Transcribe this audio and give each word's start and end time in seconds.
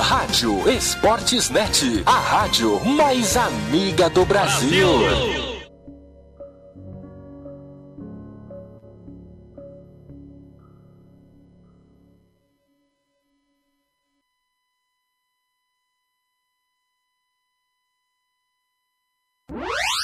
Rádio 0.00 0.66
Esportes 0.68 1.50
Net, 1.50 2.02
a 2.06 2.18
rádio 2.18 2.80
mais 2.86 3.36
amiga 3.36 4.08
do 4.08 4.24
Brasil. 4.24 4.98
Brasil. 4.98 5.60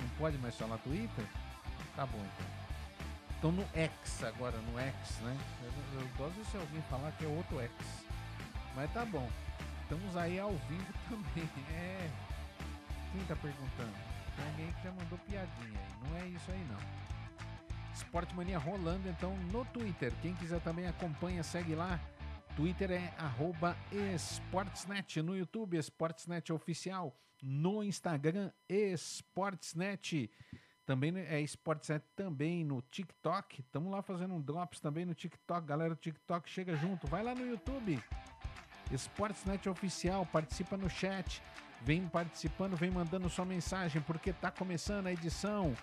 Não 0.00 0.08
pode 0.16 0.38
mais 0.38 0.56
falar 0.56 0.78
Twitter? 0.78 1.26
Tá 1.94 2.06
bom 2.06 2.20
então. 2.20 2.46
Então 3.36 3.52
no 3.52 3.68
X 3.78 4.24
agora, 4.24 4.56
no 4.56 4.78
X, 4.78 5.18
né? 5.18 5.36
Eu, 5.62 6.00
eu 6.00 6.08
gosto 6.16 6.42
se 6.50 6.56
alguém 6.56 6.80
falar 6.88 7.12
que 7.12 7.26
é 7.26 7.28
outro 7.28 7.60
X. 7.60 7.70
Mas 8.74 8.90
tá 8.94 9.04
bom. 9.04 9.28
Estamos 9.84 10.16
aí 10.16 10.38
ao 10.38 10.50
vivo 10.50 10.92
também. 11.08 11.48
É. 11.70 12.10
Quem 13.12 13.24
tá 13.26 13.36
perguntando? 13.36 13.92
Tem 14.34 14.46
alguém 14.46 14.72
que 14.72 14.82
já 14.82 14.90
mandou 14.90 15.18
piadinha 15.18 15.78
aí. 15.78 16.08
Não 16.08 16.16
é 16.16 16.26
isso 16.28 16.50
aí 16.50 16.66
não. 16.68 17.04
Esporte 17.94 18.34
Mania 18.34 18.58
rolando 18.58 19.08
então 19.08 19.36
no 19.52 19.64
Twitter. 19.66 20.12
Quem 20.20 20.34
quiser 20.34 20.60
também 20.60 20.88
acompanha, 20.88 21.42
segue 21.44 21.74
lá. 21.74 22.00
Twitter 22.56 22.90
é 22.90 23.14
arroba 23.18 23.76
Esportsnet. 23.92 25.22
No 25.22 25.36
YouTube, 25.36 25.76
Esportsnet 25.76 26.52
Oficial. 26.52 27.16
No 27.40 27.84
Instagram, 27.84 28.50
Esportsnet. 28.68 30.30
Também 30.86 31.16
é 31.16 31.40
Sportset 31.40 32.04
também 32.14 32.62
no 32.62 32.82
TikTok. 32.82 33.60
Estamos 33.60 33.90
lá 33.90 34.02
fazendo 34.02 34.34
um 34.34 34.40
drops 34.40 34.80
também 34.80 35.06
no 35.06 35.14
TikTok. 35.14 35.66
Galera 35.66 35.94
do 35.94 36.00
TikTok, 36.00 36.48
chega 36.50 36.76
junto. 36.76 37.06
Vai 37.06 37.22
lá 37.22 37.34
no 37.34 37.46
YouTube. 37.46 38.02
Sportsnet 38.96 39.68
Oficial, 39.68 40.26
participa 40.26 40.76
no 40.76 40.88
chat. 40.88 41.42
Vem 41.82 42.06
participando, 42.06 42.76
vem 42.76 42.90
mandando 42.90 43.28
sua 43.28 43.44
mensagem, 43.44 44.00
porque 44.02 44.32
tá 44.32 44.50
começando 44.50 45.06
a 45.06 45.12
edição 45.12 45.74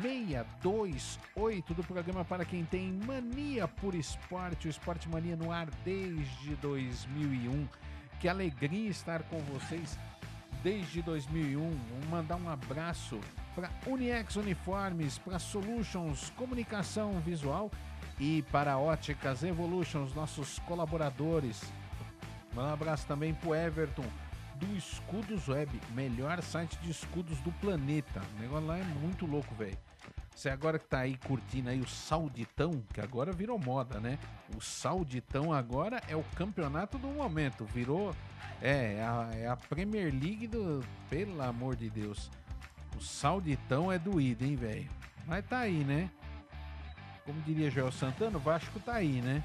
628 0.00 1.74
do 1.74 1.82
programa 1.82 2.24
para 2.24 2.44
quem 2.44 2.64
tem 2.64 2.92
mania 2.92 3.66
por 3.66 3.94
esporte, 3.94 4.68
o 4.68 4.70
Esporte 4.70 5.08
Mania 5.08 5.34
no 5.34 5.50
ar 5.50 5.68
desde 5.84 6.54
2001. 6.56 7.68
Que 8.20 8.28
alegria 8.28 8.90
estar 8.90 9.22
com 9.24 9.38
vocês 9.40 9.98
desde 10.62 11.02
2001. 11.02 11.58
Vou 11.58 12.10
mandar 12.10 12.36
um 12.36 12.48
abraço 12.48 13.18
para 13.54 13.70
Uniex 13.86 14.36
Uniformes, 14.36 15.18
para 15.18 15.38
Solutions 15.38 16.30
Comunicação 16.36 17.18
Visual 17.20 17.70
e 18.18 18.42
para 18.52 18.78
Óticas 18.78 19.42
Evolutions, 19.42 20.14
nossos 20.14 20.58
colaboradores. 20.60 21.62
Um 22.56 22.60
abraço 22.60 23.06
também 23.06 23.32
para 23.34 23.48
o 23.48 23.54
Everton 23.54 24.04
do 24.56 24.76
Escudos 24.76 25.48
Web, 25.48 25.80
melhor 25.94 26.42
site 26.42 26.76
de 26.78 26.90
escudos 26.90 27.38
do 27.40 27.50
planeta. 27.52 28.20
O 28.36 28.40
negócio 28.40 28.66
lá 28.66 28.78
é 28.78 28.84
muito 28.84 29.24
louco, 29.24 29.54
velho. 29.54 29.78
Você 30.34 30.48
agora 30.48 30.78
que 30.78 30.86
tá 30.86 31.00
aí 31.00 31.16
curtindo 31.16 31.68
aí 31.68 31.80
o 31.80 31.88
Sauditão, 31.88 32.82
que 32.92 33.00
agora 33.00 33.32
virou 33.32 33.58
moda, 33.58 34.00
né? 34.00 34.18
O 34.56 34.60
Sauditão 34.60 35.52
agora 35.52 36.00
é 36.08 36.16
o 36.16 36.24
campeonato 36.34 36.98
do 36.98 37.08
momento. 37.08 37.64
Virou. 37.66 38.14
É, 38.62 38.94
é 38.94 39.02
a, 39.02 39.30
é 39.34 39.46
a 39.48 39.56
Premier 39.56 40.12
League 40.12 40.46
do. 40.46 40.84
Pelo 41.08 41.42
amor 41.42 41.76
de 41.76 41.90
Deus. 41.90 42.30
O 42.96 43.00
Sauditão 43.02 43.90
é 43.90 43.98
doído, 43.98 44.44
hein, 44.44 44.56
velho? 44.56 44.88
Mas 45.26 45.44
tá 45.46 45.58
aí, 45.60 45.84
né? 45.84 46.10
Como 47.24 47.40
diria 47.42 47.70
Joel 47.70 47.92
Santana, 47.92 48.38
o 48.38 48.40
Vasco 48.40 48.80
tá 48.80 48.94
aí, 48.94 49.20
né? 49.20 49.44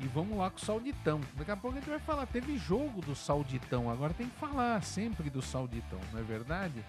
E 0.00 0.06
vamos 0.08 0.38
lá 0.38 0.50
com 0.50 0.56
o 0.56 0.60
Sauditão. 0.60 1.20
Daqui 1.36 1.50
a 1.50 1.56
pouco 1.56 1.76
a 1.76 1.80
gente 1.80 1.90
vai 1.90 1.98
falar. 1.98 2.26
Teve 2.26 2.56
jogo 2.56 3.02
do 3.02 3.14
Sauditão, 3.14 3.90
agora 3.90 4.14
tem 4.14 4.28
que 4.28 4.36
falar 4.36 4.82
sempre 4.82 5.28
do 5.28 5.42
Sauditão, 5.42 6.00
não 6.12 6.20
é 6.20 6.22
verdade? 6.22 6.82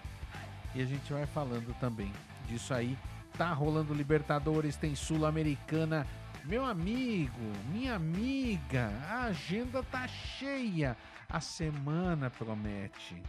E 0.74 0.80
a 0.80 0.86
gente 0.86 1.12
vai 1.12 1.26
falando 1.26 1.74
também 1.78 2.10
disso 2.48 2.72
aí. 2.72 2.96
Tá 3.36 3.52
rolando 3.52 3.92
Libertadores, 3.92 4.76
tem 4.76 4.94
Sul-Americana. 4.94 6.06
Meu 6.44 6.64
amigo, 6.64 7.40
minha 7.70 7.94
amiga, 7.94 8.90
a 9.08 9.24
agenda 9.24 9.82
tá 9.82 10.08
cheia. 10.08 10.96
A 11.28 11.40
semana 11.40 12.30
promete. 12.30 13.22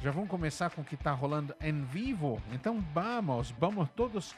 Já 0.00 0.10
vamos 0.10 0.28
começar 0.28 0.70
com 0.70 0.82
o 0.82 0.84
que 0.84 0.94
está 0.94 1.12
rolando 1.12 1.54
em 1.60 1.82
vivo? 1.82 2.40
Então 2.52 2.84
vamos, 2.94 3.50
vamos 3.52 3.88
todos. 3.96 4.34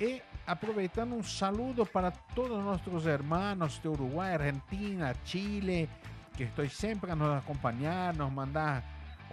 E 0.00 0.22
aproveitando 0.46 1.14
um 1.14 1.22
saludo 1.22 1.84
para 1.86 2.10
todos 2.10 2.62
nossos 2.64 3.06
irmãos 3.06 3.78
de 3.80 3.88
Uruguai, 3.88 4.34
Argentina, 4.34 5.14
Chile, 5.24 5.88
que 6.36 6.44
estão 6.44 6.68
sempre 6.68 7.10
a 7.10 7.16
nos 7.16 7.38
acompanhar, 7.38 8.14
nos 8.14 8.32
mandar 8.32 8.82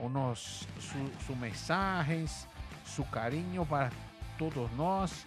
nos, 0.01 0.67
sus 0.79 1.37
su 2.85 3.03
carinho 3.05 3.65
para 3.65 3.91
todos 4.37 4.71
nós. 4.71 5.25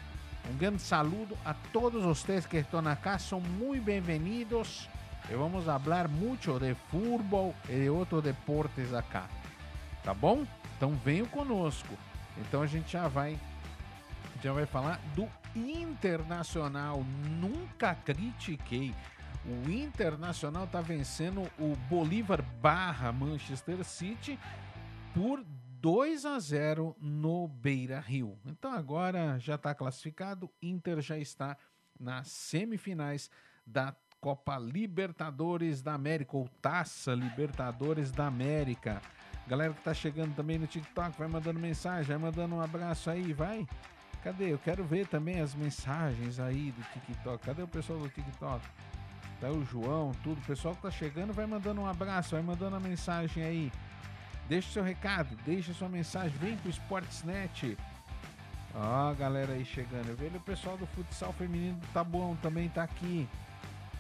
Um 0.50 0.56
grande 0.56 0.82
saludo 0.82 1.36
a 1.44 1.54
todos 1.72 2.02
vocês 2.02 2.46
que 2.46 2.56
estão 2.56 2.86
acá, 2.86 3.18
são 3.18 3.40
muito 3.40 3.84
bem-vindos. 3.84 4.88
E 5.30 5.34
vamos 5.34 5.64
falar 5.64 6.08
muito 6.08 6.58
de 6.58 6.74
futebol 6.90 7.54
e 7.68 7.82
de 7.82 7.90
outros 7.90 8.22
deportes 8.24 8.92
acá 8.92 9.28
tá 10.02 10.12
bom? 10.12 10.44
Então 10.76 10.90
venham 11.04 11.26
conosco. 11.26 11.94
Então 12.38 12.62
a 12.62 12.66
gente 12.66 12.92
já 12.92 13.08
vai 13.08 13.38
já 14.42 14.52
vai 14.52 14.66
falar 14.66 14.98
do 15.14 15.28
Internacional. 15.54 17.04
Nunca 17.40 17.94
critiquei. 17.94 18.94
O 19.44 19.70
Internacional 19.70 20.66
tá 20.66 20.80
vencendo 20.80 21.42
o 21.58 21.74
Bolívar 21.88 22.42
barra 22.60 23.12
Manchester 23.12 23.84
City 23.84 24.38
por 25.14 25.44
2 25.80 26.24
a 26.24 26.38
0 26.38 26.96
no 27.00 27.48
Beira 27.48 27.98
Rio. 27.98 28.38
Então 28.46 28.72
agora 28.72 29.38
já 29.40 29.56
está 29.56 29.74
classificado. 29.74 30.48
Inter 30.62 31.00
já 31.00 31.18
está 31.18 31.56
nas 31.98 32.28
semifinais 32.28 33.28
da 33.66 33.94
Copa 34.20 34.56
Libertadores 34.56 35.82
da 35.82 35.94
América, 35.94 36.36
ou 36.36 36.48
Taça 36.60 37.12
Libertadores 37.12 38.12
da 38.12 38.28
América. 38.28 39.02
Galera 39.48 39.74
que 39.74 39.82
tá 39.82 39.92
chegando 39.92 40.36
também 40.36 40.56
no 40.56 40.68
TikTok, 40.68 41.18
vai 41.18 41.26
mandando 41.26 41.58
mensagem, 41.58 42.16
vai 42.16 42.30
mandando 42.30 42.54
um 42.54 42.60
abraço 42.60 43.10
aí, 43.10 43.32
vai. 43.32 43.66
Cadê? 44.22 44.52
Eu 44.52 44.58
quero 44.58 44.84
ver 44.84 45.06
também 45.06 45.40
as 45.40 45.54
mensagens 45.54 46.38
aí 46.38 46.72
do 46.72 46.82
TikTok. 46.92 47.44
Cadê 47.44 47.62
o 47.62 47.68
pessoal 47.68 47.98
do 47.98 48.08
TikTok? 48.08 48.64
Tá 49.40 49.50
o 49.50 49.64
João, 49.64 50.12
tudo. 50.22 50.38
O 50.38 50.44
pessoal 50.44 50.74
que 50.76 50.82
tá 50.82 50.90
chegando 50.90 51.32
vai 51.32 51.46
mandando 51.46 51.80
um 51.80 51.86
abraço, 51.86 52.36
vai 52.36 52.42
mandando 52.42 52.76
uma 52.76 52.88
mensagem 52.88 53.42
aí. 53.42 53.72
Deixa 54.48 54.70
seu 54.70 54.82
recado, 54.82 55.36
deixa 55.44 55.74
sua 55.74 55.88
mensagem, 55.88 56.30
vem 56.38 56.56
pro 56.56 56.70
Sportsnet. 56.70 57.76
Ó, 58.74 59.10
a 59.10 59.14
galera 59.14 59.54
aí 59.54 59.64
chegando. 59.64 60.08
Eu 60.08 60.16
vejo 60.16 60.36
o 60.36 60.40
pessoal 60.40 60.76
do 60.76 60.86
futsal 60.86 61.32
feminino 61.32 61.78
do 61.78 61.86
Tabuão 61.88 62.36
também 62.36 62.68
tá 62.68 62.84
aqui. 62.84 63.28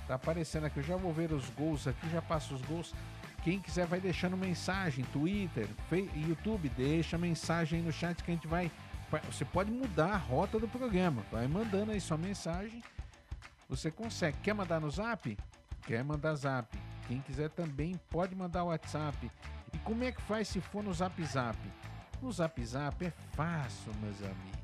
Tá 0.06 0.14
aparecendo 0.14 0.66
aqui. 0.66 0.78
Eu 0.78 0.84
já 0.84 0.96
vou 0.96 1.12
ver 1.12 1.32
os 1.32 1.48
gols 1.50 1.88
aqui, 1.88 2.08
já 2.10 2.22
passo 2.22 2.54
os 2.54 2.62
gols. 2.62 2.94
Quem 3.42 3.58
quiser 3.58 3.86
vai 3.86 3.98
deixando 3.98 4.36
mensagem, 4.36 5.04
Twitter, 5.12 5.68
YouTube, 6.14 6.68
deixa 6.68 7.18
mensagem 7.18 7.80
aí 7.80 7.84
no 7.84 7.90
chat 7.92 8.22
que 8.22 8.30
a 8.30 8.34
gente 8.34 8.46
vai. 8.46 8.70
Você 9.20 9.44
pode 9.44 9.70
mudar 9.70 10.14
a 10.14 10.16
rota 10.16 10.58
do 10.58 10.68
programa. 10.68 11.22
Vai 11.30 11.46
mandando 11.46 11.92
aí 11.92 12.00
sua 12.00 12.16
mensagem. 12.16 12.82
Você 13.68 13.90
consegue. 13.90 14.38
Quer 14.38 14.54
mandar 14.54 14.80
no 14.80 14.90
zap? 14.90 15.36
Quer 15.82 16.02
mandar 16.04 16.34
zap. 16.34 16.78
Quem 17.08 17.20
quiser 17.20 17.50
também 17.50 18.00
pode 18.08 18.34
mandar 18.34 18.64
WhatsApp. 18.64 19.30
E 19.72 19.78
como 19.78 20.04
é 20.04 20.12
que 20.12 20.22
faz 20.22 20.48
se 20.48 20.60
for 20.60 20.82
no 20.82 20.92
zap 20.92 21.22
zap? 21.24 21.58
No 22.22 22.30
Zap 22.30 22.64
Zap 22.64 23.04
é 23.04 23.12
fácil, 23.32 23.92
meus 24.00 24.22
amigos. 24.22 24.62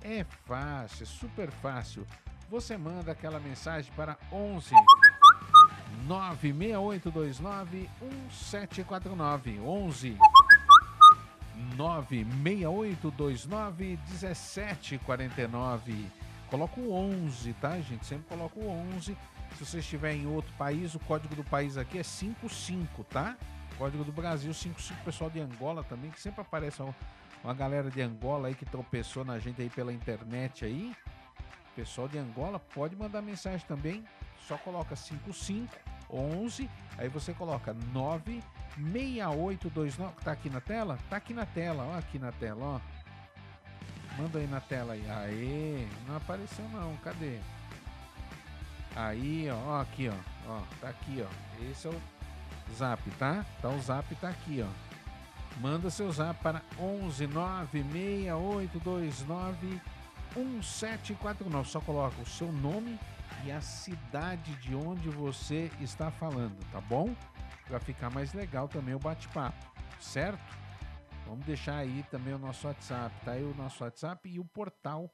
É 0.00 0.24
fácil, 0.46 1.02
é 1.02 1.06
super 1.06 1.50
fácil. 1.50 2.06
Você 2.48 2.76
manda 2.76 3.10
aquela 3.10 3.40
mensagem 3.40 3.92
para 3.96 4.16
11 4.32 4.72
96829 6.06 7.90
1749 8.00 9.60
11 9.60 10.16
96829 11.76 13.98
1749. 14.08 16.06
Coloca 16.48 16.80
o 16.80 16.92
11, 16.92 17.52
tá, 17.54 17.80
gente? 17.80 18.04
Sempre 18.04 18.26
coloca 18.28 18.58
o 18.58 18.68
11. 18.94 19.16
Se 19.56 19.64
você 19.64 19.78
estiver 19.78 20.14
em 20.14 20.26
outro 20.26 20.52
país, 20.54 20.94
o 20.94 20.98
código 21.00 21.34
do 21.34 21.44
país 21.44 21.76
aqui 21.76 21.98
é 21.98 22.02
55, 22.02 23.04
tá? 23.04 23.36
Código 23.78 24.04
do 24.04 24.12
Brasil 24.12 24.52
55, 24.52 25.04
pessoal 25.04 25.30
de 25.30 25.40
Angola 25.40 25.82
também, 25.84 26.10
que 26.10 26.20
sempre 26.20 26.40
aparece 26.40 26.82
uma, 26.82 26.94
uma 27.42 27.54
galera 27.54 27.90
de 27.90 28.02
Angola 28.02 28.48
aí 28.48 28.54
que 28.54 28.66
tropeçou 28.66 29.24
na 29.24 29.38
gente 29.38 29.62
aí 29.62 29.70
pela 29.70 29.92
internet 29.92 30.64
aí. 30.64 30.94
Pessoal 31.76 32.08
de 32.08 32.18
Angola 32.18 32.58
pode 32.58 32.96
mandar 32.96 33.22
mensagem 33.22 33.64
também. 33.66 34.04
Só 34.46 34.58
coloca 34.58 34.96
55 34.96 35.68
11, 36.12 36.68
aí 36.98 37.08
você 37.08 37.32
coloca 37.32 37.74
96829, 38.76 40.24
tá 40.24 40.32
aqui 40.32 40.50
na 40.50 40.60
tela? 40.60 40.98
Tá 41.08 41.16
aqui 41.16 41.32
na 41.34 41.46
tela, 41.46 41.84
ó, 41.84 41.98
aqui 41.98 42.18
na 42.18 42.32
tela, 42.32 42.64
ó. 42.64 42.80
Manda 44.16 44.38
aí 44.38 44.46
na 44.46 44.60
tela 44.60 44.94
aí. 44.94 45.04
Aê, 45.10 45.86
não 46.06 46.16
apareceu 46.16 46.64
não, 46.70 46.96
cadê? 46.98 47.38
Aí, 48.94 49.48
ó, 49.50 49.56
ó 49.68 49.80
aqui, 49.80 50.08
ó, 50.08 50.14
ó, 50.48 50.62
tá 50.80 50.88
aqui, 50.88 51.24
ó. 51.24 51.28
Esse 51.70 51.86
é 51.86 51.90
o 51.90 52.00
zap, 52.74 53.10
tá? 53.12 53.46
Tá 53.60 53.68
o 53.68 53.80
zap 53.80 54.14
tá 54.16 54.28
aqui, 54.28 54.62
ó. 54.62 54.68
Manda 55.60 55.90
seu 55.90 56.10
zap 56.10 56.40
para 56.42 56.62
11 56.78 57.26
96829 57.26 59.80
1749. 60.36 61.68
Só 61.68 61.80
coloca 61.80 62.20
o 62.20 62.26
seu 62.26 62.52
nome 62.52 62.98
e 63.44 63.50
a 63.50 63.60
cidade 63.60 64.54
de 64.56 64.74
onde 64.74 65.08
você 65.08 65.70
está 65.80 66.10
falando, 66.10 66.56
tá 66.72 66.80
bom? 66.80 67.14
Para 67.70 67.78
ficar 67.78 68.10
mais 68.10 68.32
legal 68.32 68.66
também 68.66 68.96
o 68.96 68.98
bate-papo, 68.98 69.64
certo? 70.00 70.42
Vamos 71.24 71.46
deixar 71.46 71.76
aí 71.76 72.04
também 72.10 72.34
o 72.34 72.38
nosso 72.38 72.66
WhatsApp, 72.66 73.14
tá 73.24 73.30
aí 73.30 73.44
o 73.44 73.54
nosso 73.54 73.84
WhatsApp 73.84 74.28
e 74.28 74.40
o 74.40 74.44
portal, 74.44 75.08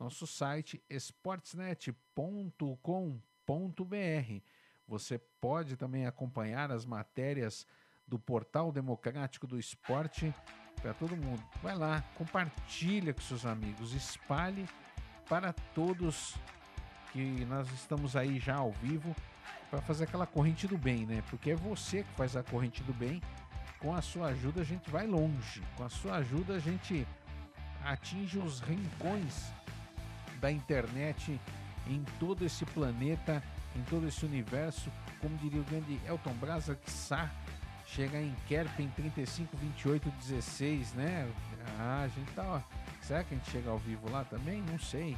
nosso 0.00 0.26
site 0.26 0.82
sportsnet.com.br. 0.88 1.94
Você 4.88 5.18
pode 5.18 5.76
também 5.76 6.06
acompanhar 6.06 6.72
as 6.72 6.86
matérias 6.86 7.66
do 8.08 8.18
Portal 8.18 8.72
Democrático 8.72 9.46
do 9.46 9.58
Esporte 9.58 10.34
para 10.80 10.94
todo 10.94 11.14
mundo. 11.14 11.44
Vai 11.62 11.76
lá, 11.76 12.00
compartilha 12.16 13.12
com 13.12 13.20
seus 13.20 13.44
amigos, 13.44 13.92
espalhe 13.92 14.66
para 15.28 15.52
todos 15.74 16.34
que 17.12 17.44
nós 17.44 17.70
estamos 17.72 18.16
aí 18.16 18.38
já 18.38 18.56
ao 18.56 18.72
vivo 18.72 19.14
para 19.74 19.82
fazer 19.82 20.04
aquela 20.04 20.26
corrente 20.26 20.68
do 20.68 20.78
bem, 20.78 21.04
né? 21.04 21.20
Porque 21.28 21.50
é 21.50 21.56
você 21.56 22.04
que 22.04 22.12
faz 22.12 22.36
a 22.36 22.44
corrente 22.44 22.80
do 22.84 22.92
bem. 22.94 23.20
Com 23.80 23.92
a 23.92 24.00
sua 24.00 24.28
ajuda 24.28 24.60
a 24.60 24.64
gente 24.64 24.88
vai 24.88 25.04
longe. 25.04 25.62
Com 25.76 25.82
a 25.82 25.88
sua 25.88 26.16
ajuda 26.18 26.54
a 26.54 26.58
gente 26.60 27.04
atinge 27.84 28.38
os 28.38 28.60
rincões 28.60 29.52
da 30.40 30.50
internet 30.50 31.40
em 31.88 32.04
todo 32.20 32.44
esse 32.44 32.64
planeta, 32.66 33.42
em 33.74 33.82
todo 33.82 34.06
esse 34.06 34.24
universo. 34.24 34.92
Como 35.20 35.36
diria 35.38 35.60
o 35.60 35.64
grande 35.64 36.00
Elton 36.06 36.34
Brasa, 36.34 36.76
que 36.76 36.90
chega 37.84 38.20
em 38.20 38.32
Kerpen 38.46 38.88
35 38.94 39.56
28 39.56 40.08
16, 40.08 40.92
né? 40.92 41.28
Ah, 41.80 42.02
a 42.04 42.08
gente 42.08 42.30
tá, 42.32 42.44
ó. 42.44 42.60
Será 43.02 43.24
que 43.24 43.34
a 43.34 43.38
gente 43.38 43.50
chega 43.50 43.70
ao 43.70 43.78
vivo 43.78 44.08
lá 44.08 44.22
também? 44.24 44.62
Não 44.62 44.78
sei. 44.78 45.16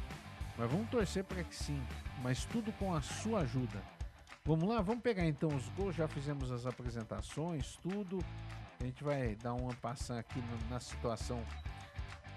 Mas 0.57 0.71
vamos 0.71 0.89
torcer 0.89 1.23
para 1.23 1.43
que 1.43 1.55
sim. 1.55 1.79
Mas 2.23 2.43
tudo 2.45 2.71
com 2.79 2.95
a 2.95 3.01
sua 3.01 3.41
ajuda. 3.41 3.96
Vamos 4.47 4.69
lá, 4.69 4.79
vamos 4.81 5.03
pegar 5.03 5.25
então 5.25 5.49
os 5.49 5.67
gols. 5.75 5.93
Já 5.93 6.07
fizemos 6.07 6.53
as 6.53 6.65
apresentações, 6.65 7.77
tudo. 7.83 8.23
A 8.79 8.85
gente 8.85 9.03
vai 9.03 9.35
dar 9.35 9.53
uma 9.53 9.73
passada 9.73 10.21
aqui 10.21 10.41
na 10.69 10.79
situação. 10.79 11.43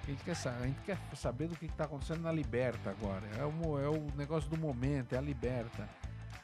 A 0.02 0.10
gente, 0.10 0.24
quer 0.24 0.34
saber, 0.34 0.64
a 0.64 0.66
gente 0.66 0.80
quer 0.80 0.98
saber 1.14 1.46
do 1.46 1.54
que 1.54 1.66
está 1.66 1.84
acontecendo 1.84 2.22
na 2.22 2.32
Liberta 2.32 2.90
agora. 2.90 3.24
É 3.38 3.44
o, 3.44 3.78
é 3.78 3.88
o 3.88 4.08
negócio 4.16 4.50
do 4.50 4.58
momento, 4.58 5.12
é 5.12 5.18
a 5.18 5.20
Liberta. 5.20 5.88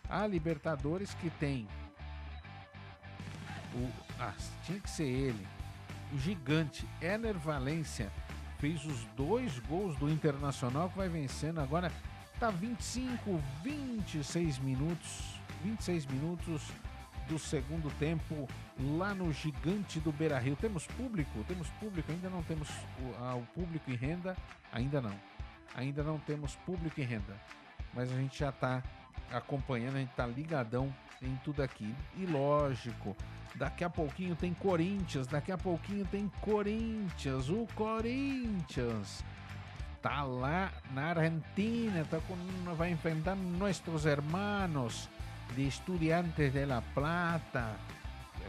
A 0.09 0.25
Libertadores 0.25 1.13
que 1.15 1.31
tem. 1.31 1.67
O, 3.75 3.91
ah, 4.21 4.35
tinha 4.63 4.79
que 4.79 4.89
ser 4.89 5.09
ele. 5.09 5.49
O 6.13 6.19
gigante 6.19 6.89
Ener 7.03 7.37
Valência 7.37 8.13
fez 8.61 8.85
os 8.85 9.05
dois 9.17 9.59
gols 9.59 9.97
do 9.97 10.09
Internacional 10.09 10.91
que 10.91 10.97
vai 10.97 11.09
vencendo 11.09 11.59
agora. 11.59 11.91
Tá 12.39 12.51
25, 12.51 13.43
26 13.65 14.59
minutos, 14.59 15.36
26 15.63 16.07
minutos 16.07 16.63
do 17.29 17.39
segundo 17.39 17.91
tempo 17.99 18.49
lá 18.99 19.15
no 19.15 19.33
Gigante 19.33 19.99
do 20.01 20.13
Beira 20.13 20.39
Rio. 20.39 20.57
Temos 20.57 20.87
público? 20.87 21.45
Temos 21.49 21.69
público, 21.81 22.11
ainda 22.11 22.31
não 22.31 22.43
temos 22.43 22.69
o, 22.69 23.25
a, 23.25 23.35
o 23.35 23.43
público 23.55 23.91
em 23.91 23.97
renda, 23.97 24.37
ainda 24.73 25.01
não. 25.01 25.15
Ainda 25.75 26.03
não 26.03 26.19
temos 26.19 26.55
público 26.57 27.01
em 27.01 27.05
renda, 27.05 27.37
mas 27.93 28.11
a 28.11 28.17
gente 28.17 28.39
já 28.39 28.49
está 28.49 28.83
acompanhando, 29.31 29.97
a 29.97 29.99
gente 29.99 30.11
está 30.11 30.27
ligadão 30.27 30.95
em 31.21 31.37
tudo 31.45 31.63
aqui. 31.63 31.95
E 32.17 32.25
lógico, 32.25 33.15
Daqui 33.57 33.85
a 33.85 33.91
pouquinho 33.91 34.37
tem 34.37 34.53
Corinthians, 34.53 35.27
daqui 35.27 35.51
a 35.51 35.57
pouquinho 35.57 36.05
tem 36.07 36.31
Corinthians. 36.43 37.49
O 37.49 37.67
Corinthians 37.75 39.25
tá 40.03 40.23
lá 40.23 40.71
na 40.93 41.07
Argentina, 41.07 42.07
tá 42.11 42.19
com, 42.21 42.37
vai 42.75 42.91
enfrentar 42.91 43.35
nossos 43.35 44.05
hermanos 44.05 45.09
de 45.55 45.69
Estudiantes 45.69 46.53
de 46.53 46.65
La 46.65 46.83
Plata. 46.95 47.77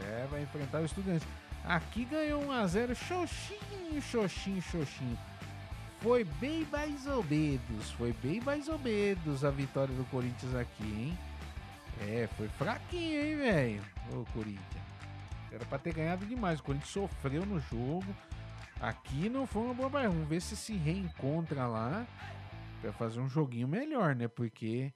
É, 0.02 0.26
vai 0.30 0.42
enfrentar 0.42 0.78
os 0.78 0.86
Estudiantes. 0.86 1.26
Aqui 1.64 2.04
ganhou 2.04 2.42
1 2.44 2.52
a 2.52 2.66
0 2.66 2.94
xoxinho, 2.94 4.00
xoxinho, 4.00 4.62
xoxinho. 4.62 5.18
Foi 6.00 6.24
bem 6.24 6.66
mais 6.70 7.06
ou 7.06 7.24
menos, 7.24 7.90
foi 7.92 8.12
bem 8.22 8.40
mais 8.40 8.68
ou 8.68 8.78
menos 8.78 9.44
a 9.44 9.50
vitória 9.50 9.94
do 9.94 10.04
Corinthians 10.04 10.54
aqui, 10.54 10.84
hein? 10.84 11.18
É, 12.00 12.28
foi 12.36 12.48
fraquinho, 12.48 13.20
hein, 13.20 13.36
velho? 13.36 13.82
O 14.12 14.24
Corinthians. 14.32 14.88
Era 15.50 15.64
para 15.64 15.78
ter 15.78 15.94
ganhado 15.94 16.24
demais. 16.24 16.60
O 16.60 16.62
Corinthians 16.62 16.90
sofreu 16.90 17.44
no 17.44 17.58
jogo. 17.58 18.06
Aqui 18.80 19.28
não 19.28 19.46
foi 19.46 19.62
uma 19.62 19.74
boa 19.74 19.90
partida. 19.90 20.12
Vamos 20.12 20.28
ver 20.28 20.40
se 20.40 20.56
se 20.56 20.76
reencontra 20.76 21.66
lá 21.66 22.06
para 22.80 22.92
fazer 22.92 23.20
um 23.20 23.28
joguinho 23.28 23.66
melhor, 23.66 24.14
né? 24.14 24.28
Porque 24.28 24.92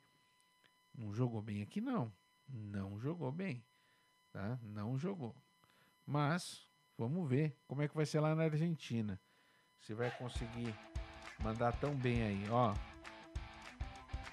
não 0.95 1.13
jogou 1.13 1.41
bem 1.43 1.63
aqui 1.63 1.81
não. 1.81 2.13
Não 2.49 2.99
jogou 2.99 3.33
bem, 3.33 3.65
tá? 4.31 4.59
Não 4.63 4.99
jogou. 4.99 5.35
Mas 6.05 6.67
vamos 6.99 7.29
ver 7.29 7.57
como 7.67 7.83
é 7.83 7.89
que 7.89 7.95
vai 7.95 8.05
ser 8.05 8.21
lá 8.21 8.35
na 8.35 8.45
Argentina. 8.45 9.21
Se 9.81 9.95
vai 9.95 10.11
conseguir 10.17 10.75
mandar 11.41 11.73
tão 11.79 11.95
bem 11.95 12.23
aí, 12.23 12.45
ó. 12.51 12.75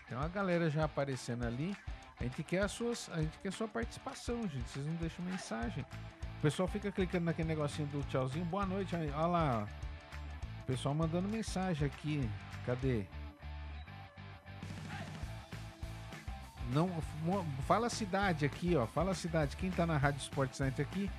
Tem 0.07 0.17
uma 0.17 0.27
galera 0.27 0.69
já 0.69 0.85
aparecendo 0.85 1.45
ali. 1.45 1.75
A 2.19 2.23
gente 2.23 2.43
quer 2.43 2.63
a, 2.63 2.67
suas, 2.67 3.09
a 3.11 3.21
gente 3.21 3.39
quer 3.39 3.49
a 3.49 3.51
sua 3.51 3.67
participação, 3.67 4.47
gente. 4.47 4.69
Vocês 4.69 4.85
não 4.85 4.95
deixam 4.95 5.23
mensagem. 5.23 5.85
O 6.37 6.41
pessoal 6.41 6.67
fica 6.67 6.91
clicando 6.91 7.25
naquele 7.25 7.47
negocinho 7.47 7.87
do 7.89 8.03
tchauzinho. 8.03 8.45
Boa 8.45 8.65
noite. 8.65 8.95
Olha 8.95 9.25
lá. 9.25 9.67
O 10.63 10.65
pessoal 10.65 10.93
mandando 10.93 11.29
mensagem 11.29 11.87
aqui. 11.87 12.21
Cadê? 12.65 13.05
Não, 16.69 16.89
fala 17.67 17.87
a 17.87 17.89
cidade 17.89 18.45
aqui, 18.45 18.75
ó. 18.75 18.85
Fala 18.85 19.11
a 19.11 19.15
cidade. 19.15 19.57
Quem 19.57 19.71
tá 19.71 19.85
na 19.85 19.97
Rádio 19.97 20.21
Sport 20.21 20.53
Center 20.53 20.85
aqui 20.85 21.09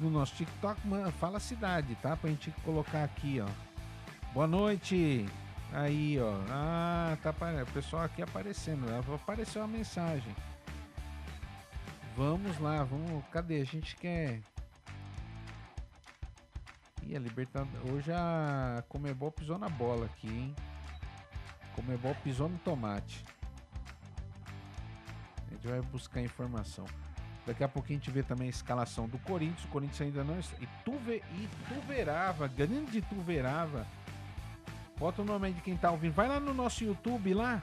no 0.00 0.10
nosso 0.10 0.34
TikTok, 0.34 0.80
fala 1.20 1.36
a 1.36 1.40
cidade, 1.40 1.94
tá? 1.96 2.16
Pra 2.16 2.30
gente 2.30 2.50
colocar 2.64 3.04
aqui, 3.04 3.40
ó. 3.40 3.48
Boa 4.32 4.46
noite. 4.46 5.26
Aí, 5.72 6.18
ó. 6.20 6.40
Ah, 6.50 7.16
tá 7.22 7.30
o 7.30 7.72
pessoal 7.72 8.04
aqui 8.04 8.22
aparecendo. 8.22 8.86
Né? 8.86 9.00
Apareceu 9.14 9.62
a 9.62 9.66
mensagem. 9.66 10.34
Vamos 12.16 12.58
lá, 12.58 12.84
vamos. 12.84 13.24
Cadê? 13.30 13.60
A 13.60 13.64
gente 13.64 13.96
quer. 13.96 14.40
Ih, 17.02 17.16
a 17.16 17.18
Libertadores. 17.18 17.92
Hoje 17.92 18.12
a 18.12 18.82
Comebol 18.88 19.30
pisou 19.30 19.58
na 19.58 19.68
bola 19.68 20.06
aqui, 20.06 20.28
hein? 20.28 20.56
Comebol 21.74 22.14
pisou 22.22 22.48
no 22.48 22.58
tomate. 22.58 23.24
A 25.54 25.56
gente 25.56 25.68
vai 25.68 25.80
buscar 25.82 26.20
informação. 26.20 26.84
Daqui 27.46 27.62
a 27.62 27.68
pouquinho 27.68 27.98
a 27.98 28.02
gente 28.02 28.10
vê 28.10 28.22
também 28.22 28.46
a 28.46 28.50
escalação 28.50 29.08
do 29.08 29.18
Corinthians. 29.18 29.64
O 29.64 29.68
Corinthians 29.68 30.00
ainda 30.00 30.24
não 30.24 30.38
está. 30.38 30.56
E, 30.60 30.68
Tuve... 30.84 31.22
e 31.32 31.48
Tuverava, 31.68 32.48
grande 32.48 33.02
Tuverava 33.02 33.86
Bota 34.96 35.22
o 35.22 35.24
nome 35.24 35.48
aí 35.48 35.52
de 35.52 35.60
quem 35.60 35.76
tá 35.76 35.90
ouvindo. 35.90 36.12
Vai 36.12 36.28
lá 36.28 36.38
no 36.38 36.54
nosso 36.54 36.84
YouTube 36.84 37.34
lá. 37.34 37.60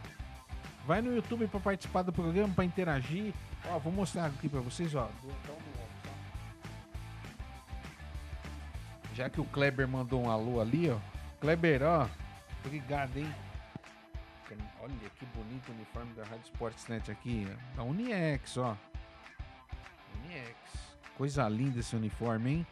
Vai 0.86 1.01
no 1.01 1.15
YouTube 1.15 1.48
para 1.48 1.60
participar 1.60 2.01
do 2.01 2.12
programa, 2.12 2.53
para 2.53 2.65
interagir. 2.65 3.33
Ó, 3.69 3.79
vou 3.79 3.93
mostrar 3.93 4.25
aqui 4.25 4.50
para 4.50 4.60
vocês, 4.60 4.93
ó. 4.95 5.10
Já 9.13 9.29
que 9.29 9.39
o 9.39 9.45
Kleber 9.45 9.88
mandou 9.88 10.24
um 10.24 10.29
alô 10.29 10.60
ali, 10.60 10.89
ó. 10.89 10.98
Kleber, 11.39 11.83
ó. 11.83 12.07
Obrigado, 12.65 13.17
hein? 13.17 13.31
Olha 14.84 15.10
que 15.16 15.26
bonito 15.28 15.70
o 15.70 15.76
uniforme 15.76 16.12
da 16.14 16.24
Rádio 16.24 16.46
Sportsnet 16.46 17.12
aqui. 17.12 17.48
Da 17.76 17.84
Uniex, 17.84 18.58
ó. 18.58 18.76
Uniex. 20.16 20.56
Coisa 21.16 21.48
linda 21.48 21.80
esse 21.80 21.96
uniforme, 21.96 22.52
hein? 22.52 22.68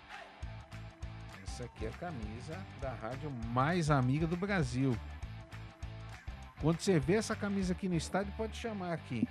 Essa 1.43 1.65
aqui 1.65 1.85
é 1.85 1.89
a 1.89 1.91
camisa 1.91 2.57
da 2.81 2.91
rádio 2.95 3.29
mais 3.53 3.91
amiga 3.91 4.25
do 4.25 4.35
Brasil. 4.35 4.97
Quando 6.59 6.79
você 6.79 6.99
vê 6.99 7.13
essa 7.13 7.35
camisa 7.35 7.73
aqui 7.73 7.87
no 7.87 7.95
estádio, 7.95 8.33
pode 8.35 8.57
chamar 8.57 8.91
aqui. 8.91 9.27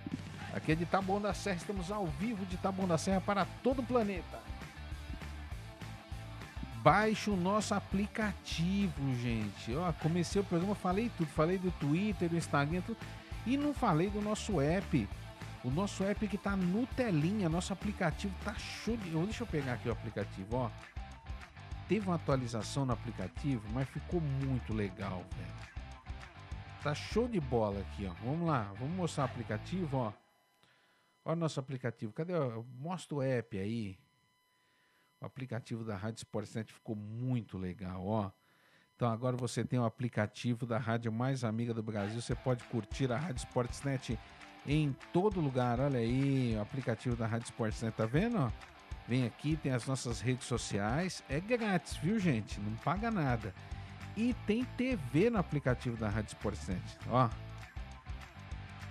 Aqui 0.54 0.72
é 0.72 0.74
de 0.76 0.86
Taboão 0.86 1.20
da 1.20 1.34
Serra, 1.34 1.56
estamos 1.56 1.90
ao 1.90 2.06
vivo 2.06 2.46
de 2.46 2.56
Taboão 2.58 2.86
da 2.86 2.96
Serra 2.96 3.20
para 3.20 3.44
todo 3.62 3.80
o 3.80 3.86
planeta. 3.86 4.40
Baixe 6.82 7.28
o 7.28 7.36
nosso 7.36 7.74
aplicativo, 7.74 9.14
gente. 9.14 9.74
Ó, 9.74 9.92
comecei 9.94 10.40
o 10.40 10.44
programa, 10.44 10.74
falei 10.74 11.10
tudo, 11.16 11.28
falei 11.28 11.58
do 11.58 11.70
Twitter, 11.72 12.28
do 12.28 12.36
Instagram, 12.36 12.80
tudo, 12.82 12.98
e 13.44 13.56
não 13.56 13.74
falei 13.74 14.08
do 14.10 14.20
nosso 14.20 14.60
app. 14.60 15.08
O 15.64 15.70
nosso 15.70 16.04
app 16.04 16.26
que 16.28 16.38
tá 16.38 16.56
no 16.56 16.86
telinha, 16.86 17.48
nosso 17.48 17.72
aplicativo 17.72 18.34
tá 18.44 18.54
show 18.54 18.96
de. 18.96 19.10
Deixa 19.10 19.42
eu 19.42 19.46
pegar 19.46 19.74
aqui 19.74 19.88
o 19.88 19.92
aplicativo, 19.92 20.56
ó. 20.56 20.70
Teve 21.88 22.06
uma 22.06 22.14
atualização 22.14 22.86
no 22.86 22.92
aplicativo, 22.92 23.62
mas 23.72 23.88
ficou 23.88 24.20
muito 24.20 24.72
legal, 24.72 25.24
velho. 25.36 25.68
Tá 26.82 26.94
show 26.94 27.26
de 27.26 27.40
bola 27.40 27.80
aqui, 27.80 28.06
ó. 28.06 28.12
Vamos 28.24 28.46
lá, 28.46 28.72
vamos 28.78 28.94
mostrar 28.94 29.24
o 29.24 29.26
aplicativo, 29.26 29.96
ó. 29.96 30.12
Olha 31.24 31.36
o 31.36 31.40
nosso 31.40 31.58
aplicativo. 31.58 32.12
Cadê? 32.12 32.34
Mostra 32.78 33.16
o 33.16 33.22
app 33.22 33.58
aí. 33.58 33.98
O 35.20 35.26
aplicativo 35.26 35.84
da 35.84 35.96
Rádio 35.96 36.18
Sportsnet 36.18 36.72
ficou 36.72 36.94
muito 36.94 37.58
legal, 37.58 38.06
ó. 38.06 38.30
Então 38.94 39.08
agora 39.08 39.36
você 39.36 39.64
tem 39.64 39.78
o 39.78 39.84
aplicativo 39.84 40.66
da 40.66 40.76
rádio 40.76 41.12
mais 41.12 41.44
amiga 41.44 41.72
do 41.72 41.82
Brasil. 41.82 42.20
Você 42.20 42.34
pode 42.34 42.64
curtir 42.64 43.12
a 43.12 43.16
Rádio 43.16 43.38
Sportsnet 43.38 44.18
em 44.66 44.94
todo 45.12 45.40
lugar. 45.40 45.78
Olha 45.78 46.00
aí, 46.00 46.56
o 46.56 46.60
aplicativo 46.60 47.14
da 47.14 47.26
Rádio 47.26 47.46
Sportsnet, 47.46 47.96
tá 47.96 48.06
vendo? 48.06 48.52
Vem 49.06 49.24
aqui, 49.24 49.56
tem 49.56 49.72
as 49.72 49.86
nossas 49.86 50.20
redes 50.20 50.46
sociais. 50.46 51.22
É 51.28 51.38
grátis, 51.40 51.96
viu, 51.96 52.18
gente? 52.18 52.60
Não 52.60 52.74
paga 52.76 53.10
nada. 53.10 53.54
E 54.16 54.34
tem 54.46 54.64
TV 54.64 55.30
no 55.30 55.38
aplicativo 55.38 55.96
da 55.96 56.08
Rádio 56.08 56.30
Sportsnet, 56.30 56.98
ó. 57.08 57.30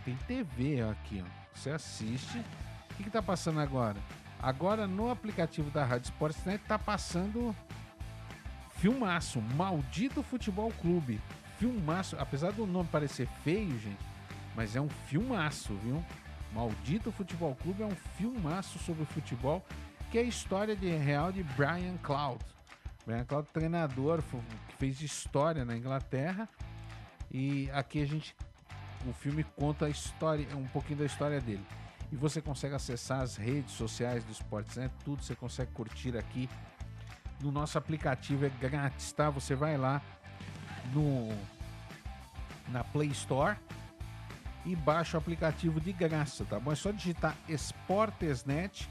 Tem 0.06 0.16
TV 0.26 0.84
ó, 0.84 0.92
aqui, 0.92 1.22
ó. 1.22 1.48
Você 1.54 1.70
assiste. 1.70 2.40
O 2.92 2.96
que, 2.96 3.04
que 3.04 3.10
tá 3.10 3.22
passando 3.22 3.60
agora? 3.60 4.00
Agora 4.42 4.86
no 4.86 5.10
aplicativo 5.10 5.72
da 5.72 5.84
Rádio 5.84 6.06
Sportsnet 6.06 6.64
tá 6.68 6.78
passando 6.78 7.56
filmaço, 8.78 9.42
Maldito 9.42 10.22
Futebol 10.22 10.72
Clube. 10.80 11.20
Filmaço, 11.58 12.16
apesar 12.20 12.52
do 12.52 12.68
nome 12.68 12.88
parecer 12.90 13.28
feio, 13.44 13.78
gente, 13.80 14.06
mas 14.56 14.76
é 14.76 14.82
um 14.82 14.90
filmaço, 15.08 15.74
viu? 15.84 16.04
Maldito 16.54 17.12
Futebol 17.12 17.56
Clube 17.56 17.82
é 17.82 17.86
um 17.86 17.96
filmaço 18.16 18.78
sobre 18.80 19.06
futebol, 19.06 19.66
que 20.12 20.20
é 20.20 20.22
a 20.22 20.26
história 20.26 20.76
de 20.76 20.88
real 20.96 21.32
de 21.32 21.44
Brian 21.44 21.98
Cloud. 22.04 22.44
Brian 23.06 23.26
Cloud, 23.26 23.48
treinador 23.52 24.22
que 24.22 24.76
fez 24.78 25.02
história 25.02 25.66
na 25.66 25.76
Inglaterra. 25.76 26.48
E 27.32 27.70
aqui 27.72 28.02
a 28.02 28.06
gente, 28.06 28.36
o 29.08 29.14
filme 29.14 29.44
conta 29.44 29.88
a 29.88 29.90
história, 29.90 30.48
um 30.56 30.68
pouquinho 30.68 31.00
da 31.00 31.06
história 31.06 31.42
dele 31.42 31.66
e 32.12 32.16
você 32.16 32.42
consegue 32.42 32.76
acessar 32.76 33.22
as 33.22 33.36
redes 33.36 33.74
sociais 33.74 34.24
do 34.24 34.32
Sportsnet, 34.32 34.94
tudo 35.04 35.24
você 35.24 35.36
consegue 35.36 35.72
curtir 35.72 36.18
aqui 36.18 36.50
no 37.42 37.52
nosso 37.52 37.78
aplicativo, 37.78 38.46
é 38.46 38.50
grátis, 38.50 39.12
tá? 39.12 39.30
Você 39.30 39.56
vai 39.56 39.78
lá 39.78 40.02
no 40.94 41.30
na 42.70 42.84
Play 42.84 43.10
Store 43.10 43.58
e 44.66 44.76
baixa 44.76 45.18
o 45.18 45.20
aplicativo 45.20 45.80
de 45.80 45.94
graça, 45.94 46.44
tá 46.44 46.60
bom? 46.60 46.72
É 46.72 46.76
só 46.76 46.92
digitar 46.92 47.36
Sportsnet, 47.48 48.90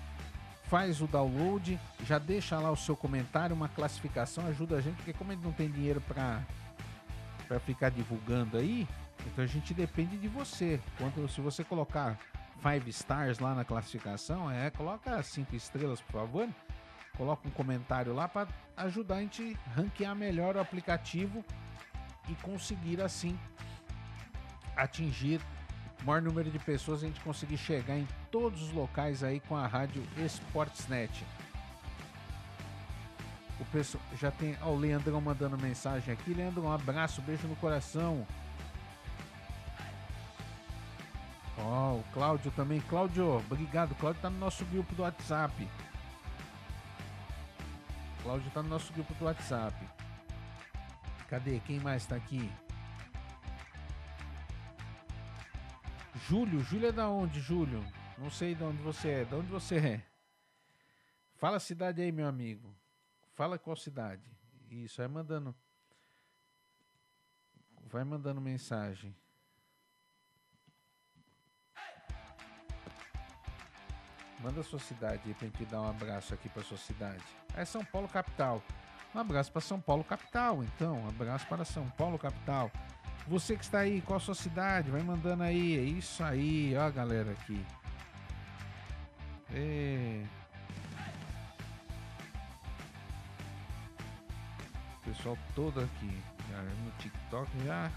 faz 0.64 1.02
o 1.02 1.06
download, 1.06 1.78
já 2.04 2.18
deixa 2.18 2.58
lá 2.58 2.70
o 2.70 2.76
seu 2.76 2.96
comentário, 2.96 3.54
uma 3.54 3.68
classificação, 3.68 4.46
ajuda 4.46 4.76
a 4.76 4.80
gente, 4.80 4.96
porque 4.96 5.12
como 5.12 5.32
a 5.32 5.34
gente 5.34 5.44
não 5.44 5.52
tem 5.52 5.70
dinheiro 5.70 6.00
para 6.00 6.42
para 7.46 7.60
ficar 7.60 7.90
divulgando 7.90 8.56
aí, 8.56 8.88
então 9.24 9.44
a 9.44 9.46
gente 9.46 9.72
depende 9.72 10.16
de 10.16 10.26
você. 10.26 10.80
Quando 10.98 11.28
se 11.28 11.40
você 11.40 11.62
colocar 11.62 12.18
five 12.60 12.88
stars 12.90 13.38
lá 13.38 13.54
na 13.54 13.64
classificação, 13.64 14.50
é, 14.50 14.70
coloca 14.70 15.22
cinco 15.22 15.54
estrelas, 15.54 16.00
por 16.00 16.12
favor. 16.20 16.48
Coloca 17.16 17.48
um 17.48 17.50
comentário 17.50 18.12
lá 18.12 18.28
para 18.28 18.48
ajudar 18.76 19.16
a 19.16 19.20
gente 19.20 19.56
ranquear 19.74 20.14
melhor 20.14 20.56
o 20.56 20.60
aplicativo 20.60 21.42
e 22.28 22.34
conseguir 22.36 23.00
assim 23.00 23.38
atingir 24.76 25.40
o 26.02 26.06
maior 26.06 26.20
número 26.20 26.50
de 26.50 26.58
pessoas, 26.58 27.02
a 27.02 27.06
gente 27.06 27.20
conseguir 27.20 27.56
chegar 27.56 27.96
em 27.96 28.06
todos 28.30 28.62
os 28.62 28.72
locais 28.72 29.24
aí 29.24 29.40
com 29.40 29.56
a 29.56 29.66
rádio 29.66 30.02
Sportsnet. 30.18 31.24
O 33.58 33.64
pessoal 33.66 34.04
já 34.20 34.30
tem, 34.30 34.54
ó, 34.60 34.70
o 34.70 34.76
Leandrão 34.76 35.20
mandando 35.20 35.56
mensagem 35.56 36.12
aqui. 36.12 36.34
Leandro, 36.34 36.62
um 36.64 36.72
abraço, 36.72 37.22
beijo 37.22 37.48
no 37.48 37.56
coração. 37.56 38.26
Ó, 41.68 41.94
oh, 41.94 41.98
o 41.98 42.04
Cláudio 42.12 42.52
também. 42.52 42.80
Cláudio, 42.82 43.38
obrigado. 43.38 43.92
Cláudio 43.96 44.22
tá 44.22 44.30
no 44.30 44.38
nosso 44.38 44.64
grupo 44.66 44.94
do 44.94 45.02
WhatsApp. 45.02 45.68
Cláudio 48.22 48.48
tá 48.52 48.62
no 48.62 48.68
nosso 48.68 48.92
grupo 48.92 49.12
do 49.14 49.24
WhatsApp. 49.24 49.76
Cadê? 51.28 51.58
Quem 51.58 51.80
mais 51.80 52.06
tá 52.06 52.14
aqui? 52.14 52.48
Júlio. 56.28 56.60
Júlio 56.60 56.88
é 56.88 56.92
da 56.92 57.08
onde, 57.08 57.40
Júlio? 57.40 57.84
Não 58.16 58.30
sei 58.30 58.54
de 58.54 58.62
onde 58.62 58.80
você 58.80 59.08
é. 59.08 59.24
De 59.24 59.34
onde 59.34 59.48
você 59.48 59.76
é? 59.76 60.04
Fala 61.34 61.56
a 61.56 61.60
cidade 61.60 62.00
aí, 62.00 62.12
meu 62.12 62.28
amigo. 62.28 62.72
Fala 63.32 63.58
qual 63.58 63.74
cidade. 63.74 64.22
Isso, 64.70 64.98
vai 64.98 65.08
mandando. 65.08 65.52
Vai 67.88 68.04
mandando 68.04 68.40
mensagem. 68.40 69.16
Manda 74.40 74.60
a 74.60 74.64
sua 74.64 74.78
cidade 74.78 75.22
aí 75.26 75.34
pra 75.34 75.48
gente 75.48 75.64
dar 75.64 75.80
um 75.80 75.90
abraço 75.90 76.34
aqui 76.34 76.48
pra 76.48 76.62
sua 76.62 76.76
cidade. 76.76 77.22
É 77.54 77.64
São 77.64 77.84
Paulo 77.84 78.08
capital. 78.08 78.62
Um 79.14 79.18
abraço 79.18 79.50
para 79.50 79.62
São 79.62 79.80
Paulo 79.80 80.04
capital, 80.04 80.62
então. 80.62 81.02
Um 81.04 81.08
abraço 81.08 81.46
para 81.46 81.64
São 81.64 81.88
Paulo 81.90 82.18
capital. 82.18 82.70
Você 83.26 83.56
que 83.56 83.64
está 83.64 83.80
aí, 83.80 84.02
qual 84.02 84.18
a 84.18 84.20
sua 84.20 84.34
cidade? 84.34 84.90
Vai 84.90 85.02
mandando 85.02 85.42
aí. 85.42 85.78
É 85.78 85.82
isso 85.82 86.22
aí, 86.22 86.76
ó 86.76 86.82
a 86.82 86.90
galera 86.90 87.32
aqui. 87.32 87.64
É... 89.52 90.22
Pessoal 95.04 95.38
todo 95.54 95.80
aqui. 95.80 96.22
Já 96.50 96.62
no 96.62 96.90
TikTok 96.98 97.50
já. 97.64 97.90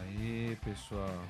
Aí, 0.00 0.58
pessoal. 0.64 1.22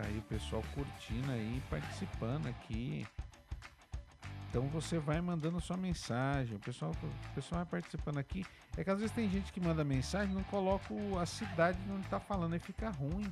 Tá 0.00 0.06
aí 0.06 0.18
o 0.18 0.22
pessoal 0.22 0.62
curtindo 0.74 1.30
aí, 1.30 1.62
participando 1.68 2.46
aqui. 2.46 3.06
Então 4.48 4.66
você 4.68 4.98
vai 4.98 5.20
mandando 5.20 5.60
sua 5.60 5.76
mensagem, 5.76 6.56
o 6.56 6.58
pessoal, 6.58 6.92
o 6.92 7.34
pessoal 7.34 7.60
vai 7.60 7.80
participando 7.80 8.16
aqui. 8.16 8.46
É 8.78 8.82
que 8.82 8.88
às 8.88 8.98
vezes 8.98 9.14
tem 9.14 9.28
gente 9.28 9.52
que 9.52 9.60
manda 9.60 9.84
mensagem 9.84 10.34
não 10.34 10.42
coloca 10.44 10.94
a 11.20 11.26
cidade 11.26 11.78
onde 11.90 12.08
tá 12.08 12.18
falando, 12.18 12.54
aí 12.54 12.58
fica 12.58 12.88
ruim. 12.88 13.30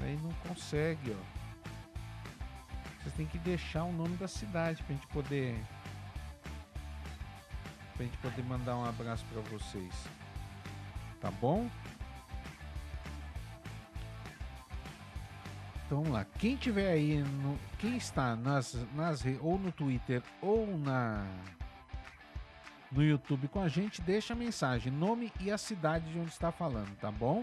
Aí 0.00 0.18
não 0.20 0.32
consegue, 0.48 1.12
ó. 1.12 1.42
Vocês 3.02 3.14
tem 3.14 3.26
que 3.26 3.38
deixar 3.38 3.84
o 3.84 3.92
nome 3.92 4.16
da 4.16 4.26
cidade 4.26 4.82
pra 4.82 4.96
gente 4.96 5.06
poder 5.06 5.56
pra 8.02 8.04
gente 8.04 8.18
poder 8.18 8.42
mandar 8.44 8.76
um 8.76 8.84
abraço 8.84 9.24
para 9.26 9.40
vocês. 9.42 10.08
Tá 11.20 11.30
bom? 11.30 11.70
Então 15.86 15.98
vamos 15.98 16.12
lá. 16.12 16.24
Quem 16.38 16.56
tiver 16.56 16.92
aí, 16.92 17.18
no, 17.18 17.58
quem 17.78 17.96
está 17.96 18.34
nas, 18.34 18.74
nas 18.94 19.22
ou 19.40 19.58
no 19.58 19.70
Twitter 19.70 20.22
ou 20.40 20.78
na 20.78 21.24
no 22.90 23.02
YouTube 23.02 23.48
com 23.48 23.60
a 23.62 23.68
gente, 23.68 24.02
deixa 24.02 24.34
a 24.34 24.36
mensagem, 24.36 24.92
nome 24.92 25.32
e 25.40 25.50
a 25.50 25.56
cidade 25.56 26.12
de 26.12 26.18
onde 26.18 26.30
está 26.30 26.52
falando, 26.52 26.94
tá 26.98 27.10
bom? 27.10 27.42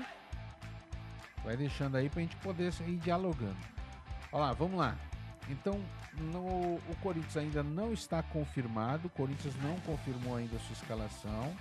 Vai 1.44 1.58
deixando 1.58 1.96
aí 1.96 2.08
pra 2.08 2.22
gente 2.22 2.36
poder 2.36 2.72
ir 2.86 2.98
dialogando. 2.98 3.58
Olha 4.32 4.44
lá, 4.44 4.54
vamos 4.54 4.78
lá. 4.78 4.96
Então, 5.50 5.84
no, 6.20 6.75
o 6.75 6.96
Corinthians 7.01 7.38
ainda 7.38 7.63
não 7.63 7.91
está 7.91 8.22
confirmado. 8.22 9.08
O 9.08 9.10
Corinthians 9.10 9.56
não 9.63 9.79
confirmou 9.79 10.36
ainda 10.36 10.56
a 10.56 10.60
sua 10.60 10.74
escalação. 10.74 11.56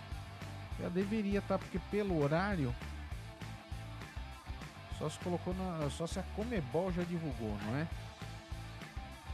Já 0.78 0.88
deveria 0.90 1.38
estar, 1.38 1.56
tá, 1.56 1.64
porque 1.64 1.78
pelo 1.90 2.22
horário. 2.22 2.74
Só 4.98 5.08
se 5.08 5.18
colocou 5.20 5.54
na. 5.54 5.88
Só 5.90 6.06
se 6.06 6.18
a 6.18 6.22
Comebol 6.36 6.92
já 6.92 7.02
divulgou, 7.02 7.56
não 7.64 7.76
é? 7.76 7.88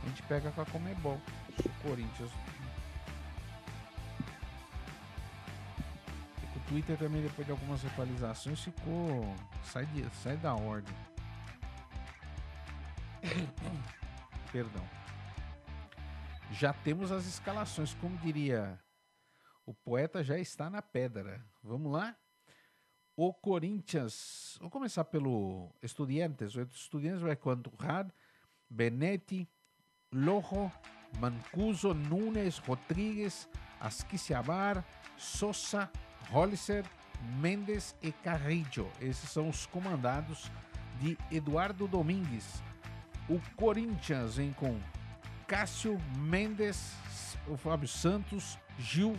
A 0.03 0.07
gente 0.07 0.23
pega 0.23 0.51
com 0.53 0.61
a 0.61 0.67
Comebol. 0.67 1.21
O 1.59 1.69
Corinthians. 1.83 2.31
O 6.55 6.61
Twitter 6.69 6.97
também, 6.97 7.23
depois 7.23 7.45
de 7.45 7.51
algumas 7.51 7.85
atualizações, 7.85 8.61
ficou. 8.61 9.35
Sai, 9.65 9.85
de, 9.87 10.07
sai 10.23 10.37
da 10.37 10.55
ordem. 10.55 10.95
Perdão. 14.55 14.89
Já 16.53 16.73
temos 16.73 17.11
as 17.11 17.27
escalações, 17.27 17.93
como 17.95 18.17
diria 18.19 18.81
o 19.67 19.75
poeta 19.75 20.23
já 20.23 20.39
está 20.39 20.71
na 20.71 20.81
pedra. 20.81 21.45
Vamos 21.61 21.91
lá? 21.91 22.15
O 23.17 23.35
Corinthians. 23.35 24.57
Vou 24.61 24.71
começar 24.71 25.07
pelo 25.07 25.75
Estudiantes. 25.83 26.55
O 26.55 26.61
Estudiantes 26.61 27.21
vai 27.21 27.35
com 27.35 27.51
Anturrad, 27.51 28.09
Benetti, 28.71 29.49
Lojo, 30.13 30.71
Mancuso, 31.19 31.93
Nunes, 31.93 32.59
Rodrigues, 32.59 33.49
Asquiciabar, 33.81 34.85
Sosa, 35.19 35.91
Hollister, 36.31 36.89
Mendes 37.41 37.97
e 38.01 38.13
Carrillo. 38.13 38.89
Esses 39.01 39.31
são 39.31 39.49
os 39.49 39.67
comandados 39.67 40.49
de 41.01 41.19
Eduardo 41.33 41.89
Domingues. 41.89 42.63
O 43.29 43.41
Corinthians 43.57 44.37
vem 44.37 44.53
com 44.53 44.79
Cássio, 45.47 45.99
Mendes, 46.17 46.95
o 47.47 47.57
Fábio 47.57 47.89
Santos, 47.89 48.59
Gil, 48.79 49.17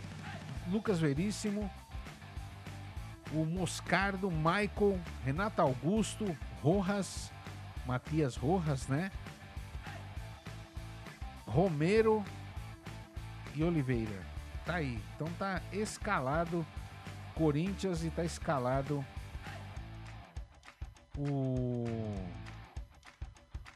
Lucas 0.68 1.00
Veríssimo, 1.00 1.70
o 3.32 3.44
Moscardo, 3.44 4.30
Michael, 4.30 5.00
Renato 5.24 5.60
Augusto, 5.60 6.36
Rojas, 6.62 7.32
Matias 7.84 8.36
Rojas, 8.36 8.86
né? 8.86 9.10
Romero 11.46 12.24
e 13.54 13.62
Oliveira. 13.62 14.22
Tá 14.64 14.76
aí. 14.76 15.00
Então 15.14 15.28
tá 15.38 15.62
escalado 15.72 16.66
Corinthians 17.34 18.04
e 18.04 18.10
tá 18.10 18.24
escalado 18.24 19.04
o 21.16 21.84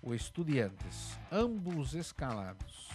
o 0.02 0.14
Estudiantes, 0.14 1.18
ambos 1.30 1.94
escalados. 1.94 2.88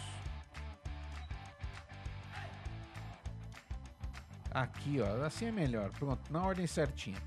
Aqui, 4.51 5.01
ó, 5.01 5.25
assim 5.25 5.47
é 5.47 5.51
melhor. 5.51 5.91
Pronto, 5.91 6.31
na 6.31 6.41
ordem 6.41 6.65
certinha. 6.65 7.21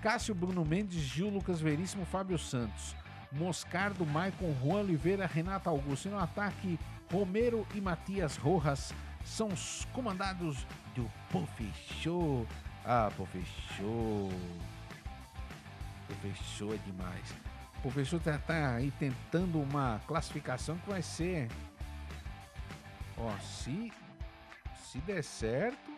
Cássio, 0.00 0.34
Bruno 0.34 0.64
Mendes, 0.64 1.00
Gil, 1.00 1.28
Lucas 1.28 1.60
Veríssimo, 1.60 2.06
Fábio 2.06 2.38
Santos. 2.38 2.94
Moscardo, 3.32 4.06
Maicon, 4.06 4.54
Juan 4.62 4.80
Oliveira, 4.80 5.26
Renato 5.26 5.68
Augusto. 5.68 6.08
E 6.08 6.10
no 6.10 6.18
ataque, 6.18 6.78
Romero 7.12 7.66
e 7.74 7.80
Matias 7.80 8.36
Rojas 8.36 8.94
são 9.24 9.48
os 9.48 9.84
comandados 9.92 10.66
do 10.94 11.10
Pofechou. 11.30 12.46
Ah, 12.84 13.10
Pofechou. 13.16 14.30
Pofechou 16.08 16.74
é 16.74 16.78
demais. 16.78 17.34
O 17.80 17.82
professor 17.82 18.20
tá, 18.20 18.38
tá 18.38 18.74
aí 18.74 18.90
tentando 18.92 19.60
uma 19.60 20.00
classificação 20.06 20.76
que 20.78 20.90
vai 20.90 21.00
ser. 21.00 21.48
Ó, 23.16 23.30
se, 23.38 23.90
se 24.74 24.98
der 24.98 25.24
certo, 25.24 25.90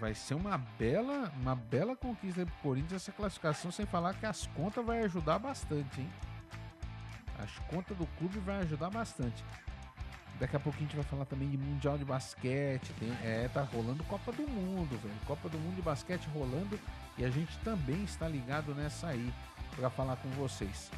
vai 0.00 0.12
ser 0.12 0.34
uma 0.34 0.58
bela, 0.58 1.32
uma 1.40 1.54
bela 1.54 1.94
conquista 1.94 2.44
pro 2.44 2.54
Corinthians 2.56 3.02
essa 3.02 3.12
classificação, 3.12 3.70
sem 3.70 3.86
falar 3.86 4.14
que 4.14 4.26
as 4.26 4.48
contas 4.48 4.84
vai 4.84 5.04
ajudar 5.04 5.38
bastante, 5.38 6.00
hein? 6.00 6.10
As 7.38 7.56
contas 7.70 7.96
do 7.96 8.06
clube 8.18 8.40
vai 8.40 8.56
ajudar 8.58 8.90
bastante. 8.90 9.44
Daqui 10.42 10.56
a 10.56 10.58
pouquinho 10.58 10.86
a 10.86 10.88
gente 10.88 10.96
vai 10.96 11.04
falar 11.04 11.24
também 11.24 11.48
de 11.48 11.56
Mundial 11.56 11.96
de 11.96 12.04
Basquete. 12.04 12.92
Tem, 12.98 13.12
é, 13.22 13.48
tá 13.54 13.62
rolando 13.62 14.02
Copa 14.02 14.32
do 14.32 14.42
Mundo, 14.42 15.00
velho. 15.00 15.14
Copa 15.24 15.48
do 15.48 15.56
Mundo 15.56 15.76
de 15.76 15.82
Basquete 15.82 16.26
rolando 16.34 16.80
e 17.16 17.24
a 17.24 17.30
gente 17.30 17.56
também 17.58 18.02
está 18.02 18.26
ligado 18.26 18.74
nessa 18.74 19.06
aí 19.06 19.32
para 19.76 19.88
falar 19.88 20.16
com 20.16 20.28
vocês. 20.30 20.90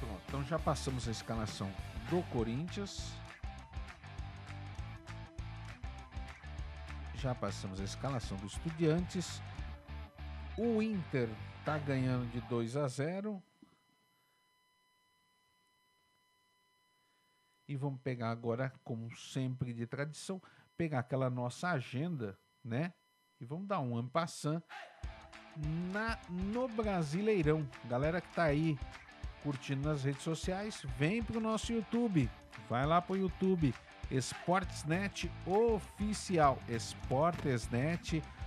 Pronto, 0.00 0.22
então 0.26 0.44
já 0.46 0.58
passamos 0.58 1.06
a 1.06 1.12
escalação 1.12 1.70
do 2.10 2.24
Corinthians. 2.32 3.12
Já 7.14 7.36
passamos 7.36 7.80
a 7.80 7.84
escalação 7.84 8.36
do 8.38 8.48
Estudiantes. 8.48 9.40
O 10.60 10.82
Inter 10.82 11.28
está 11.60 11.78
ganhando 11.78 12.28
de 12.32 12.40
2 12.48 12.76
a 12.76 12.88
0. 12.88 13.40
E 17.68 17.76
vamos 17.76 18.00
pegar 18.00 18.30
agora, 18.30 18.72
como 18.82 19.14
sempre 19.14 19.72
de 19.72 19.86
tradição, 19.86 20.42
pegar 20.76 20.98
aquela 20.98 21.30
nossa 21.30 21.68
agenda, 21.68 22.36
né? 22.64 22.92
E 23.40 23.44
vamos 23.44 23.68
dar 23.68 23.78
um 23.78 23.96
ampassan 23.96 24.60
na 25.92 26.18
no 26.28 26.66
Brasileirão. 26.66 27.64
Galera 27.84 28.20
que 28.20 28.34
tá 28.34 28.44
aí 28.44 28.76
curtindo 29.44 29.88
nas 29.88 30.02
redes 30.02 30.22
sociais, 30.22 30.82
vem 30.96 31.22
pro 31.22 31.40
nosso 31.40 31.72
YouTube. 31.72 32.28
Vai 32.68 32.84
lá 32.84 33.00
pro 33.00 33.16
YouTube 33.16 33.72
Esportesnet 34.10 35.30
Oficial, 35.46 36.58
Esportesnet 36.68 38.16
Oficial 38.16 38.37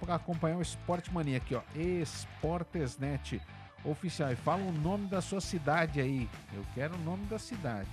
para 0.00 0.14
acompanhar 0.14 0.56
o 0.56 0.62
Esporte 0.62 1.12
Mania 1.12 1.36
aqui, 1.36 1.54
ó. 1.54 1.62
Esportesnet 1.74 3.40
Oficial. 3.84 4.32
E 4.32 4.36
fala 4.36 4.62
o 4.62 4.72
nome 4.72 5.06
da 5.06 5.20
sua 5.20 5.40
cidade 5.40 6.00
aí. 6.00 6.28
Eu 6.52 6.64
quero 6.74 6.94
o 6.94 6.98
nome 6.98 7.26
da 7.26 7.38
cidade. 7.38 7.90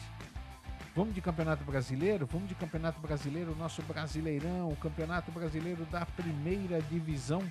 Vamos 0.96 1.14
de 1.14 1.20
Campeonato 1.20 1.64
Brasileiro? 1.66 2.26
Vamos 2.26 2.48
de 2.48 2.56
Campeonato 2.56 3.02
Brasileiro, 3.02 3.54
nosso 3.56 3.82
Brasileirão, 3.82 4.70
o 4.70 4.78
Campeonato 4.78 5.30
Brasileiro 5.30 5.84
da 5.86 6.06
Primeira 6.06 6.82
Divisão, 6.84 7.44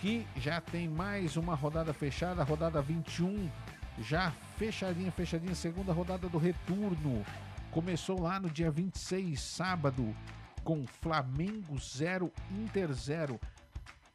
que 0.00 0.26
já 0.36 0.60
tem 0.60 0.88
mais 0.88 1.36
uma 1.36 1.54
rodada 1.54 1.92
fechada, 1.94 2.42
rodada 2.42 2.82
21, 2.82 3.48
já 4.00 4.32
fechadinha, 4.56 5.12
fechadinha, 5.12 5.54
segunda 5.54 5.92
rodada 5.92 6.28
do 6.28 6.36
retorno. 6.36 7.24
Começou 7.70 8.20
lá 8.20 8.40
no 8.40 8.50
dia 8.50 8.72
26, 8.72 9.40
sábado, 9.40 10.12
com 10.64 10.86
Flamengo 10.86 11.78
0, 11.78 12.32
Inter 12.50 12.92
0. 12.92 13.40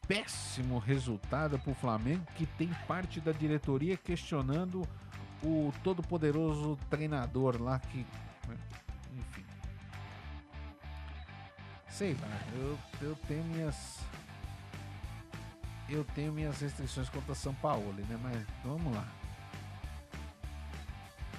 Péssimo 0.06 0.78
resultado 0.78 1.58
para 1.58 1.70
o 1.70 1.74
Flamengo, 1.74 2.24
que 2.34 2.46
tem 2.46 2.68
parte 2.86 3.20
da 3.20 3.32
diretoria 3.32 3.96
questionando 3.96 4.88
o 5.42 5.72
todo-poderoso 5.84 6.78
treinador 6.88 7.60
lá 7.60 7.78
que. 7.78 7.98
Né, 8.48 8.56
enfim. 9.16 9.44
Sei 11.88 12.14
lá, 12.14 12.40
eu, 12.54 12.78
eu 13.02 13.16
tenho 13.26 13.44
minhas. 13.44 13.98
Eu 15.88 16.04
tenho 16.04 16.32
minhas 16.32 16.60
restrições 16.60 17.08
contra 17.08 17.34
São 17.34 17.54
Paulo, 17.54 17.92
né? 17.92 18.18
Mas 18.22 18.46
vamos 18.64 18.94
lá. 18.94 19.06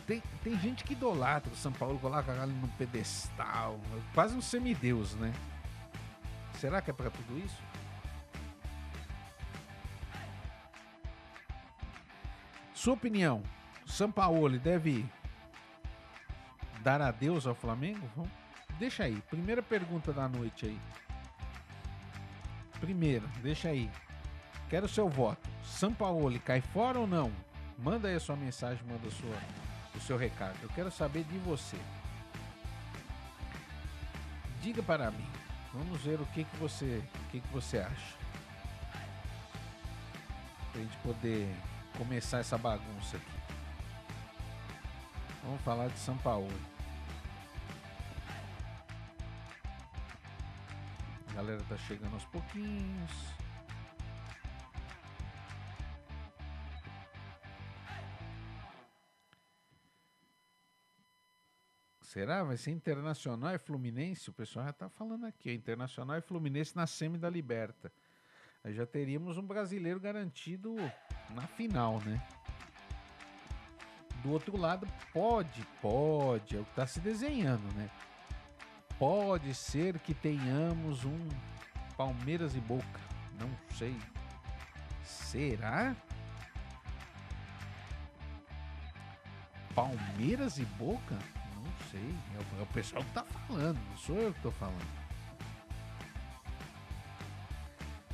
Tem, 0.10 0.24
tem 0.44 0.60
gente 0.60 0.84
que 0.84 0.94
idolatra 0.94 1.54
o 1.54 1.56
São 1.56 1.72
Paulo, 1.72 2.00
coloca 2.00 2.32
ele 2.32 2.52
no 2.54 2.68
pedestal, 2.70 3.80
quase 4.12 4.36
um 4.36 4.42
semideus, 4.42 5.14
né? 5.14 5.32
Será 6.56 6.82
que 6.82 6.90
é 6.90 6.94
para 6.96 7.12
tudo 7.12 7.38
isso? 7.38 7.62
Sua 12.74 12.96
opinião, 12.96 13.44
são 13.86 14.12
Paulo 14.12 14.58
deve 14.58 15.06
dar 16.82 17.04
adeus 17.04 17.46
ao 17.46 17.54
Flamengo? 17.54 18.28
Deixa 18.80 19.04
aí. 19.04 19.22
Primeira 19.30 19.62
pergunta 19.62 20.12
da 20.12 20.28
noite 20.28 20.66
aí. 20.66 20.80
Primeira, 22.80 23.28
deixa 23.44 23.70
aí. 23.70 23.92
Quero 24.72 24.90
seu 24.90 25.08
voto. 25.08 25.48
São 25.64 25.94
Paulo 25.94 26.40
cai 26.40 26.62
fora 26.62 26.98
ou 26.98 27.06
não? 27.06 27.32
Manda 27.78 28.08
aí 28.08 28.16
a 28.16 28.20
sua 28.20 28.36
mensagem, 28.36 28.84
manda 28.88 29.08
a 29.08 29.12
sua, 29.12 29.69
o 30.00 30.02
seu 30.02 30.18
recado. 30.18 30.58
Eu 30.62 30.70
quero 30.70 30.90
saber 30.90 31.24
de 31.26 31.38
você. 31.40 31.78
Diga 34.62 34.82
para 34.82 35.12
mim. 35.12 35.28
Vamos 35.74 36.02
ver 36.02 36.20
o 36.20 36.26
que, 36.28 36.44
que 36.44 36.58
você, 36.58 37.04
o 37.14 37.32
que, 37.32 37.40
que 37.40 37.48
você 37.50 37.80
acha. 37.80 38.16
Pra 40.72 40.82
gente 40.82 40.98
poder 40.98 41.56
começar 41.98 42.40
essa 42.40 42.58
bagunça 42.58 43.18
aqui. 43.18 43.40
Vamos 45.44 45.62
falar 45.62 45.88
de 45.88 46.00
São 46.00 46.18
Paulo. 46.18 46.50
galera 51.36 51.64
tá 51.70 51.78
chegando 51.78 52.14
aos 52.16 52.26
pouquinhos. 52.26 53.39
Será? 62.10 62.44
Vai 62.44 62.58
ser 62.58 62.72
Internacional 62.72 63.54
e 63.54 63.60
Fluminense? 63.60 64.32
O 64.32 64.34
pessoal 64.34 64.66
já 64.66 64.74
tá 64.74 64.90
falando 64.90 65.28
aqui. 65.28 65.54
Internacional 65.54 66.18
e 66.18 66.22
Fluminense 66.22 66.76
na 66.76 66.88
semi 66.88 67.20
da 67.20 67.30
Liberta. 67.30 67.94
Aí 68.64 68.74
já 68.74 68.84
teríamos 68.84 69.38
um 69.38 69.46
brasileiro 69.46 70.00
garantido 70.00 70.76
na 71.36 71.46
final, 71.46 72.02
né? 72.02 72.20
Do 74.24 74.32
outro 74.32 74.58
lado, 74.58 74.88
pode, 75.14 75.64
pode, 75.80 76.58
é 76.58 76.60
o 76.60 76.66
que 76.66 76.72
está 76.72 76.88
se 76.88 77.00
desenhando, 77.00 77.72
né? 77.76 77.88
Pode 78.98 79.54
ser 79.54 80.00
que 80.00 80.16
tenhamos 80.16 81.06
um 81.06 81.28
Palmeiras 81.96 82.56
e 82.56 82.60
Boca. 82.60 83.00
Não 83.40 83.52
sei. 83.78 83.96
Será? 85.04 85.96
Palmeiras 89.76 90.58
e 90.58 90.66
Boca? 90.66 91.39
Não 91.80 91.90
sei. 91.92 92.16
É 92.36 92.38
o, 92.38 92.60
é 92.60 92.64
o 92.64 92.68
pessoal 92.68 93.04
que 93.04 93.12
tá 93.12 93.24
falando, 93.24 93.80
não 93.90 93.98
sou 93.98 94.16
eu 94.18 94.34
que 94.34 94.42
tô 94.42 94.52
falando. 94.52 95.10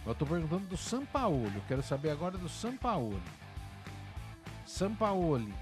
Eu 0.05 0.13
tô 0.13 0.25
perguntando 0.25 0.67
do 0.67 0.77
Sampaoli. 0.77 1.55
Eu 1.55 1.63
quero 1.67 1.81
saber 1.81 2.11
agora 2.11 2.37
do 2.37 2.47
Sampaoli. 2.47 3.21
Sampaoli 4.65 5.53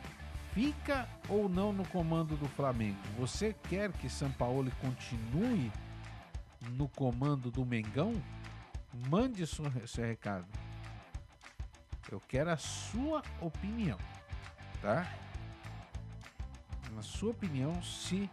fica 0.54 1.08
ou 1.30 1.48
não 1.48 1.72
no 1.72 1.88
comando 1.88 2.36
do 2.36 2.48
Flamengo? 2.50 2.98
Você 3.18 3.56
quer 3.70 3.92
que 3.94 4.10
Sampaoli 4.10 4.72
continue 4.82 5.72
no 6.72 6.90
comando 6.90 7.50
do 7.50 7.66
Mengão? 7.66 8.14
Mande 9.10 9.48
seu, 9.48 9.66
seu 9.88 10.06
recado. 10.06 10.48
Eu 12.12 12.20
quero 12.28 12.52
a 12.52 12.58
sua 12.58 13.24
opinião, 13.42 13.98
tá? 14.82 15.08
Na 16.96 17.02
sua 17.02 17.32
opinião, 17.32 17.82
se 17.82 18.30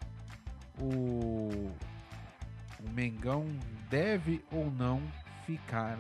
o, 0.78 1.72
o 2.78 2.90
Mengão 2.90 3.46
deve 3.88 4.44
ou 4.50 4.70
não 4.70 5.02
ficar 5.46 5.98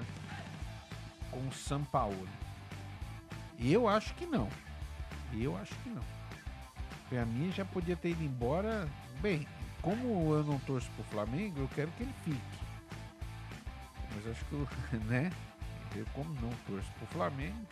com 1.30 1.46
o 1.46 1.52
Sampaoli. 1.52 2.28
Eu 3.58 3.88
acho 3.88 4.14
que 4.14 4.26
não. 4.26 4.48
Eu 5.32 5.56
acho 5.56 5.74
que 5.76 5.90
não. 5.90 6.04
Pra 7.08 7.24
mim 7.24 7.52
já 7.52 7.64
podia 7.64 7.96
ter 7.96 8.10
ido 8.10 8.22
embora. 8.22 8.88
Bem, 9.20 9.46
como 9.82 10.34
eu 10.34 10.44
não 10.44 10.58
torço 10.60 10.90
pro 10.92 11.04
Flamengo, 11.04 11.60
eu 11.60 11.68
quero 11.68 11.90
que 11.92 12.02
ele 12.02 12.14
fique. 12.24 12.60
Mas 14.14 14.26
acho 14.26 14.44
que, 14.46 14.96
né? 15.06 15.30
Eu 15.94 16.06
como 16.14 16.32
não 16.40 16.50
torço 16.66 16.90
pro 16.92 17.06
Flamengo, 17.08 17.66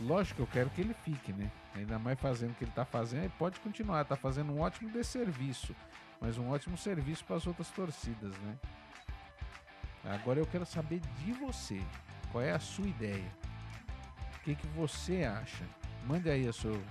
lógico 0.00 0.36
que 0.36 0.42
eu 0.42 0.46
quero 0.46 0.70
que 0.70 0.80
ele 0.80 0.94
fique, 0.94 1.32
né? 1.32 1.50
Ainda 1.74 1.98
mais 1.98 2.18
fazendo 2.18 2.52
o 2.52 2.54
que 2.54 2.64
ele 2.64 2.72
tá 2.72 2.84
fazendo, 2.84 3.24
ele 3.24 3.32
pode 3.38 3.60
continuar, 3.60 4.04
tá 4.04 4.16
fazendo 4.16 4.52
um 4.52 4.60
ótimo 4.60 4.90
desserviço, 4.90 5.74
mas 6.20 6.38
um 6.38 6.50
ótimo 6.50 6.76
serviço 6.76 7.24
para 7.24 7.36
as 7.36 7.46
outras 7.46 7.68
torcidas, 7.70 8.36
né? 8.38 8.56
Agora 10.04 10.40
eu 10.40 10.46
quero 10.46 10.66
saber 10.66 11.00
de 11.18 11.32
você, 11.32 11.80
qual 12.30 12.42
é 12.42 12.52
a 12.52 12.58
sua 12.58 12.86
ideia? 12.86 13.30
O 14.36 14.40
que, 14.44 14.54
que 14.54 14.66
você 14.68 15.24
acha? 15.24 15.64
Mande 16.06 16.28
aí 16.28 16.48
a 16.48 16.52
seu, 16.52 16.82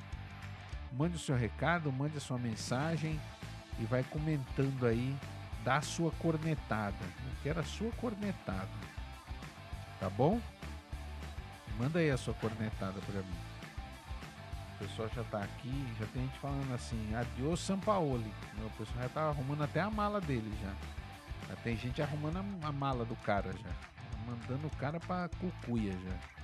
mande 0.93 1.17
o 1.17 1.19
seu 1.19 1.35
recado, 1.35 1.91
mande 1.91 2.17
a 2.17 2.21
sua 2.21 2.37
mensagem 2.37 3.19
e 3.79 3.83
vai 3.85 4.03
comentando 4.03 4.85
aí, 4.85 5.13
dá 5.63 5.77
a 5.77 5.81
sua 5.81 6.11
cornetada. 6.11 6.95
Eu 7.01 7.35
quero 7.43 7.59
a 7.59 7.63
sua 7.63 7.91
cornetada. 7.93 8.69
Tá 9.99 10.09
bom? 10.09 10.39
Manda 11.77 11.99
aí 11.99 12.12
a 12.12 12.17
sua 12.17 12.34
cornetada 12.36 12.99
para 13.01 13.21
mim. 13.21 13.38
O 14.75 14.79
pessoal 14.79 15.10
já 15.15 15.23
tá 15.25 15.43
aqui, 15.43 15.95
já 15.99 16.05
tem 16.07 16.23
gente 16.23 16.39
falando 16.39 16.73
assim, 16.73 17.13
adiós 17.15 17.60
Sampaoli. 17.60 18.34
O 18.65 18.69
pessoal 18.77 19.03
já 19.03 19.10
tá 19.10 19.21
arrumando 19.29 19.63
até 19.63 19.79
a 19.79 19.89
mala 19.89 20.19
dele 20.19 20.51
já. 20.62 20.75
Já 21.49 21.55
tem 21.57 21.77
gente 21.77 22.01
arrumando 22.01 22.38
a, 22.38 22.67
a 22.67 22.71
mala 22.71 23.05
do 23.05 23.15
cara 23.17 23.51
já. 23.51 23.69
Mandando 24.25 24.67
o 24.67 24.75
cara 24.77 24.99
pra 24.99 25.29
cucuia 25.39 25.91
já. 25.91 26.41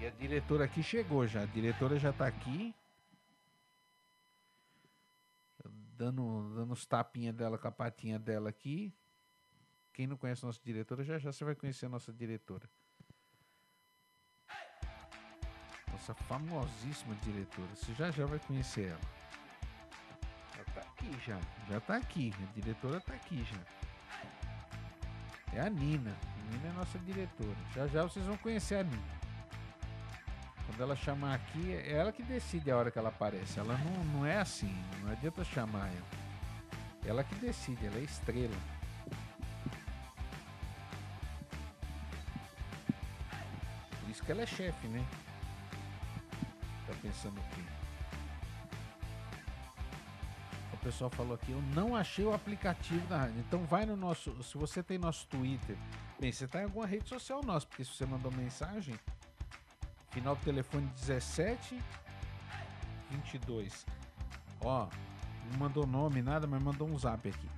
E 0.00 0.06
a 0.06 0.10
diretora 0.10 0.64
aqui 0.64 0.82
chegou 0.82 1.26
já. 1.26 1.42
A 1.42 1.46
diretora 1.46 1.98
já 1.98 2.12
tá 2.12 2.26
aqui. 2.26 2.74
Dando, 5.96 6.54
dando 6.54 6.72
os 6.72 6.86
tapinhas 6.86 7.34
dela 7.34 7.58
com 7.58 7.68
a 7.68 7.70
patinha 7.70 8.18
dela 8.18 8.48
aqui. 8.48 8.94
Quem 9.92 10.06
não 10.06 10.16
conhece 10.16 10.44
nossa 10.44 10.60
diretora, 10.62 11.04
já 11.04 11.18
já 11.18 11.32
você 11.32 11.44
vai 11.44 11.54
conhecer 11.54 11.86
a 11.86 11.88
nossa 11.88 12.12
diretora. 12.12 12.68
Nossa 15.92 16.14
famosíssima 16.14 17.14
diretora. 17.16 17.68
Você 17.74 17.92
já 17.94 18.10
já 18.10 18.24
vai 18.24 18.38
conhecer 18.38 18.88
ela. 18.88 19.00
Já 20.56 20.64
tá 20.72 20.80
aqui 20.80 21.20
já. 21.26 21.40
Já 21.68 21.80
tá 21.80 21.96
aqui. 21.96 22.32
A 22.40 22.52
diretora 22.52 23.00
tá 23.00 23.14
aqui 23.14 23.44
já. 23.44 23.60
É 25.52 25.60
a 25.60 25.68
Nina. 25.68 26.10
A 26.10 26.50
Nina 26.50 26.68
é 26.68 26.72
nossa 26.72 26.98
diretora. 27.00 27.56
Já 27.74 27.86
já 27.88 28.02
vocês 28.04 28.24
vão 28.24 28.36
conhecer 28.38 28.76
a 28.76 28.84
Nina. 28.84 29.20
Quando 30.66 30.82
ela 30.82 30.94
chamar 30.94 31.34
aqui, 31.34 31.72
é 31.72 31.92
ela 31.92 32.12
que 32.12 32.22
decide 32.22 32.70
a 32.70 32.76
hora 32.76 32.90
que 32.92 32.98
ela 32.98 33.08
aparece. 33.08 33.58
Ela 33.58 33.76
não, 33.76 34.04
não 34.04 34.26
é 34.26 34.38
assim, 34.38 34.72
não 35.02 35.10
adianta 35.10 35.44
chamar 35.44 35.88
ela. 35.88 36.06
Ela 37.04 37.24
que 37.24 37.34
decide, 37.34 37.86
ela 37.86 37.98
é 37.98 38.02
estrela. 38.02 38.54
Por 44.30 44.30
isso 44.30 44.30
que 44.30 44.32
ela 44.32 44.42
é 44.42 44.46
chefe, 44.46 44.86
né? 44.88 45.04
Tá 46.86 46.94
pensando 47.02 47.40
o 47.40 47.44
quê? 47.54 47.62
O 50.72 50.76
pessoal 50.78 51.10
falou 51.10 51.34
aqui, 51.34 51.52
eu 51.52 51.60
não 51.74 51.96
achei 51.96 52.24
o 52.24 52.32
aplicativo 52.32 53.06
da 53.08 53.18
rádio. 53.18 53.40
Então 53.40 53.64
vai 53.64 53.84
no 53.84 53.96
nosso. 53.96 54.42
Se 54.42 54.56
você 54.56 54.82
tem 54.82 54.98
nosso 54.98 55.26
Twitter, 55.26 55.76
bem, 56.18 56.32
você 56.32 56.46
tá 56.46 56.60
em 56.60 56.64
alguma 56.64 56.86
rede 56.86 57.08
social 57.08 57.42
nossa, 57.42 57.66
porque 57.66 57.84
se 57.84 57.92
você 57.92 58.06
mandou 58.06 58.30
mensagem, 58.32 58.98
Final 60.10 60.34
do 60.34 60.42
telefone 60.42 60.86
17 60.96 61.80
22. 63.10 63.86
Ó, 64.60 64.88
não 65.50 65.58
mandou 65.58 65.86
nome, 65.86 66.22
nada, 66.22 66.46
mas 66.46 66.62
mandou 66.62 66.88
um 66.88 66.98
zap 66.98 67.28
aqui. 67.28 67.48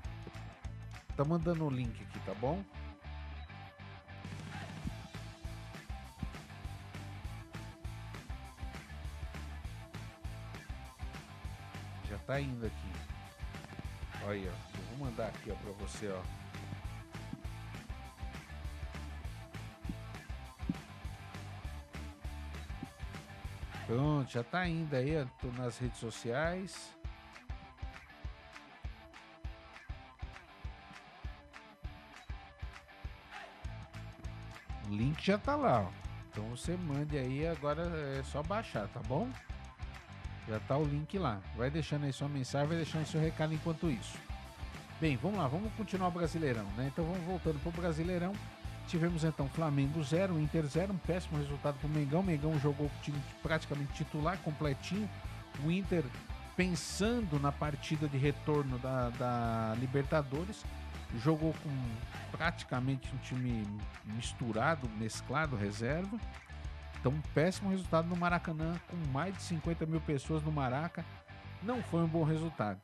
Tá 1.17 1.25
mandando 1.25 1.67
o 1.67 1.71
link 1.71 2.03
aqui, 2.03 2.21
tá 2.21 2.35
bom? 2.35 2.63
Tá 12.33 12.41
indo 12.41 12.65
aqui. 12.65 12.93
Olha 14.25 14.51
ó. 14.51 14.79
Eu 14.79 14.85
vou 14.97 15.07
mandar 15.07 15.27
aqui, 15.27 15.51
ó, 15.51 15.55
pra 15.55 15.73
você, 15.73 16.09
ó. 16.09 16.23
Pronto, 23.87 24.31
já 24.31 24.43
tá 24.43 24.67
indo 24.67 24.95
aí, 24.97 25.27
tô 25.43 25.49
nas 25.49 25.77
redes 25.77 25.99
sociais. 25.99 26.95
O 34.89 34.95
link 34.95 35.23
já 35.23 35.37
tá 35.37 35.55
lá, 35.55 35.83
ó. 35.83 35.91
Então 36.31 36.49
você 36.49 36.75
mande 36.79 37.19
aí, 37.19 37.47
agora 37.47 37.83
é 38.19 38.23
só 38.23 38.43
baixar, 38.43 38.89
tá 38.89 39.01
bom? 39.01 39.29
Já 40.49 40.59
tá 40.61 40.77
o 40.77 40.85
link 40.85 41.19
lá. 41.19 41.41
Vai 41.57 41.71
deixando 41.71 42.05
aí 42.05 42.13
sua 42.13 42.29
mensagem, 42.29 42.69
vai 42.69 42.77
deixando 42.77 43.07
seu 43.07 43.21
recado 43.21 43.55
enquanto 43.55 43.91
isso. 43.91 44.19
Bem, 45.01 45.17
vamos 45.17 45.39
lá, 45.39 45.49
vamos 45.49 45.73
continuar 45.75 46.09
o 46.09 46.13
Brasileirão, 46.13 46.67
né? 46.77 46.91
Então 46.93 47.05
vamos 47.05 47.23
voltando 47.25 47.61
pro 47.61 47.73
Brasileirão. 47.73 48.33
Tivemos 48.87 49.25
então 49.25 49.49
Flamengo 49.49 50.03
0, 50.03 50.39
Inter 50.39 50.65
0, 50.67 50.93
um 50.93 50.99
péssimo 50.99 51.39
resultado 51.39 51.77
para 51.79 51.87
o 51.87 51.91
Mengão. 51.91 52.23
Mengão 52.23 52.59
jogou 52.59 52.89
com 52.89 52.97
o 52.97 53.03
time 53.03 53.19
praticamente 53.43 53.93
titular, 53.95 54.39
completinho. 54.39 55.09
O 55.65 55.71
Inter 55.71 56.05
pensando 56.57 57.41
na 57.41 57.51
partida 57.51 58.09
de 58.09 58.19
retorno 58.19 58.79
da, 58.79 59.11
da 59.11 59.75
Libertadores, 59.79 60.65
jogou 61.19 61.55
com 61.63 61.71
praticamente 62.31 63.09
um 63.15 63.19
time 63.19 63.67
misturado, 64.05 64.89
mesclado, 64.99 65.57
reserva. 65.57 66.19
Então, 67.03 67.11
um 67.11 67.21
péssimo 67.35 67.69
resultado 67.69 68.07
no 68.07 68.15
Maracanã, 68.15 68.81
com 68.89 68.97
mais 69.11 69.37
de 69.37 69.43
50 69.43 69.85
mil 69.87 70.01
pessoas 70.01 70.41
no 70.45 70.53
Maraca. 70.53 71.05
Não 71.61 71.83
foi 71.83 72.01
um 72.01 72.07
bom 72.07 72.23
resultado. 72.23 72.81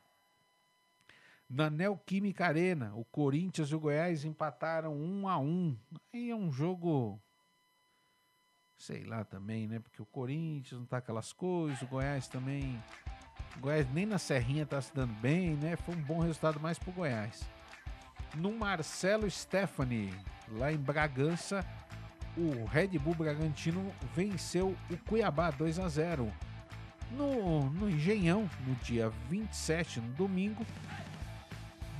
Na 1.49 1.69
Neoquímica 1.69 2.45
Arena, 2.45 2.91
o 2.95 3.05
Corinthians 3.05 3.69
e 3.69 3.75
o 3.75 3.79
Goiás 3.79 4.25
empataram 4.25 4.93
um 4.93 5.25
a 5.25 5.37
um. 5.37 5.73
Aí 6.13 6.31
é 6.31 6.35
um 6.35 6.51
jogo. 6.51 7.17
Sei 8.75 9.05
lá 9.05 9.23
também, 9.23 9.69
né? 9.69 9.79
Porque 9.79 10.01
o 10.01 10.05
Corinthians 10.05 10.81
não 10.81 10.85
tá 10.85 10.97
aquelas 10.97 11.31
coisas, 11.31 11.81
o 11.81 11.87
Goiás 11.87 12.27
também 12.27 12.77
O 13.55 13.61
Goiás 13.61 13.89
nem 13.93 14.05
na 14.05 14.17
Serrinha 14.17 14.65
tá 14.65 14.81
se 14.81 14.93
dando 14.93 15.13
bem, 15.21 15.55
né? 15.55 15.77
Foi 15.77 15.95
um 15.95 16.03
bom 16.03 16.19
resultado 16.19 16.59
mais 16.59 16.77
pro 16.77 16.91
Goiás. 16.91 17.41
No 18.35 18.51
Marcelo 18.51 19.31
Stephanie, 19.31 20.13
lá 20.49 20.73
em 20.73 20.77
Bragança, 20.77 21.65
o 22.37 22.65
Red 22.65 22.99
Bull 22.99 23.15
Bragantino 23.15 23.91
venceu 24.15 24.75
o 24.89 24.97
Cuiabá 24.97 25.51
2 25.51 25.79
a 25.79 25.87
0. 25.87 26.31
No, 27.11 27.69
no 27.69 27.89
Engenhão, 27.89 28.49
no 28.67 28.75
dia 28.75 29.11
27, 29.29 29.99
no 29.99 30.13
domingo, 30.13 30.65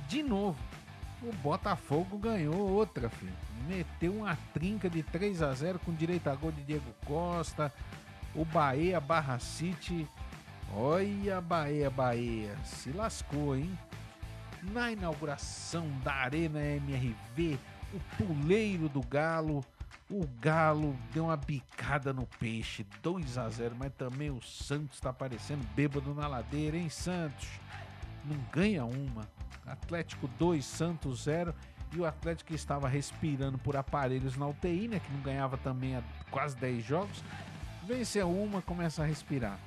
de 0.08 0.22
novo, 0.22 0.58
o 1.22 1.32
Botafogo 1.34 2.18
ganhou 2.18 2.56
outra, 2.56 3.08
filho. 3.08 3.32
Meteu 3.68 4.12
uma 4.12 4.36
trinca 4.54 4.88
de 4.88 5.02
3 5.02 5.42
a 5.42 5.52
0 5.52 5.78
com 5.80 5.92
direito 5.92 6.28
a 6.28 6.34
gol 6.34 6.50
de 6.50 6.62
Diego 6.62 6.92
Costa. 7.04 7.72
O 8.34 8.44
Bahia 8.44 9.00
Barra 9.00 9.38
City. 9.38 10.08
Olha, 10.72 11.40
Bahia, 11.40 11.90
Bahia. 11.90 12.56
Se 12.64 12.90
lascou, 12.90 13.54
hein? 13.54 13.70
Na 14.72 14.90
inauguração 14.90 15.86
da 16.02 16.12
Arena 16.12 16.60
MRV, 16.60 17.58
o 17.92 18.00
puleiro 18.16 18.88
do 18.88 19.00
Galo 19.00 19.64
o 20.10 20.26
Galo 20.40 20.96
deu 21.12 21.26
uma 21.26 21.36
bicada 21.36 22.12
no 22.12 22.26
peixe, 22.26 22.84
2 23.00 23.38
a 23.38 23.48
0 23.48 23.76
mas 23.78 23.92
também 23.92 24.28
o 24.28 24.42
Santos 24.42 24.96
está 24.96 25.10
aparecendo 25.10 25.64
bêbado 25.74 26.12
na 26.12 26.26
ladeira, 26.26 26.76
hein, 26.76 26.88
Santos? 26.88 27.48
Não 28.24 28.36
ganha 28.52 28.84
uma. 28.84 29.28
Atlético 29.64 30.26
2, 30.36 30.64
Santos 30.64 31.22
0. 31.22 31.54
E 31.92 31.98
o 31.98 32.04
Atlético 32.04 32.48
que 32.48 32.54
estava 32.54 32.88
respirando 32.88 33.58
por 33.58 33.76
aparelhos 33.76 34.36
na 34.36 34.46
UTI, 34.46 34.88
né? 34.88 35.00
Que 35.00 35.12
não 35.12 35.20
ganhava 35.20 35.56
também 35.56 35.96
há 35.96 36.02
quase 36.30 36.56
10 36.56 36.84
jogos. 36.84 37.24
Venceu 37.86 38.30
uma, 38.30 38.60
começa 38.60 39.02
a 39.02 39.06
respirar. 39.06 39.58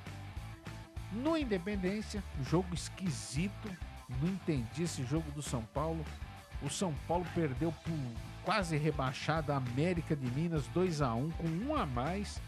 No 1.12 1.36
Independência, 1.36 2.22
jogo 2.42 2.74
esquisito. 2.74 3.70
Não 4.22 4.28
entendi 4.28 4.82
esse 4.82 5.04
jogo 5.04 5.30
do 5.32 5.42
São 5.42 5.62
Paulo. 5.62 6.04
O 6.64 6.70
São 6.70 6.94
Paulo 7.06 7.26
perdeu 7.34 7.70
por 7.70 7.92
quase 8.42 8.76
rebaixado 8.76 9.52
a 9.52 9.56
América 9.56 10.16
de 10.16 10.26
Minas 10.30 10.66
2 10.68 11.02
a 11.02 11.14
1 11.14 11.30
com 11.32 11.46
um 11.46 11.76
a 11.76 11.84
mais. 11.84 12.40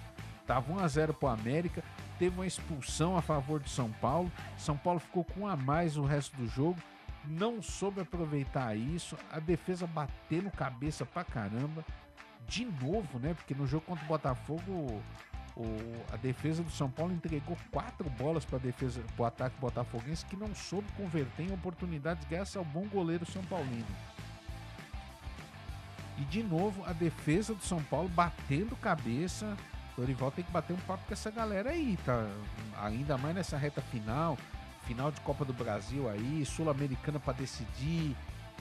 Tava 0.46 0.72
1 0.72 0.78
a 0.78 0.88
0 0.88 1.14
para 1.14 1.28
o 1.28 1.32
América. 1.32 1.84
Teve 2.18 2.34
uma 2.36 2.46
expulsão 2.46 3.16
a 3.16 3.22
favor 3.22 3.60
de 3.60 3.68
São 3.68 3.90
Paulo. 3.92 4.32
São 4.56 4.76
Paulo 4.76 5.00
ficou 5.00 5.22
com 5.22 5.40
um 5.40 5.46
a 5.46 5.56
mais 5.56 5.96
o 5.96 6.04
resto 6.04 6.34
do 6.36 6.48
jogo. 6.48 6.78
Não 7.26 7.60
soube 7.60 8.00
aproveitar 8.00 8.74
isso. 8.76 9.18
A 9.30 9.38
defesa 9.38 9.86
batendo 9.86 10.50
cabeça 10.50 11.04
pra 11.04 11.24
caramba. 11.24 11.84
De 12.48 12.64
novo, 12.64 13.18
né? 13.18 13.34
Porque 13.34 13.54
no 13.54 13.66
jogo 13.66 13.84
contra 13.86 14.04
o 14.04 14.08
Botafogo, 14.08 15.02
o, 15.56 15.64
a 16.12 16.16
defesa 16.16 16.62
do 16.62 16.70
São 16.70 16.90
Paulo 16.90 17.14
entregou 17.14 17.56
quatro 17.70 18.08
bolas 18.10 18.44
para 18.44 18.58
defesa, 18.58 19.00
para 19.16 19.22
o 19.22 19.26
ataque 19.26 19.58
botafoguense 19.58 20.26
que 20.26 20.36
não 20.36 20.54
soube 20.54 20.86
converter 20.96 21.44
em 21.44 21.52
oportunidades 21.52 22.26
graças 22.28 22.56
ao 22.56 22.64
bom 22.64 22.86
goleiro 22.86 23.24
São 23.24 23.42
Paulino. 23.44 23.86
E 26.18 26.24
de 26.24 26.42
novo, 26.42 26.84
a 26.84 26.92
defesa 26.92 27.54
do 27.54 27.62
São 27.62 27.82
Paulo 27.84 28.08
batendo 28.08 28.76
cabeça. 28.76 29.56
Dorival 29.96 30.30
tem 30.30 30.44
que 30.44 30.50
bater 30.50 30.74
um 30.74 30.80
papo 30.80 31.04
com 31.06 31.12
essa 31.12 31.30
galera 31.30 31.70
aí, 31.70 31.98
tá? 32.04 32.26
Ainda 32.82 33.16
mais 33.16 33.34
nessa 33.34 33.56
reta 33.56 33.80
final, 33.80 34.36
final 34.84 35.10
de 35.10 35.20
Copa 35.22 35.42
do 35.44 35.54
Brasil 35.54 36.08
aí, 36.08 36.44
Sul-Americana 36.44 37.18
para 37.18 37.32
decidir. 37.32 38.14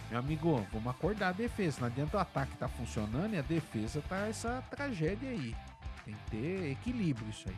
Meu 0.09 0.19
amigo, 0.19 0.65
vamos 0.71 0.87
acordar 0.87 1.29
a 1.29 1.33
defesa. 1.33 1.81
Não 1.81 1.87
adianta 1.87 2.15
o 2.15 2.19
ataque 2.19 2.55
tá 2.57 2.69
funcionando 2.69 3.33
e 3.33 3.37
a 3.37 3.41
defesa 3.41 4.01
tá 4.07 4.27
essa 4.27 4.63
tragédia 4.69 5.29
aí. 5.29 5.53
Tem 6.05 6.13
que 6.13 6.31
ter 6.31 6.71
equilíbrio 6.71 7.29
isso 7.29 7.49
aí. 7.49 7.57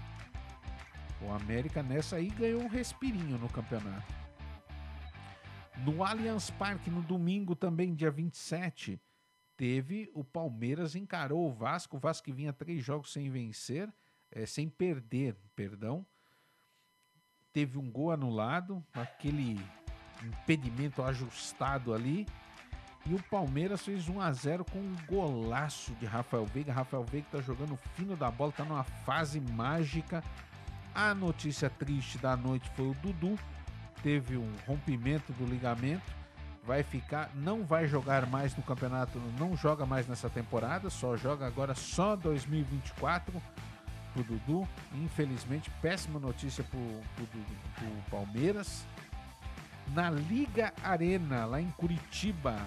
O 1.22 1.32
América 1.32 1.84
nessa 1.84 2.16
aí 2.16 2.30
ganhou 2.30 2.62
um 2.64 2.68
respirinho 2.68 3.38
no 3.38 3.50
campeonato. 3.50 4.14
No 5.84 6.04
Allianz 6.04 6.50
Parque, 6.50 6.90
no 6.90 7.02
domingo 7.02 7.56
também, 7.56 7.94
dia 7.94 8.10
27, 8.10 9.00
teve 9.56 10.10
o 10.14 10.24
Palmeiras 10.24 10.96
encarou 10.96 11.48
o 11.48 11.54
Vasco, 11.54 11.98
o 11.98 12.00
Vasco 12.00 12.26
que 12.26 12.32
vinha 12.32 12.54
três 12.54 12.84
jogos 12.84 13.12
sem 13.12 13.30
vencer, 13.30 13.94
é, 14.32 14.46
sem 14.46 14.70
perder, 14.70 15.36
perdão. 15.56 16.06
Teve 17.52 17.78
um 17.78 17.92
gol 17.92 18.12
anulado, 18.12 18.84
aquele 18.94 19.60
impedimento 20.24 21.04
ajustado 21.04 21.94
ali. 21.94 22.26
E 23.10 23.13
o 23.13 23.24
Palmeiras 23.24 23.84
fez 23.84 24.10
1 24.10 24.20
a 24.20 24.32
0 24.32 24.65
com 24.65 24.80
um 24.80 24.96
golaço 25.08 25.93
de 25.96 26.06
Rafael 26.06 26.46
Veiga. 26.46 26.74
Rafael 26.74 27.04
Veiga 27.04 27.28
está 27.28 27.41
jogando 27.41 27.78
fino 27.96 28.15
da 28.15 28.30
bola, 28.30 28.52
está 28.52 28.65
numa 28.65 28.84
fase 28.84 29.39
mágica. 29.39 30.24
A 30.93 31.13
notícia 31.13 31.70
triste 31.70 32.17
da 32.17 32.36
noite 32.36 32.70
foi 32.76 32.89
o 32.89 32.93
Dudu, 32.96 33.38
teve 34.02 34.36
um 34.36 34.52
rompimento 34.65 35.32
do 35.34 35.46
ligamento 35.46 36.17
vai 36.67 36.84
ficar, 36.84 37.32
não 37.34 37.63
vai 37.63 37.88
jogar 37.88 38.28
mais 38.28 38.54
no 38.56 38.62
campeonato, 38.62 39.17
não 39.39 39.56
joga 39.56 39.86
mais 39.86 40.06
nessa 40.06 40.30
temporada, 40.30 40.89
só 40.89 41.15
joga 41.15 41.48
agora 41.48 41.74
só 41.74 42.13
2024 42.17 43.41
pro 44.13 44.24
Dudu. 44.24 44.67
Infelizmente, 44.93 45.72
péssima 45.82 46.20
notícia 46.20 46.65
pro, 46.65 46.80
pro, 47.15 47.26
pro 47.26 48.12
Palmeiras. 48.12 48.86
Na 49.93 50.10
Liga 50.10 50.74
Arena, 50.84 51.46
lá 51.46 51.62
em 51.62 51.72
Curitiba, 51.72 52.58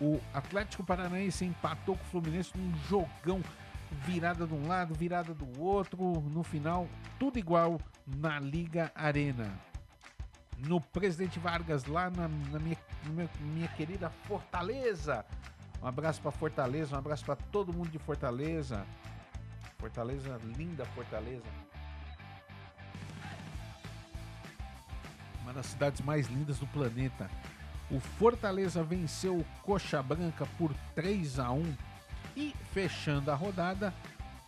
o 0.00 0.20
Atlético 0.32 0.84
Paranaense 0.84 1.44
empatou 1.44 1.96
com 1.96 2.02
o 2.02 2.06
Fluminense 2.06 2.52
num 2.56 2.74
jogão, 2.88 3.42
virada 4.04 4.46
de 4.46 4.54
um 4.54 4.66
lado, 4.66 4.94
virada 4.94 5.32
do 5.32 5.60
outro, 5.60 5.98
no 6.30 6.42
final, 6.42 6.88
tudo 7.18 7.38
igual 7.38 7.80
na 8.06 8.40
Liga 8.40 8.90
Arena 8.94 9.50
no 10.58 10.80
Presidente 10.80 11.38
Vargas, 11.38 11.84
lá 11.84 12.10
na, 12.10 12.28
na 12.28 12.58
minha, 12.58 12.76
minha, 13.06 13.28
minha, 13.40 13.68
querida 13.68 14.10
Fortaleza. 14.26 15.24
Um 15.82 15.86
abraço 15.86 16.20
para 16.20 16.30
Fortaleza, 16.30 16.94
um 16.94 16.98
abraço 16.98 17.24
para 17.24 17.36
todo 17.36 17.72
mundo 17.72 17.90
de 17.90 17.98
Fortaleza. 17.98 18.86
Fortaleza, 19.78 20.40
linda 20.56 20.84
Fortaleza. 20.86 21.44
Uma 25.42 25.52
das 25.52 25.66
cidades 25.66 26.00
mais 26.00 26.26
lindas 26.28 26.58
do 26.58 26.66
planeta. 26.68 27.30
O 27.94 28.00
Fortaleza 28.00 28.82
venceu 28.82 29.38
o 29.38 29.46
Coxa 29.62 30.02
Branca 30.02 30.44
por 30.58 30.74
3 30.96 31.38
a 31.38 31.52
1 31.52 31.76
e 32.36 32.52
fechando 32.72 33.30
a 33.30 33.36
rodada, 33.36 33.94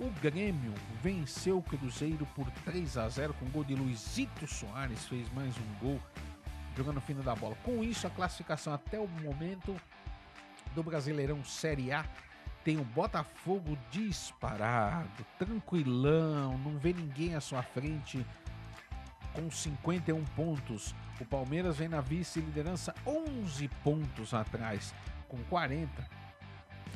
o 0.01 0.11
Grêmio 0.21 0.75
venceu 1.01 1.59
o 1.59 1.63
Cruzeiro 1.63 2.27
por 2.35 2.51
3 2.65 2.99
a 2.99 3.09
0 3.09 3.35
com 3.35 3.47
gol 3.51 3.63
de 3.63 3.77
Luizito 3.77 4.49
Soares, 4.49 5.07
fez 5.07 5.33
mais 5.33 5.55
um 5.57 5.79
gol 5.79 6.01
jogando 6.77 6.97
no 6.97 7.01
fim 7.01 7.15
da 7.15 7.37
bola. 7.37 7.57
Com 7.63 7.85
isso, 7.85 8.05
a 8.09 8.11
classificação 8.11 8.75
até 8.75 8.99
o 8.99 9.07
momento 9.07 9.77
do 10.75 10.83
Brasileirão 10.83 11.45
Série 11.45 11.93
A 11.93 12.05
tem 12.65 12.79
o 12.79 12.85
Botafogo 12.85 13.79
disparado, 13.93 15.25
tranquilão, 15.39 16.59
não 16.59 16.77
vê 16.81 16.93
ninguém 16.93 17.37
à 17.37 17.41
sua 17.41 17.63
frente 17.63 18.27
com 19.37 19.51
51 19.51 20.25
pontos. 20.35 20.95
O 21.21 21.25
Palmeiras 21.27 21.77
vem 21.77 21.89
na 21.89 22.01
vice-liderança 22.01 22.95
11 23.07 23.69
pontos 23.85 24.33
atrás, 24.33 24.95
com 25.29 25.37
40. 25.45 25.89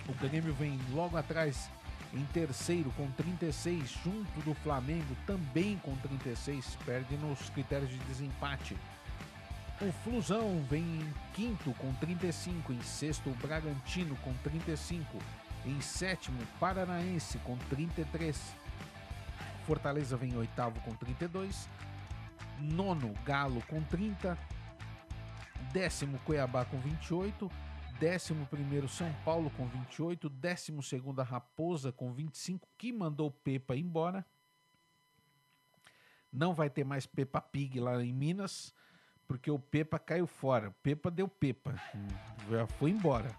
O 0.08 0.14
Grêmio 0.14 0.54
vem 0.54 0.80
logo 0.92 1.16
atrás 1.16 1.70
em 2.12 2.24
terceiro 2.26 2.90
com 2.96 3.08
36, 3.12 3.90
junto 4.02 4.40
do 4.40 4.54
Flamengo 4.54 5.16
também 5.26 5.78
com 5.78 5.94
36, 5.96 6.76
perde 6.84 7.16
nos 7.16 7.50
critérios 7.50 7.90
de 7.90 7.98
desempate. 7.98 8.76
O 9.80 9.92
Flusão 10.04 10.62
vem 10.68 10.82
em 10.82 11.14
quinto 11.34 11.72
com 11.74 11.92
35, 11.94 12.72
em 12.72 12.82
sexto 12.82 13.30
o 13.30 13.34
Bragantino 13.34 14.16
com 14.16 14.34
35, 14.42 15.18
em 15.64 15.80
sétimo 15.80 16.38
Paranaense 16.58 17.38
com 17.38 17.56
33. 17.68 18.38
Fortaleza 19.66 20.16
vem 20.16 20.30
em 20.30 20.36
oitavo 20.36 20.80
com 20.80 20.94
32, 20.94 21.68
nono 22.60 23.12
Galo 23.24 23.62
com 23.66 23.82
30, 23.82 24.36
décimo 25.72 26.18
Cuiabá 26.20 26.64
com 26.64 26.78
28, 26.78 27.50
11 28.02 28.88
São 28.88 29.12
Paulo 29.24 29.50
com 29.50 29.66
28, 29.66 30.28
12 30.28 30.72
Raposa 31.24 31.92
com 31.92 32.12
25, 32.12 32.68
que 32.78 32.92
mandou 32.92 33.30
Pepa 33.30 33.76
embora. 33.76 34.24
Não 36.32 36.54
vai 36.54 36.70
ter 36.70 36.84
mais 36.84 37.06
Pepa 37.06 37.40
Pig 37.40 37.78
lá 37.80 38.02
em 38.02 38.12
Minas, 38.12 38.72
porque 39.26 39.50
o 39.50 39.58
Pepa 39.58 39.98
caiu 39.98 40.26
fora. 40.26 40.68
O 40.68 40.74
Pepa 40.82 41.10
deu 41.10 41.28
Pepa, 41.28 41.74
já 42.48 42.66
foi 42.66 42.90
embora. 42.90 43.30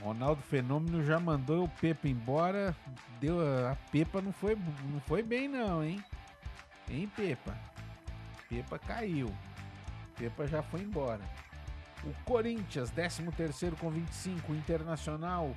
Ronaldo 0.00 0.42
Fenômeno 0.42 1.02
já 1.02 1.18
mandou 1.18 1.64
o 1.64 1.68
Pepa 1.68 2.08
embora, 2.08 2.74
deu 3.20 3.40
a 3.66 3.74
Pepa 3.90 4.22
não 4.22 4.32
foi 4.32 4.54
não 4.54 5.00
foi 5.00 5.22
bem 5.22 5.48
não, 5.48 5.82
hein? 5.82 6.02
Hein, 6.88 7.10
Pepa? 7.14 7.56
Pepa 8.48 8.78
caiu. 8.78 9.34
Pepa 10.16 10.46
já 10.46 10.62
foi 10.62 10.80
embora. 10.80 11.20
O 12.04 12.12
Corinthians, 12.24 12.90
13º 12.90 13.76
com 13.76 13.90
25. 13.90 14.52
O 14.52 14.56
Internacional, 14.56 15.54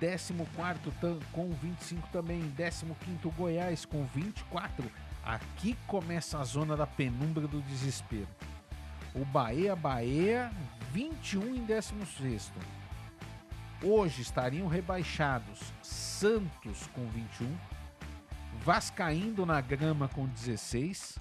14º 0.00 1.20
com 1.32 1.50
25 1.50 2.08
também. 2.08 2.40
15º 2.56 3.32
Goiás 3.36 3.84
com 3.84 4.04
24. 4.06 4.90
Aqui 5.24 5.76
começa 5.86 6.38
a 6.38 6.44
zona 6.44 6.76
da 6.76 6.86
penumbra 6.86 7.46
do 7.46 7.60
desespero. 7.62 8.28
O 9.14 9.24
Bahia 9.24 9.76
Bahia 9.76 10.50
21 10.92 11.54
em 11.54 11.64
16. 11.64 12.52
Hoje 13.84 14.22
estariam 14.22 14.68
rebaixados 14.68 15.60
Santos 15.82 16.86
com 16.94 17.04
21, 17.08 17.52
Vascaindo 18.64 19.44
na 19.44 19.60
grama 19.60 20.06
com 20.06 20.24
16, 20.26 21.18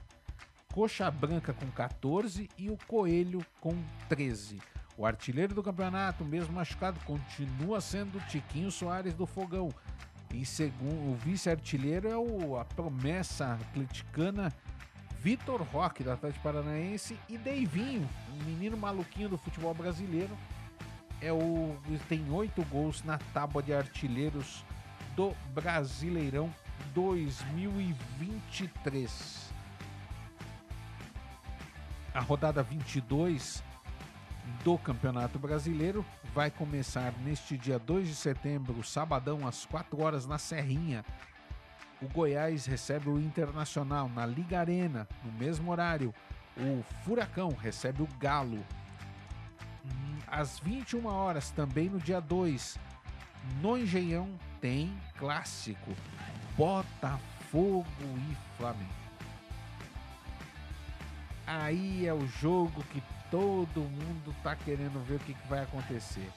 Coxa 0.71 1.11
Branca 1.11 1.53
com 1.53 1.67
14 1.67 2.49
e 2.57 2.69
o 2.69 2.77
Coelho 2.87 3.45
com 3.59 3.75
13. 4.07 4.61
O 4.97 5.05
artilheiro 5.05 5.53
do 5.53 5.61
campeonato, 5.61 6.23
mesmo 6.23 6.53
machucado, 6.53 6.97
continua 7.01 7.81
sendo 7.81 8.25
Tiquinho 8.27 8.71
Soares 8.71 9.13
do 9.13 9.25
Fogão. 9.25 9.67
E 10.33 10.45
segundo 10.45 11.11
o 11.11 11.15
vice-artilheiro 11.15 12.07
é 12.07 12.15
o, 12.15 12.57
a 12.57 12.63
promessa 12.63 13.53
atleticana 13.53 14.53
Vitor 15.19 15.61
Roque, 15.61 16.03
do 16.03 16.11
Atlético 16.11 16.43
Paranaense, 16.43 17.19
e 17.29 17.37
Deivinho, 17.37 18.09
um 18.33 18.43
menino 18.45 18.77
maluquinho 18.77 19.27
do 19.29 19.37
futebol 19.37 19.73
brasileiro. 19.73 20.37
É 21.21 21.33
o, 21.33 21.75
tem 22.07 22.31
oito 22.31 22.63
gols 22.65 23.03
na 23.03 23.17
tábua 23.33 23.61
de 23.61 23.73
artilheiros 23.73 24.63
do 25.15 25.35
Brasileirão 25.53 26.49
2023. 26.93 29.50
A 32.13 32.19
rodada 32.19 32.61
22 32.61 33.63
do 34.65 34.77
Campeonato 34.77 35.39
Brasileiro 35.39 36.05
vai 36.33 36.51
começar 36.51 37.13
neste 37.19 37.57
dia 37.57 37.79
2 37.79 38.07
de 38.07 38.15
setembro, 38.15 38.83
sabadão, 38.83 39.47
às 39.47 39.65
4 39.65 40.01
horas, 40.01 40.25
na 40.25 40.37
Serrinha. 40.37 41.05
O 42.01 42.09
Goiás 42.09 42.65
recebe 42.65 43.09
o 43.09 43.17
Internacional 43.19 44.09
na 44.09 44.25
Liga 44.25 44.59
Arena, 44.59 45.07
no 45.23 45.31
mesmo 45.31 45.71
horário. 45.71 46.13
O 46.57 46.83
Furacão 47.03 47.49
recebe 47.49 48.03
o 48.03 48.07
Galo. 48.19 48.65
Às 50.27 50.59
21 50.59 51.05
horas, 51.05 51.49
também 51.51 51.89
no 51.89 51.99
dia 51.99 52.19
2, 52.19 52.77
no 53.61 53.77
Engenhão, 53.77 54.37
tem 54.59 54.93
clássico: 55.17 55.91
Botafogo 56.57 57.85
e 58.01 58.57
Flamengo. 58.57 59.00
Aí 61.51 62.07
é 62.07 62.13
o 62.13 62.25
jogo 62.25 62.81
que 62.85 63.03
todo 63.29 63.81
mundo 63.81 64.33
tá 64.41 64.55
querendo 64.55 65.05
ver 65.05 65.15
o 65.15 65.19
que, 65.19 65.33
que 65.33 65.47
vai 65.49 65.61
acontecer. 65.61 66.31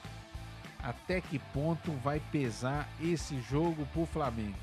Até 0.83 1.21
que 1.21 1.39
ponto 1.39 1.89
vai 1.99 2.19
pesar 2.33 2.85
esse 2.99 3.39
jogo 3.39 3.85
pro 3.93 4.05
Flamengo? 4.05 4.59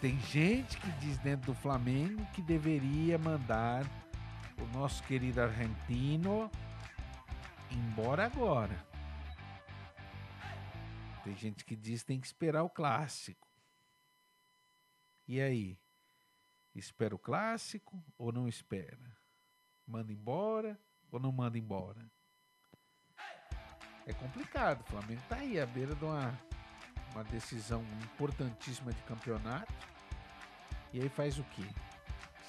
Tem 0.00 0.16
gente 0.20 0.78
que 0.78 0.88
diz 0.92 1.18
dentro 1.18 1.52
do 1.52 1.54
Flamengo 1.58 2.24
que 2.32 2.40
deveria 2.40 3.18
mandar 3.18 3.84
o 4.56 4.78
nosso 4.78 5.02
querido 5.02 5.42
argentino 5.42 6.48
embora 7.72 8.26
agora. 8.26 8.86
Tem 11.24 11.34
gente 11.34 11.64
que 11.64 11.74
diz 11.74 12.02
que 12.02 12.06
tem 12.06 12.20
que 12.20 12.26
esperar 12.28 12.62
o 12.62 12.70
clássico. 12.70 13.48
E 15.26 15.40
aí? 15.40 15.76
Espera 16.74 17.14
o 17.14 17.18
clássico 17.18 18.02
ou 18.18 18.32
não 18.32 18.48
espera? 18.48 19.16
Manda 19.86 20.12
embora 20.12 20.78
ou 21.10 21.20
não 21.20 21.30
manda 21.30 21.56
embora? 21.56 22.10
É 24.06 24.12
complicado. 24.12 24.80
O 24.80 24.90
Flamengo 24.90 25.22
tá 25.28 25.36
aí 25.36 25.60
à 25.60 25.66
beira 25.66 25.94
de 25.94 26.04
uma, 26.04 26.38
uma 27.12 27.24
decisão 27.24 27.84
importantíssima 28.02 28.92
de 28.92 29.02
campeonato. 29.02 29.72
E 30.92 31.00
aí 31.00 31.08
faz 31.08 31.38
o 31.38 31.44
quê? 31.44 31.64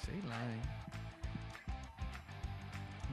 Sei 0.04 0.20
lá, 0.22 0.40
hein? 0.52 0.60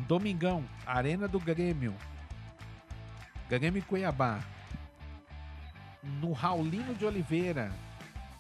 Domingão, 0.08 0.68
Arena 0.86 1.28
do 1.28 1.40
Grêmio. 1.40 1.96
Grêmio 3.48 3.84
Cuiabá. 3.86 4.44
No 6.04 6.34
Raulino 6.34 6.96
de 6.96 7.06
Oliveira. 7.06 7.72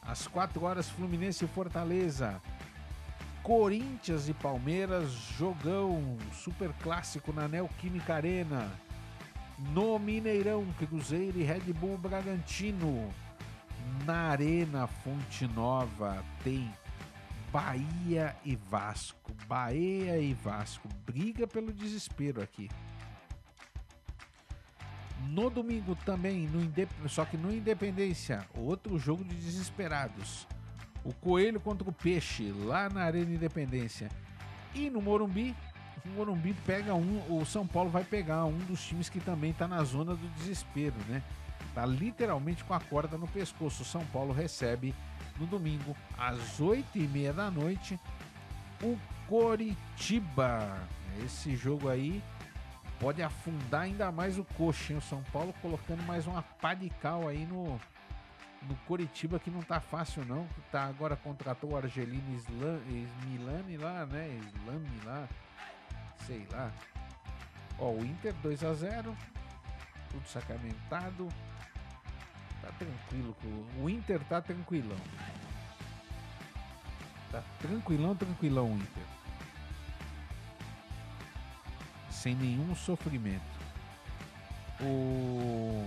Às 0.02 0.28
4 0.28 0.62
horas, 0.64 0.90
Fluminense 0.90 1.46
e 1.46 1.48
Fortaleza. 1.48 2.42
Corinthians 3.44 4.30
e 4.30 4.34
Palmeiras, 4.34 5.12
jogão 5.38 6.18
super 6.32 6.72
clássico 6.82 7.34
na 7.34 7.46
Neoquímica 7.46 8.16
Arena. 8.16 8.72
No 9.74 10.00
Mineirão, 10.00 10.66
Cruzeiro 10.78 11.38
e 11.38 11.44
Red 11.44 11.74
Bull 11.74 11.98
Bragantino. 11.98 13.14
Na 14.06 14.30
Arena 14.30 14.88
Fonte 14.88 15.46
Nova 15.46 16.24
tem 16.42 16.74
Bahia 17.52 18.34
e 18.46 18.56
Vasco. 18.56 19.34
Bahia 19.46 20.18
e 20.18 20.34
Vasco. 20.34 20.88
Briga 21.06 21.46
pelo 21.46 21.74
desespero 21.74 22.42
aqui. 22.42 22.70
No 25.28 25.50
domingo 25.50 25.98
também, 26.06 26.48
no 26.48 26.62
Indep... 26.62 26.90
só 27.10 27.26
que 27.26 27.36
no 27.36 27.54
Independência, 27.54 28.48
outro 28.56 28.98
jogo 28.98 29.24
de 29.26 29.36
desesperados 29.36 30.48
o 31.04 31.14
Coelho 31.14 31.60
contra 31.60 31.88
o 31.90 31.94
Peixe, 31.94 32.52
lá 32.52 32.90
na 32.90 33.02
Arena 33.04 33.34
Independência. 33.34 34.10
E 34.74 34.90
no 34.90 35.02
Morumbi, 35.02 35.56
o 36.06 36.10
Morumbi 36.10 36.54
pega 36.66 36.94
um, 36.96 37.22
o 37.30 37.46
São 37.46 37.68
Paulo 37.68 37.90
vai 37.90 38.04
pegar 38.04 38.46
um 38.46 38.58
dos 38.60 38.84
times 38.86 39.10
que 39.10 39.20
também 39.20 39.52
está 39.52 39.68
na 39.68 39.84
zona 39.84 40.16
do 40.16 40.28
desespero, 40.36 40.96
né? 41.08 41.22
Tá 41.74 41.86
literalmente 41.86 42.64
com 42.64 42.74
a 42.74 42.80
corda 42.80 43.18
no 43.18 43.28
pescoço. 43.28 43.84
O 43.84 43.86
São 43.86 44.06
Paulo 44.08 44.34
recebe 44.34 44.94
no 45.40 45.46
domingo, 45.46 45.96
às 46.18 46.60
oito 46.60 46.98
e 46.98 47.08
meia 47.08 47.34
da 47.34 47.50
noite, 47.50 48.00
o 48.82 48.98
Coritiba. 49.28 50.80
Esse 51.24 51.56
jogo 51.56 51.90
aí 51.90 52.22
pode 53.00 53.22
afundar 53.22 53.82
ainda 53.82 54.12
mais 54.12 54.38
o 54.38 54.46
hein? 54.90 54.98
O 54.98 55.02
São 55.02 55.24
Paulo 55.32 55.54
colocando 55.62 56.04
mais 56.04 56.28
uma 56.28 56.42
pá 56.42 56.74
de 56.74 56.90
cal 56.90 57.28
aí 57.28 57.46
no, 57.46 57.80
no 58.68 58.76
Coritiba 58.88 59.40
que 59.40 59.50
não 59.50 59.62
tá 59.62 59.80
fácil 59.80 60.24
não, 60.26 60.48
que 60.48 60.62
tá 60.72 60.86
agora 60.86 61.16
contratou 61.16 61.72
o 61.72 61.78
Argelino 61.78 62.36
Islam, 62.36 62.80
Milani 63.26 63.78
lá, 63.78 64.06
né? 64.06 64.40
Islami 64.54 65.02
lá, 65.06 65.28
sei 66.26 66.48
lá. 66.52 66.72
Ó, 67.78 67.92
o 67.92 68.06
Inter 68.06 68.34
2 68.42 68.64
a 68.64 68.74
0 68.74 69.16
tudo 70.10 70.28
sacramentado. 70.28 71.28
Tá 72.62 72.70
tranquilo, 72.80 73.36
o 73.82 73.90
Inter 73.90 74.24
tá 74.26 74.42
tranquilão. 74.42 74.98
Tá 77.32 77.44
tranquilão, 77.60 78.16
tranquilão 78.16 78.72
o 78.72 78.76
Inter. 78.76 79.04
Sem 82.10 82.36
nenhum 82.36 82.74
sofrimento. 82.76 83.42
O 84.80 85.86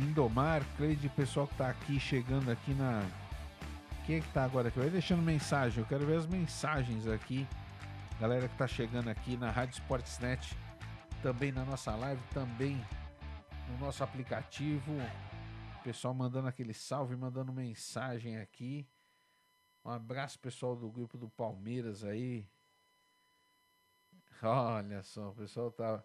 Lindomar, 0.00 0.64
Cleide, 0.76 1.08
pessoal 1.10 1.46
que 1.46 1.56
tá 1.56 1.70
aqui, 1.70 2.00
chegando 2.00 2.50
aqui 2.50 2.72
na. 2.74 3.02
Quem 4.06 4.16
é 4.16 4.20
que 4.20 4.32
tá 4.32 4.44
agora 4.44 4.68
aqui? 4.68 4.78
Vai 4.78 4.90
deixando 4.90 5.22
mensagem, 5.22 5.80
eu 5.82 5.88
quero 5.88 6.04
ver 6.04 6.18
as 6.18 6.26
mensagens 6.26 7.06
aqui. 7.06 7.46
Galera 8.20 8.48
que 8.48 8.56
tá 8.56 8.66
chegando 8.66 9.08
aqui 9.08 9.36
na 9.36 9.50
Rádio 9.50 9.74
Sportsnet, 9.74 10.56
também 11.22 11.52
na 11.52 11.64
nossa 11.64 11.94
live, 11.96 12.22
também 12.32 12.84
no 13.68 13.78
nosso 13.78 14.04
aplicativo. 14.04 14.92
Pessoal 15.82 16.14
mandando 16.14 16.48
aquele 16.48 16.72
salve, 16.72 17.16
mandando 17.16 17.52
mensagem 17.52 18.38
aqui. 18.38 18.86
Um 19.84 19.90
abraço, 19.90 20.38
pessoal 20.38 20.74
do 20.74 20.90
grupo 20.90 21.18
do 21.18 21.28
Palmeiras 21.28 22.04
aí. 22.04 22.48
Olha 24.42 25.02
só, 25.02 25.30
o 25.30 25.34
pessoal 25.34 25.70
tá. 25.70 26.02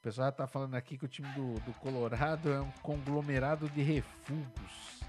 O 0.00 0.02
pessoal 0.02 0.28
já 0.28 0.32
tá 0.32 0.46
falando 0.46 0.74
aqui 0.76 0.96
que 0.96 1.04
o 1.04 1.08
time 1.08 1.28
do, 1.34 1.60
do 1.60 1.74
Colorado 1.74 2.50
é 2.50 2.58
um 2.58 2.70
conglomerado 2.80 3.68
de 3.68 3.82
refugos. 3.82 5.04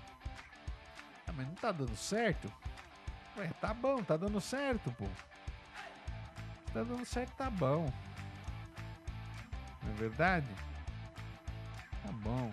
Ah, 1.25 1.31
mas 1.31 1.47
não 1.47 1.55
tá 1.55 1.71
dando 1.71 1.95
certo? 1.95 2.51
Ué, 3.37 3.49
tá 3.61 3.73
bom, 3.73 4.03
tá 4.03 4.17
dando 4.17 4.41
certo, 4.41 4.91
pô. 4.91 5.05
Tá 6.73 6.83
dando 6.83 7.05
certo, 7.05 7.31
tá 7.37 7.49
bom. 7.49 7.89
Não 9.81 9.93
é 9.93 9.95
verdade? 9.95 10.53
Tá 12.03 12.11
bom. 12.11 12.51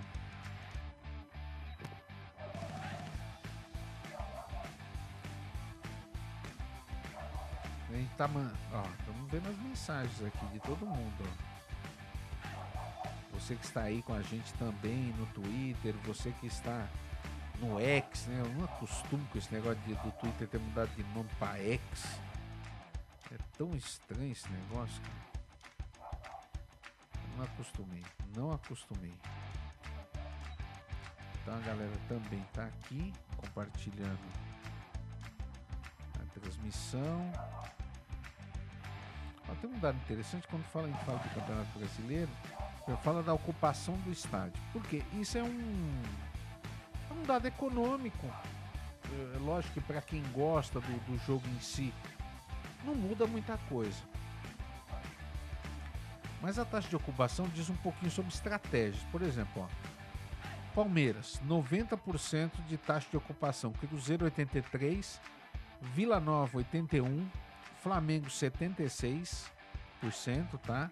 A 7.88 7.92
gente 7.92 8.14
tá, 8.14 8.28
man... 8.28 8.52
ó, 8.72 8.84
estamos 9.00 9.28
vendo 9.28 9.48
as 9.48 9.58
mensagens 9.58 10.24
aqui 10.24 10.46
de 10.52 10.60
todo 10.60 10.86
mundo, 10.86 11.24
ó. 11.24 11.47
Você 13.48 13.56
que 13.56 13.64
está 13.64 13.80
aí 13.84 14.02
com 14.02 14.12
a 14.12 14.20
gente 14.20 14.52
também 14.58 15.14
no 15.16 15.24
Twitter, 15.28 15.94
você 16.04 16.30
que 16.32 16.46
está 16.46 16.86
no 17.58 17.80
X, 17.80 18.26
né? 18.26 18.42
Eu 18.44 18.52
não 18.52 18.66
acostumo 18.66 19.26
com 19.28 19.38
esse 19.38 19.50
negócio 19.54 19.80
de, 19.86 19.94
do 19.94 20.12
Twitter 20.20 20.46
ter 20.48 20.60
mudado 20.60 20.90
de 20.94 21.02
nome 21.14 21.30
para 21.38 21.56
X. 21.56 21.80
É 23.32 23.38
tão 23.56 23.74
estranho 23.74 24.32
esse 24.32 24.46
negócio, 24.50 25.00
cara. 25.00 26.12
Não 27.38 27.44
acostumei, 27.46 28.04
não 28.36 28.52
acostumei. 28.52 29.14
Então 31.40 31.56
a 31.56 31.60
galera 31.60 31.96
também 32.06 32.44
tá 32.52 32.66
aqui 32.66 33.14
compartilhando 33.38 34.28
a 36.20 36.38
transmissão. 36.38 37.32
Ó, 39.48 39.54
tem 39.54 39.70
um 39.70 39.78
dado 39.78 39.96
interessante 39.96 40.46
quando 40.48 40.64
fala 40.64 40.86
em 40.86 40.94
fala 41.06 41.16
do 41.16 41.30
Campeonato 41.30 41.78
Brasileiro, 41.78 42.30
fala 42.96 43.22
da 43.22 43.34
ocupação 43.34 43.94
do 43.98 44.10
estádio. 44.10 44.60
Porque 44.72 45.02
isso 45.14 45.36
é 45.38 45.42
um, 45.42 46.02
é 47.10 47.12
um 47.12 47.22
dado 47.24 47.46
econômico. 47.46 48.26
É, 49.04 49.38
lógico 49.38 49.74
que 49.74 49.80
para 49.80 50.00
quem 50.00 50.22
gosta 50.32 50.80
do, 50.80 51.06
do 51.06 51.18
jogo 51.26 51.46
em 51.56 51.60
si, 51.60 51.92
não 52.84 52.94
muda 52.94 53.26
muita 53.26 53.56
coisa. 53.68 53.98
Mas 56.40 56.58
a 56.58 56.64
taxa 56.64 56.88
de 56.88 56.96
ocupação 56.96 57.48
diz 57.48 57.68
um 57.68 57.76
pouquinho 57.76 58.10
sobre 58.10 58.32
estratégias. 58.32 59.02
Por 59.10 59.22
exemplo, 59.22 59.62
ó, 59.62 60.74
Palmeiras, 60.74 61.40
90% 61.46 62.50
de 62.68 62.76
taxa 62.76 63.08
de 63.10 63.16
ocupação. 63.16 63.72
Cruzeiro, 63.72 64.30
83%. 64.30 65.18
Vila 65.80 66.20
Nova, 66.20 66.58
81%. 66.58 67.26
Flamengo, 67.82 68.26
76%, 68.26 69.48
tá? 70.64 70.90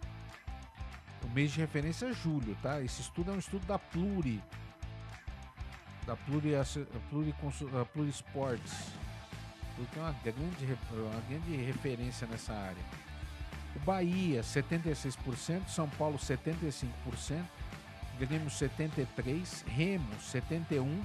Mês 1.37 1.53
de 1.53 1.61
referência 1.61 2.07
é 2.07 2.15
julho, 2.15 2.57
tá? 2.63 2.81
Esse 2.81 3.03
estudo 3.03 3.31
é 3.31 3.35
um 3.35 3.39
estudo 3.39 3.67
da 3.67 3.79
Pluri. 3.79 4.43
Da 6.07 6.17
Pluri, 6.17 6.53
Pluri, 7.11 7.35
Pluri 7.93 8.09
Sports. 8.09 8.73
Porque 9.77 9.99
é 9.99 10.03
uma 10.03 10.13
grande, 10.25 10.79
uma 10.93 11.21
grande 11.29 11.57
referência 11.57 12.27
nessa 12.27 12.55
área. 12.55 12.83
O 13.75 13.81
Bahia, 13.81 14.41
76%. 14.41 15.69
São 15.69 15.87
Paulo, 15.91 16.17
75%. 16.17 16.89
Grêmio 18.19 18.49
73, 18.49 19.63
Remo 19.69 20.19
71, 20.19 21.05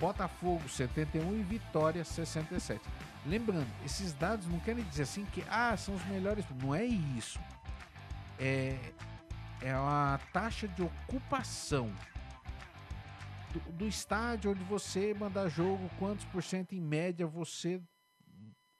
Botafogo 0.00 0.66
71 0.66 1.38
e 1.38 1.42
Vitória 1.42 2.02
67. 2.02 2.80
Lembrando, 3.26 3.68
esses 3.84 4.14
dados 4.14 4.46
não 4.46 4.58
querem 4.60 4.82
dizer 4.84 5.02
assim 5.02 5.26
que 5.26 5.44
ah, 5.50 5.76
são 5.76 5.94
os 5.94 6.04
melhores. 6.06 6.46
Não 6.62 6.74
é 6.74 6.86
isso. 6.86 7.38
É, 8.38 8.78
é 9.64 9.72
a 9.72 10.20
taxa 10.30 10.68
de 10.68 10.82
ocupação 10.82 11.90
do, 13.50 13.60
do 13.72 13.88
estádio 13.88 14.50
onde 14.50 14.62
você 14.64 15.14
manda 15.14 15.48
jogo, 15.48 15.88
quantos 15.98 16.26
por 16.26 16.42
cento 16.42 16.74
em 16.74 16.80
média 16.82 17.26
você 17.26 17.80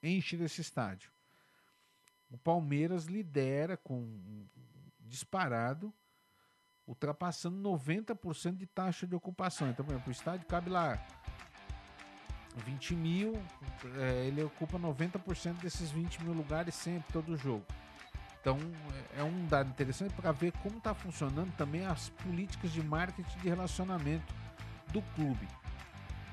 enche 0.03 0.37
desse 0.37 0.61
estádio. 0.61 1.11
O 2.30 2.37
Palmeiras 2.37 3.07
lidera 3.07 3.78
com 3.78 4.47
disparado 5.01 5.91
ultrapassando 6.87 7.57
90% 7.66 8.57
de 8.57 8.66
taxa 8.66 9.07
de 9.07 9.14
ocupação. 9.14 9.70
Então, 9.70 9.87
por 9.87 9.93
exemplo, 9.93 10.11
o 10.11 10.12
estádio 10.12 10.47
cabe 10.47 10.68
lá 10.68 11.03
20 12.57 12.95
mil, 12.95 13.43
é, 13.97 14.26
ele 14.26 14.43
ocupa 14.43 14.78
90% 14.78 15.62
desses 15.62 15.91
20 15.91 16.22
mil 16.24 16.35
lugares 16.35 16.74
sempre, 16.74 17.11
todo 17.11 17.39
jogo. 17.39 17.64
Então, 18.45 18.59
é 19.16 19.22
um 19.24 19.47
dado 19.47 19.70
interessante 19.70 20.12
para 20.12 20.30
ver 20.30 20.53
como 20.62 20.76
está 20.76 20.95
funcionando 20.95 21.51
também 21.57 21.86
as 21.86 22.11
políticas 22.11 22.70
de 22.72 22.82
marketing 22.82 23.38
de 23.38 23.49
relacionamento 23.49 24.34
do 24.92 25.01
clube. 25.14 25.49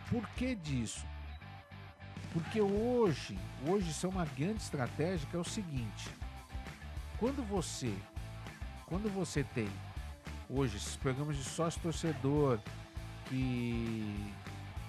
Por 0.09 0.27
que 0.31 0.53
disso? 0.53 1.05
Porque 2.33 2.59
hoje, 2.59 3.39
hoje 3.65 3.91
isso 3.91 4.05
é 4.05 4.09
uma 4.09 4.25
grande 4.25 4.61
estratégia 4.61 5.25
que 5.29 5.37
é 5.37 5.39
o 5.39 5.43
seguinte: 5.45 6.09
quando 7.17 7.47
você, 7.47 7.93
quando 8.87 9.09
você 9.09 9.45
tem 9.45 9.69
hoje, 10.49 10.75
esses 10.75 10.97
programas 10.97 11.37
de 11.37 11.45
sócio 11.45 11.79
torcedor 11.79 12.59
que, 13.27 14.33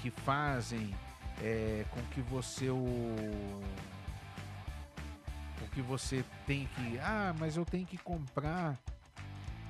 que 0.01 0.11
fazem 0.11 0.93
é, 1.41 1.85
com 1.89 2.03
que 2.07 2.21
você 2.21 2.69
o 2.69 3.61
que 5.73 5.83
você 5.83 6.25
tem 6.47 6.67
que 6.67 6.99
ah 6.99 7.35
mas 7.39 7.57
eu 7.57 7.65
tenho 7.65 7.87
que 7.87 7.97
comprar 7.97 8.79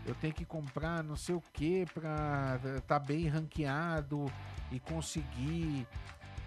eu 0.05 0.15
tenho 0.17 0.35
que 0.35 0.45
comprar 0.45 1.03
não 1.03 1.17
sei 1.17 1.35
o 1.35 1.43
que 1.53 1.87
para 1.95 2.59
estar 2.65 2.81
tá 2.81 2.99
bem 2.99 3.29
ranqueado 3.29 4.31
e 4.71 4.81
conseguir 4.81 5.87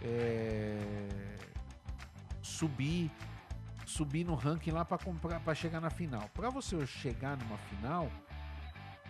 é, 0.02 1.38
subir 2.42 3.12
subir 3.86 4.26
no 4.26 4.36
ranking 4.36 4.72
lá 4.72 4.84
para 4.84 4.98
comprar 4.98 5.40
para 5.40 5.56
chegar 5.56 5.80
na 5.80 5.90
final 5.90 6.30
para 6.34 6.50
você 6.50 6.86
chegar 6.86 7.38
numa 7.38 7.58
final 7.58 8.12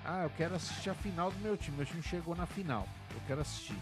ah, 0.07 0.21
eu 0.21 0.29
quero 0.29 0.53
assistir 0.53 0.91
a 0.91 0.93
final 0.93 1.31
do 1.31 1.39
meu 1.39 1.57
time. 1.57 1.77
Meu 1.77 1.85
time 1.85 2.03
chegou 2.03 2.35
na 2.35 2.45
final. 2.45 2.87
Eu 3.09 3.19
quero 3.25 3.41
assistir. 3.41 3.75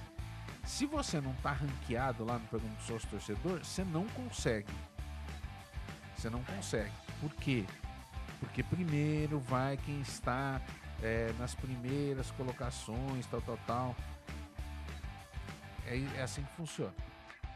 Se 0.64 0.86
você 0.86 1.20
não 1.20 1.34
tá 1.36 1.52
ranqueado 1.52 2.24
lá 2.24 2.40
no 2.40 2.48
programa 2.48 2.74
do 2.76 2.82
sócio 2.82 3.10
torcedor, 3.10 3.60
você 3.60 3.84
não 3.84 4.08
consegue. 4.08 4.72
Você 6.24 6.30
não 6.30 6.42
consegue. 6.46 6.94
Por 7.20 7.34
quê? 7.36 7.66
Porque 8.40 8.64
primeiro 8.64 9.40
vai 9.42 9.76
quem 9.76 10.00
está 10.00 10.62
é, 11.02 11.34
nas 11.38 11.54
primeiras 11.54 12.32
colocações, 12.32 13.28
tal, 13.28 13.42
tal, 13.42 13.60
tal. 13.68 13.96
É, 15.86 16.02
é 16.16 16.22
assim 16.22 16.42
que 16.42 16.56
funciona. 16.56 16.94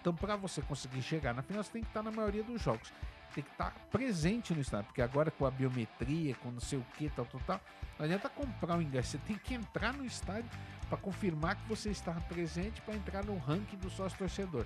Então, 0.01 0.13
para 0.13 0.35
você 0.35 0.61
conseguir 0.61 1.01
chegar 1.01 1.33
na 1.33 1.41
final, 1.41 1.63
você 1.63 1.71
tem 1.71 1.81
que 1.81 1.87
estar 1.87 2.03
na 2.03 2.11
maioria 2.11 2.43
dos 2.43 2.61
jogos 2.61 2.91
tem 3.33 3.43
que 3.43 3.51
estar 3.51 3.71
presente 3.91 4.51
no 4.55 4.61
estádio, 4.61 4.87
porque 4.87 5.01
agora 5.01 5.29
com 5.29 5.45
a 5.45 5.51
biometria, 5.51 6.33
com 6.35 6.49
não 6.49 6.59
sei 6.59 6.79
o 6.79 6.85
que, 6.97 7.07
tal, 7.09 7.23
tal, 7.25 7.39
tal, 7.45 7.61
não 7.99 8.05
adianta 8.05 8.27
comprar 8.29 8.75
o 8.75 8.81
ingresso, 8.81 9.11
você 9.11 9.17
tem 9.19 9.37
que 9.37 9.53
entrar 9.53 9.93
no 9.93 10.03
estádio 10.03 10.49
para 10.89 10.97
confirmar 10.97 11.55
que 11.55 11.67
você 11.69 11.91
está 11.91 12.13
presente 12.13 12.81
para 12.81 12.95
entrar 12.95 13.23
no 13.23 13.37
ranking 13.37 13.77
do 13.77 13.91
sócio 13.91 14.17
torcedor. 14.17 14.65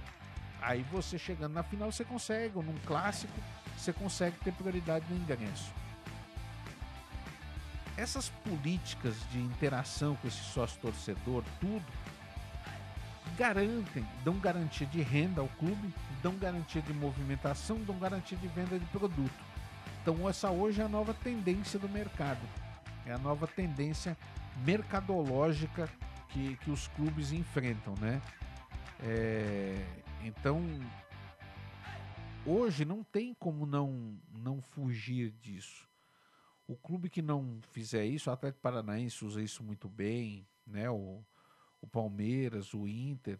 Aí 0.62 0.84
você 0.84 1.18
chegando 1.18 1.54
na 1.54 1.64
final, 1.64 1.92
você 1.92 2.06
consegue, 2.06 2.56
ou 2.56 2.64
num 2.64 2.78
clássico, 2.86 3.34
você 3.82 3.92
consegue 3.92 4.38
ter 4.44 4.54
prioridade 4.54 5.06
no 5.10 5.18
ingresso. 5.18 5.74
Essas 7.98 8.30
políticas 8.30 9.16
de 9.32 9.40
interação 9.40 10.16
com 10.18 10.28
esse 10.28 10.44
sócio 10.44 10.80
torcedor, 10.80 11.44
tudo, 11.60 11.86
garantem, 13.38 14.06
dão 14.24 14.38
garantia 14.38 14.86
de 14.86 15.02
renda 15.02 15.42
ao 15.42 15.48
clube, 15.48 15.94
dão 16.22 16.36
garantia 16.36 16.82
de 16.82 16.94
movimentação, 16.94 17.78
dão 17.80 17.98
garantia 17.98 18.38
de 18.38 18.48
venda 18.50 18.78
de 18.78 18.86
produto. 18.86 19.52
Então 20.02 20.30
essa 20.30 20.52
hoje 20.52 20.82
é 20.82 20.86
a 20.86 20.90
nova 20.90 21.14
tendência 21.14 21.80
do 21.80 21.90
mercado, 21.90 22.42
é 23.06 23.14
a 23.14 23.18
nova 23.18 23.48
tendência 23.48 24.16
mercadológica 24.64 25.90
que, 26.30 26.56
que 26.58 26.70
os 26.70 26.88
clubes 26.90 27.32
enfrentam, 27.32 27.96
né? 28.00 28.22
É, 29.04 29.84
então 30.24 30.62
hoje 32.46 32.86
não 32.86 33.04
tem 33.04 33.34
como 33.34 33.66
não 33.66 34.20
não 34.34 34.62
fugir 34.62 35.32
disso. 35.32 35.88
O 36.68 36.76
clube 36.76 37.10
que 37.10 37.22
não 37.22 37.60
fizer 37.72 38.06
isso, 38.06 38.30
o 38.30 38.34
Atlético 38.34 38.62
Paranaense 38.62 39.26
usa 39.26 39.42
isso 39.42 39.64
muito 39.64 39.90
bem, 39.90 40.48
né? 40.66 40.90
O, 40.90 41.24
o 41.82 41.88
Palmeiras, 41.88 42.74
o 42.74 42.88
Inter. 42.88 43.40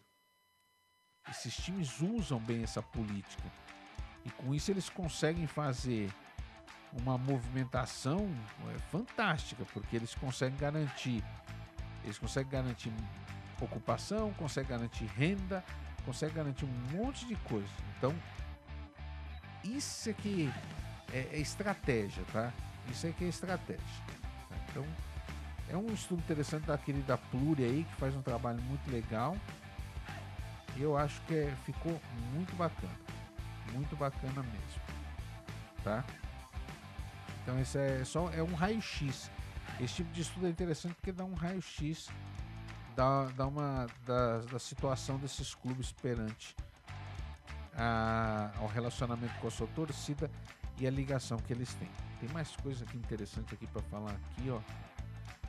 Esses 1.28 1.56
times 1.56 2.00
usam 2.00 2.38
bem 2.40 2.62
essa 2.62 2.82
política. 2.82 3.50
E 4.24 4.30
com 4.30 4.54
isso 4.54 4.70
eles 4.70 4.88
conseguem 4.88 5.46
fazer 5.46 6.12
uma 7.00 7.16
movimentação 7.16 8.28
é, 8.74 8.78
fantástica, 8.90 9.64
porque 9.72 9.96
eles 9.96 10.14
conseguem 10.14 10.58
garantir, 10.58 11.24
eles 12.04 12.18
conseguem 12.18 12.50
garantir 12.50 12.92
ocupação, 13.60 14.32
conseguem 14.34 14.70
garantir 14.70 15.06
renda, 15.06 15.64
conseguem 16.04 16.34
garantir 16.36 16.64
um 16.64 16.96
monte 16.96 17.26
de 17.26 17.36
coisa. 17.36 17.72
Então, 17.96 18.14
isso 19.64 20.10
aqui 20.10 20.52
é, 21.12 21.28
é 21.32 21.38
estratégia, 21.38 22.22
tá? 22.32 22.52
Isso 22.90 23.06
aqui 23.06 23.24
é 23.24 23.28
estratégia. 23.28 23.84
Tá? 24.48 24.56
Então, 24.70 24.84
é 25.68 25.76
um 25.76 25.92
estudo 25.92 26.20
interessante 26.20 26.66
daquele 26.66 27.02
da 27.02 27.16
Pluri 27.16 27.64
aí, 27.64 27.84
que 27.84 27.96
faz 27.96 28.14
um 28.14 28.22
trabalho 28.22 28.60
muito 28.62 28.90
legal. 28.90 29.36
E 30.76 30.82
eu 30.82 30.96
acho 30.96 31.20
que 31.22 31.34
é, 31.34 31.54
ficou 31.64 32.00
muito 32.32 32.54
bacana. 32.56 32.98
Muito 33.72 33.96
bacana 33.96 34.42
mesmo. 34.42 34.82
Tá? 35.84 36.04
Então 37.42 37.58
esse 37.60 37.78
é 37.78 38.04
só 38.04 38.30
é 38.30 38.42
um 38.42 38.54
raio-x. 38.54 39.30
Esse 39.80 39.94
tipo 39.96 40.12
de 40.12 40.20
estudo 40.22 40.46
é 40.46 40.50
interessante 40.50 40.94
porque 40.94 41.12
dá 41.12 41.24
um 41.24 41.34
raio-x 41.34 42.08
dá, 42.94 43.24
dá 43.36 43.46
uma 43.46 43.86
da, 44.04 44.38
da 44.38 44.58
situação 44.58 45.18
desses 45.18 45.54
clubes 45.54 45.92
perante 45.92 46.54
a, 47.76 48.50
ao 48.58 48.66
relacionamento 48.66 49.34
com 49.40 49.48
a 49.48 49.50
sua 49.50 49.66
torcida 49.68 50.30
e 50.78 50.86
a 50.86 50.90
ligação 50.90 51.38
que 51.38 51.52
eles 51.52 51.72
têm. 51.74 51.88
Tem 52.20 52.28
mais 52.30 52.54
coisa 52.56 52.84
aqui 52.84 52.96
interessante 52.96 53.54
aqui 53.54 53.66
para 53.66 53.82
falar 53.82 54.12
aqui, 54.12 54.50
ó. 54.50 54.60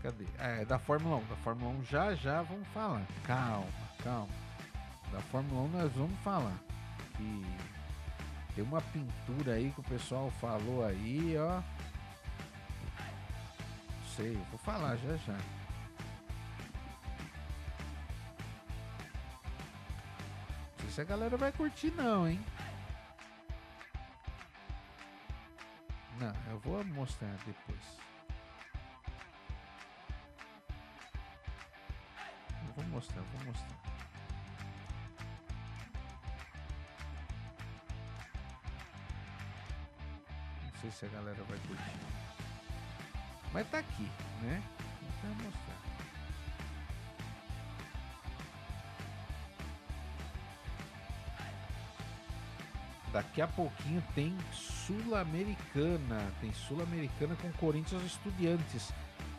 Cadê? 0.01 0.25
É, 0.37 0.65
da 0.65 0.77
Fórmula 0.77 1.17
1. 1.17 1.25
Da 1.27 1.35
Fórmula 1.37 1.71
1 1.79 1.83
já 1.85 2.15
já 2.15 2.41
vamos 2.41 2.67
falar. 2.69 3.05
Calma, 3.25 3.67
calma. 4.03 4.29
Da 5.11 5.21
Fórmula 5.21 5.61
1 5.61 5.67
nós 5.69 5.93
vamos 5.93 6.19
falar. 6.19 6.57
E 7.19 7.45
tem 8.55 8.63
uma 8.63 8.81
pintura 8.81 9.53
aí 9.53 9.71
que 9.71 9.79
o 9.79 9.83
pessoal 9.83 10.29
falou 10.41 10.85
aí, 10.85 11.35
ó. 11.37 11.61
Não 14.01 14.09
sei, 14.15 14.33
vou 14.49 14.59
falar 14.59 14.97
já 14.97 15.15
já. 15.17 15.37
Se 20.93 21.01
a 21.01 21.05
galera 21.05 21.35
vai 21.35 21.51
curtir 21.51 21.89
não, 21.95 22.27
hein? 22.27 22.39
Não, 26.19 26.51
eu 26.51 26.59
vou 26.59 26.85
mostrar 26.85 27.35
depois. 27.47 27.99
Eu 32.67 32.73
vou 32.75 32.85
mostrar, 32.85 33.21
vou 33.21 33.45
mostrar. 33.45 33.77
Não 40.61 40.79
sei 40.79 40.91
se 40.91 41.05
a 41.07 41.09
galera 41.09 41.43
vai 41.45 41.57
curtir. 41.57 41.99
Mas 43.51 43.67
tá 43.71 43.79
aqui, 43.79 44.11
né? 44.43 44.61
Então 45.01 45.33
vou 45.33 45.45
mostrar. 45.45 45.82
Daqui 53.13 53.43
a 53.43 53.47
pouquinho 53.47 54.03
tem 54.15 54.35
Sul-Americana. 54.51 56.33
Tem 56.41 56.51
Sul-Americana 56.51 57.35
com 57.35 57.51
Corinthians 57.53 58.03
Estudiantes. 58.03 58.91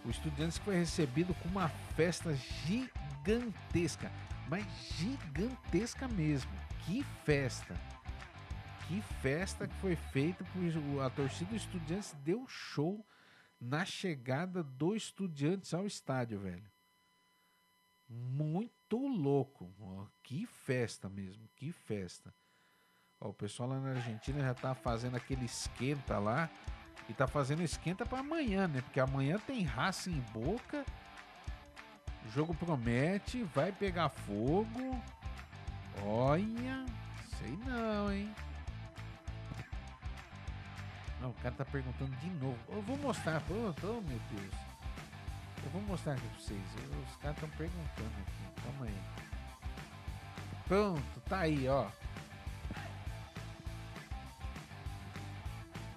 O 0.04 0.10
Estudiantes 0.10 0.58
que 0.58 0.64
foi 0.64 0.76
recebido 0.76 1.34
com 1.34 1.48
uma 1.48 1.68
festa 1.96 2.32
gigantesca. 2.64 4.12
Mas 4.48 4.64
gigantesca 4.96 6.06
mesmo. 6.06 6.52
Que 6.86 7.02
festa! 7.24 7.74
Que 8.86 9.02
festa 9.20 9.66
que 9.66 9.74
foi 9.76 9.96
feita. 9.96 10.44
A 11.04 11.10
torcida 11.10 11.50
do 11.50 11.56
Estudiantes 11.56 12.14
deu 12.22 12.46
show 12.46 13.04
na 13.60 13.84
chegada 13.84 14.62
do 14.62 14.94
Estudiantes 14.94 15.74
ao 15.74 15.84
estádio, 15.84 16.38
velho. 16.38 16.70
Muito 18.08 18.98
louco. 18.98 19.74
Que 20.22 20.46
festa 20.46 21.08
mesmo. 21.08 21.48
Que 21.56 21.72
festa. 21.72 22.32
Ó, 23.20 23.28
o 23.28 23.34
pessoal 23.34 23.68
lá 23.68 23.78
na 23.80 23.90
Argentina 23.90 24.40
já 24.40 24.54
tá 24.54 24.74
fazendo 24.74 25.16
aquele 25.16 25.44
esquenta 25.44 26.18
lá. 26.18 26.48
E 27.08 27.12
tá 27.12 27.26
fazendo 27.26 27.62
esquenta 27.62 28.06
para 28.06 28.20
amanhã, 28.20 28.66
né? 28.66 28.80
Porque 28.80 28.98
amanhã 28.98 29.38
tem 29.38 29.62
raça 29.62 30.08
em 30.08 30.20
boca. 30.32 30.84
O 32.24 32.30
jogo 32.30 32.54
promete, 32.54 33.42
vai 33.54 33.70
pegar 33.72 34.08
fogo. 34.08 35.02
Olha, 36.02 36.86
sei 37.38 37.56
não, 37.66 38.10
hein? 38.10 38.34
Não, 41.20 41.30
o 41.30 41.34
cara 41.34 41.54
tá 41.54 41.64
perguntando 41.64 42.14
de 42.16 42.30
novo. 42.30 42.58
Eu 42.68 42.82
vou 42.82 42.96
mostrar, 42.98 43.40
pronto, 43.42 43.86
oh, 43.86 44.00
meu 44.08 44.20
Deus. 44.30 44.54
Eu 45.64 45.70
vou 45.70 45.82
mostrar 45.82 46.14
aqui 46.14 46.26
pra 46.26 46.38
vocês. 46.38 46.60
Os 47.08 47.16
caras 47.16 47.36
estão 47.36 47.48
perguntando 47.50 48.10
aqui. 48.20 48.62
Calma 48.62 48.86
aí. 48.86 49.00
Pronto, 50.66 51.20
tá 51.28 51.38
aí, 51.40 51.68
ó. 51.68 51.88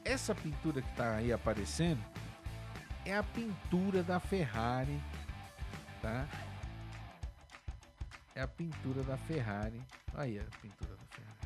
Essa 0.08 0.34
pintura 0.34 0.82
que 0.82 0.90
está 0.90 1.18
aí 1.18 1.34
aparecendo 1.34 2.02
é 3.04 3.14
a 3.14 3.22
pintura 3.22 4.02
da 4.02 4.22
Ferrari, 4.22 5.04
tá? 6.02 6.26
É 8.34 8.42
a 8.42 8.48
pintura 8.48 9.04
da 9.04 9.18
Ferrari. 9.18 9.82
Aí 10.16 10.40
a 10.40 10.44
pintura 10.62 10.96
da 10.96 11.04
Ferrari. 11.10 11.38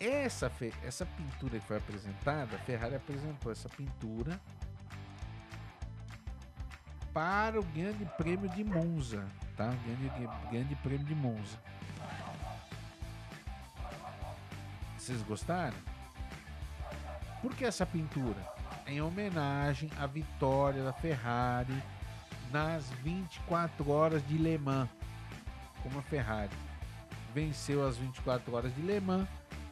Essa, 0.00 0.50
essa 0.82 1.06
pintura 1.06 1.60
que 1.60 1.66
foi 1.66 1.76
apresentada, 1.76 2.56
a 2.56 2.58
Ferrari 2.58 2.96
apresentou 2.96 3.52
essa 3.52 3.68
pintura 3.68 4.40
para 7.14 7.60
o 7.60 7.62
Grande 7.62 8.04
Prêmio 8.16 8.50
de 8.50 8.64
Monza, 8.64 9.24
tá? 9.56 9.68
Grande, 9.68 10.50
grande 10.50 10.74
Prêmio 10.74 11.06
de 11.06 11.14
Monza. 11.14 11.56
Vocês 14.98 15.22
gostaram? 15.22 15.95
Por 17.46 17.54
que 17.54 17.64
essa 17.64 17.86
pintura? 17.86 18.44
Em 18.88 19.00
homenagem 19.00 19.88
à 20.00 20.04
vitória 20.04 20.82
da 20.82 20.92
Ferrari 20.92 21.80
nas 22.50 22.90
24 23.04 23.88
horas 23.88 24.26
de 24.26 24.36
Le 24.36 24.58
Mans. 24.58 24.90
Como 25.80 25.96
a 26.00 26.02
Ferrari 26.02 26.50
venceu 27.32 27.86
as 27.86 27.96
24 27.98 28.52
horas 28.52 28.74
de 28.74 28.82
Le 28.82 28.98
Mans, 28.98 29.28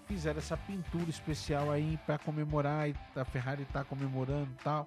fizeram 0.07 0.39
essa 0.39 0.57
pintura 0.57 1.11
especial 1.11 1.69
aí 1.73 1.99
para 2.07 2.17
comemorar 2.17 2.89
e 2.89 2.95
a 3.17 3.25
Ferrari 3.25 3.65
está 3.65 3.83
comemorando 3.83 4.53
tal. 4.63 4.87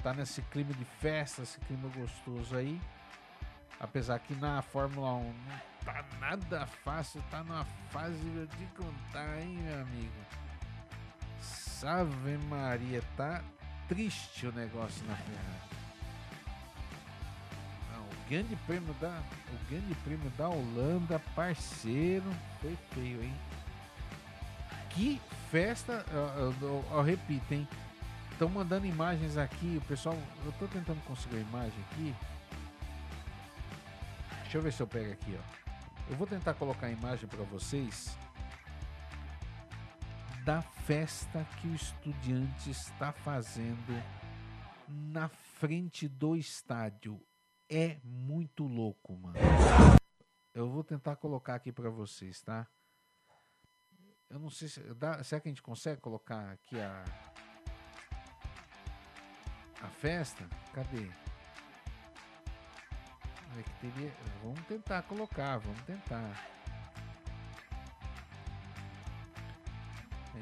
Tá 0.00 0.14
nesse 0.14 0.42
clima 0.42 0.72
de 0.74 0.84
festa, 0.84 1.42
esse 1.42 1.58
clima 1.58 1.88
gostoso 1.88 2.56
aí. 2.56 2.80
Apesar 3.80 4.20
que 4.20 4.32
na 4.36 4.62
Fórmula 4.62 5.12
1 5.12 5.24
não 5.24 5.34
tá 5.84 6.04
nada 6.20 6.66
fácil, 6.84 7.20
tá 7.32 7.42
numa 7.42 7.64
fase 7.90 8.16
de 8.16 8.66
contar, 8.76 9.40
hein, 9.40 9.58
meu 9.60 9.80
amigo. 9.80 10.45
Ave 11.84 12.38
Maria, 12.48 13.02
tá 13.16 13.42
triste 13.88 14.46
o 14.46 14.52
negócio 14.52 15.04
na 15.06 15.14
Ferrari. 15.16 15.66
Não, 17.92 18.02
o 18.02 18.28
grande 18.28 18.56
prêmio 18.66 18.94
da, 18.94 19.22
o 19.52 19.70
grande 19.70 19.94
prêmio 19.96 20.30
da 20.30 20.48
Holanda, 20.48 21.18
parceiro, 21.34 22.30
foi 22.60 22.76
feio, 22.92 23.22
hein? 23.22 23.34
Que 24.90 25.20
festa, 25.50 26.04
eu, 26.10 26.54
eu, 26.62 26.84
eu 26.90 27.02
repito, 27.02 27.52
hein? 27.52 27.68
Estão 28.32 28.48
mandando 28.48 28.86
imagens 28.86 29.36
aqui, 29.36 29.80
o 29.82 29.86
pessoal, 29.86 30.16
eu 30.44 30.52
tô 30.52 30.66
tentando 30.66 31.02
conseguir 31.04 31.36
a 31.36 31.40
imagem 31.40 31.84
aqui. 31.90 32.14
Deixa 34.42 34.58
eu 34.58 34.62
ver 34.62 34.72
se 34.72 34.82
eu 34.82 34.86
pego 34.86 35.12
aqui, 35.12 35.38
ó. 35.38 35.56
Eu 36.08 36.16
vou 36.16 36.26
tentar 36.26 36.54
colocar 36.54 36.86
a 36.86 36.90
imagem 36.90 37.26
para 37.28 37.42
vocês 37.44 38.16
da 40.46 40.62
festa 40.62 41.44
que 41.60 41.66
o 41.66 41.74
estudiante 41.74 42.70
está 42.70 43.10
fazendo 43.10 44.00
na 44.88 45.28
frente 45.28 46.06
do 46.06 46.36
estádio. 46.36 47.20
É 47.68 47.98
muito 48.04 48.64
louco, 48.64 49.16
mano. 49.16 49.36
Eu 50.54 50.70
vou 50.70 50.84
tentar 50.84 51.16
colocar 51.16 51.56
aqui 51.56 51.72
para 51.72 51.90
vocês, 51.90 52.40
tá? 52.42 52.64
Eu 54.30 54.38
não 54.38 54.48
sei 54.48 54.68
se 54.68 54.80
dá, 54.94 55.20
será 55.24 55.40
que 55.40 55.48
a 55.48 55.50
gente 55.50 55.62
consegue 55.62 56.00
colocar 56.00 56.52
aqui 56.52 56.78
a 56.78 57.02
a 59.82 59.88
festa? 59.88 60.48
Cadê? 60.72 61.10
É 63.58 63.62
que 63.64 63.70
teria, 63.80 64.12
vamos 64.44 64.64
tentar 64.66 65.02
colocar, 65.02 65.58
vamos 65.58 65.82
tentar. 65.82 66.55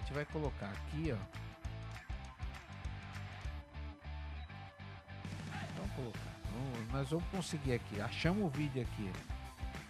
Gente 0.05 0.13
vai 0.13 0.25
colocar 0.27 0.67
aqui, 0.67 1.13
ó. 1.13 1.17
Vamos 5.77 5.95
colocar. 5.97 6.35
Vamos, 6.53 6.93
nós 6.93 7.11
vamos 7.11 7.25
conseguir 7.31 7.73
aqui. 7.73 8.01
Achamos 8.03 8.45
o 8.45 8.49
vídeo 8.51 8.83
aqui. 8.83 9.11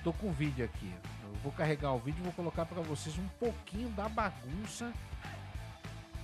Tô 0.05 0.13
com 0.13 0.29
o 0.29 0.33
vídeo 0.33 0.65
aqui. 0.65 0.95
Eu 1.25 1.35
vou 1.43 1.51
carregar 1.51 1.93
o 1.93 1.99
vídeo 1.99 2.21
e 2.21 2.23
vou 2.23 2.33
colocar 2.33 2.65
para 2.65 2.81
vocês 2.83 3.19
um 3.19 3.29
pouquinho 3.41 3.89
da 3.91 4.09
bagunça 4.09 4.93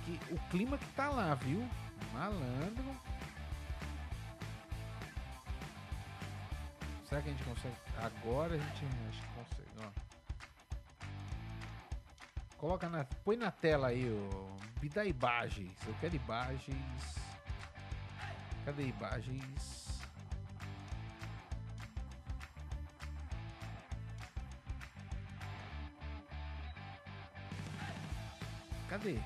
que 0.05 0.19
o 0.33 0.39
clima 0.49 0.77
que 0.77 0.87
tá 0.93 1.09
lá, 1.09 1.35
viu? 1.35 1.67
Malandro. 2.13 2.97
Será 7.09 7.21
que 7.21 7.27
a 7.27 7.31
gente 7.33 7.43
consegue? 7.43 7.75
Agora 7.97 8.55
a 8.55 8.57
gente 8.57 8.85
acho 9.09 9.21
que 9.21 9.27
consegue, 9.35 9.69
ó. 9.85 10.10
Coloca 12.61 12.87
na. 12.87 13.03
Põe 13.25 13.37
na 13.37 13.49
tela 13.49 13.87
aí, 13.87 14.05
ó. 14.07 14.79
Me 14.79 14.87
dá 14.87 15.03
imagens. 15.03 15.75
Eu 15.87 15.95
quero 15.99 16.15
imagens. 16.15 17.15
Cadê 18.63 18.83
imagens? 18.83 19.99
Cadê? 28.87 29.17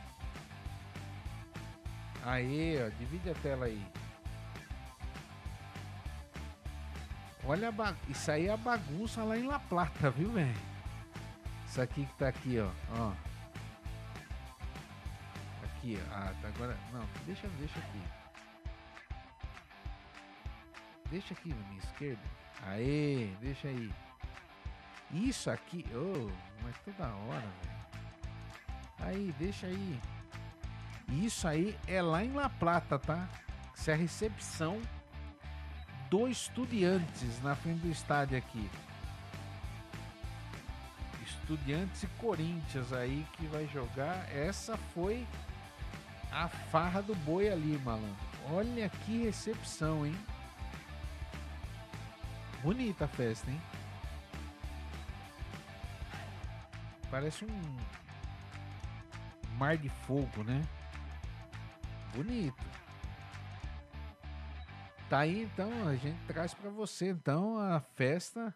Aí, 2.23 2.77
ó, 2.81 2.89
divide 2.97 3.31
a 3.31 3.35
tela 3.35 3.65
aí. 3.65 3.85
Olha. 7.43 7.73
Isso 8.07 8.31
aí 8.31 8.47
é 8.47 8.53
a 8.53 8.57
bagunça 8.57 9.25
lá 9.25 9.37
em 9.37 9.45
La 9.45 9.59
Plata, 9.59 10.09
viu, 10.09 10.31
velho? 10.31 10.55
Isso 11.67 11.81
aqui 11.81 12.05
que 12.05 12.13
tá 12.15 12.29
aqui, 12.29 12.59
ó. 12.61 12.69
ó. 12.97 13.24
Aqui, 15.85 16.01
ah, 16.09 16.33
tá 16.41 16.47
agora. 16.47 16.75
Não, 16.91 17.07
deixa, 17.27 17.47
deixa 17.59 17.77
aqui. 17.77 18.01
Deixa 21.11 21.33
aqui 21.35 21.49
na 21.49 21.67
minha 21.67 21.77
esquerda. 21.77 22.21
Aê, 22.63 23.29
deixa 23.39 23.67
aí. 23.67 23.93
Isso 25.11 25.47
aqui, 25.51 25.85
oh, 25.93 26.31
mas 26.63 26.75
toda 26.79 27.07
hora, 27.07 27.39
velho. 27.39 27.75
Aí, 28.97 29.35
deixa 29.37 29.67
aí. 29.67 30.01
Isso 31.07 31.47
aí 31.47 31.77
é 31.87 32.01
lá 32.01 32.23
em 32.23 32.33
La 32.33 32.49
Plata, 32.49 32.97
tá? 32.97 33.29
Isso 33.75 33.91
é 33.91 33.93
a 33.93 33.97
recepção 33.97 34.81
do 36.09 36.27
Estudiantes 36.27 37.43
na 37.43 37.55
frente 37.55 37.81
do 37.81 37.91
estádio 37.91 38.39
aqui. 38.39 38.71
Estudiantes 41.23 42.01
e 42.01 42.07
Corinthians 42.17 42.91
aí 42.91 43.23
que 43.33 43.45
vai 43.45 43.67
jogar. 43.67 44.27
Essa 44.33 44.75
foi 44.75 45.27
a 46.35 46.49
farra 46.49 47.01
do 47.01 47.15
boi 47.15 47.47
ali, 47.47 47.77
malandro. 47.77 48.25
Olha 48.51 48.89
que 48.89 49.23
recepção, 49.23 50.05
hein? 50.05 50.13
Bonita 52.61 53.05
a 53.05 53.07
festa, 53.07 53.49
hein? 53.49 53.61
Parece 57.09 57.45
um 57.45 57.77
mar 59.57 59.77
de 59.77 59.87
fogo, 59.87 60.43
né? 60.43 60.61
Bonito. 62.13 62.65
Tá 65.09 65.19
aí 65.19 65.43
então, 65.43 65.87
a 65.87 65.95
gente 65.95 66.19
traz 66.27 66.53
para 66.53 66.69
você 66.69 67.11
então 67.11 67.57
a 67.57 67.79
festa 67.79 68.53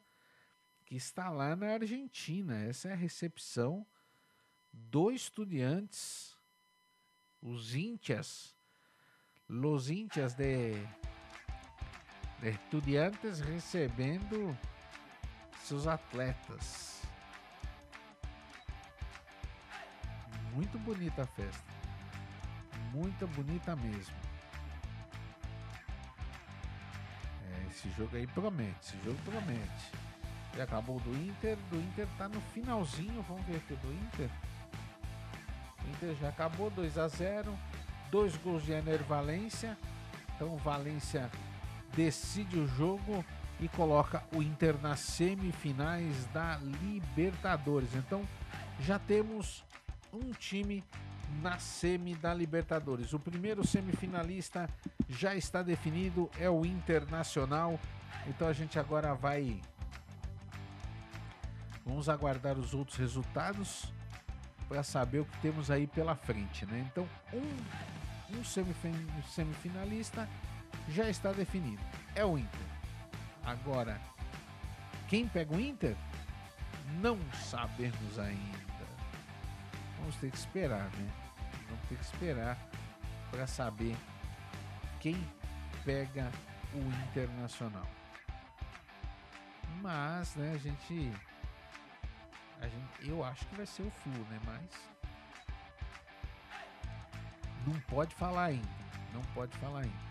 que 0.86 0.98
está 0.98 1.30
lá 1.30 1.56
na 1.56 1.76
Argentina. 1.76 2.62
Essa 2.66 2.90
é 2.90 2.92
a 2.92 2.98
recepção 2.98 3.88
do 4.74 5.12
Estudiantes, 5.12 6.36
os 7.42 7.74
Índias, 7.74 8.56
los 9.48 9.90
Índias 9.90 10.34
de, 10.34 10.74
de 12.42 12.50
Estudiantes 12.50 13.40
recebendo 13.40 14.58
seus 15.64 15.88
atletas. 15.88 17.02
Muito 20.54 20.78
bonita 20.80 21.24
a 21.24 21.28
festa. 21.28 21.64
Muito 22.92 23.28
bonita 23.28 23.76
mesmo. 23.76 24.16
É, 27.46 27.68
esse 27.68 27.90
jogo 27.92 28.16
aí 28.16 28.28
promete, 28.28 28.80
esse 28.82 29.04
jogo 29.04 29.18
promete. 29.24 29.92
Já 30.56 30.64
acabou 30.64 31.00
do 31.00 31.16
Inter, 31.16 31.56
do 31.70 31.80
Inter 31.80 32.08
tá 32.18 32.28
no 32.28 32.42
finalzinho, 32.42 33.22
vamos 33.24 33.46
ver 33.46 33.58
aqui 33.58 33.76
do 33.76 33.94
Inter. 33.94 34.30
Inter 35.90 36.16
já 36.16 36.30
acabou 36.30 36.70
2 36.70 36.98
a 36.98 37.08
0, 37.08 37.58
dois 38.12 38.36
gols 38.38 38.64
de 38.64 38.72
Ener 38.72 39.04
Valência. 39.04 39.78
Então 40.36 40.56
Valência 40.58 41.30
decide 41.96 42.58
o 42.58 42.68
jogo 42.68 43.24
e 43.60 43.68
coloca 43.68 44.24
o 44.34 44.42
Inter 44.42 44.80
nas 44.82 45.00
semifinais 45.00 46.26
da 46.28 46.58
Libertadores. 46.58 47.94
Então 47.96 48.24
já 48.80 48.98
temos 48.98 49.64
um 50.14 50.32
time 50.32 50.84
na 51.42 51.60
semi 51.60 52.16
da 52.16 52.34
Libertadores. 52.34 53.14
O 53.14 53.20
primeiro 53.20 53.66
semifinalista 53.66 54.70
já 55.08 55.36
está 55.36 55.62
definido, 55.62 56.30
é 56.40 56.50
o 56.50 56.66
Internacional. 56.66 57.80
Então 58.28 58.48
a 58.48 58.54
gente 58.54 58.80
agora 58.80 59.14
vai 59.14 59.60
Vamos 61.90 62.08
aguardar 62.08 62.60
os 62.60 62.76
outros 62.76 62.98
resultados 62.98 63.92
para 64.70 64.84
saber 64.84 65.20
o 65.20 65.26
que 65.26 65.38
temos 65.40 65.72
aí 65.72 65.88
pela 65.88 66.16
frente, 66.16 66.64
né? 66.68 66.88
Então, 66.92 67.10
um, 67.34 68.38
um 68.38 68.44
semifinalista 69.24 70.30
já 70.88 71.10
está 71.10 71.32
definido. 71.32 71.82
É 72.16 72.24
o 72.24 72.38
Inter. 72.38 72.62
Agora, 73.44 74.00
quem 75.08 75.28
pega 75.28 75.56
o 75.56 75.60
Inter? 75.60 75.98
Não 77.02 77.18
sabemos 77.34 78.20
ainda. 78.20 78.70
Vamos 79.98 80.16
ter 80.18 80.30
que 80.30 80.38
esperar, 80.38 80.90
né? 80.96 81.12
Vamos 81.68 81.88
ter 81.90 81.96
que 81.96 82.06
esperar 82.06 82.58
para 83.32 83.48
saber 83.48 83.98
quem 85.00 85.18
pega 85.84 86.32
o 86.74 87.10
Internacional. 87.10 87.88
Mas, 89.82 90.36
né, 90.36 90.54
a 90.54 90.58
gente 90.58 91.12
a 92.62 92.68
gente, 92.68 93.10
eu 93.10 93.24
acho 93.24 93.46
que 93.48 93.56
vai 93.56 93.66
ser 93.66 93.84
o 93.84 93.92
Flu, 93.92 94.14
né? 94.30 94.40
Mas. 94.46 94.70
Não 97.66 97.80
pode 97.82 98.14
falar 98.16 98.46
ainda. 98.46 98.68
Não 99.14 99.22
pode 99.34 99.56
falar 99.58 99.82
ainda. 99.82 100.10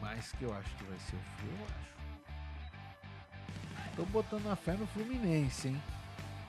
Mas 0.00 0.32
que 0.32 0.44
eu 0.44 0.54
acho 0.54 0.68
que 0.76 0.84
vai 0.84 0.98
ser 0.98 1.16
o 1.16 1.20
Flu, 1.38 1.48
eu 1.48 1.64
acho. 1.64 1.94
Tô 3.96 4.04
botando 4.06 4.50
a 4.50 4.56
fé 4.56 4.72
no 4.74 4.86
Fluminense, 4.88 5.68
hein? 5.68 5.82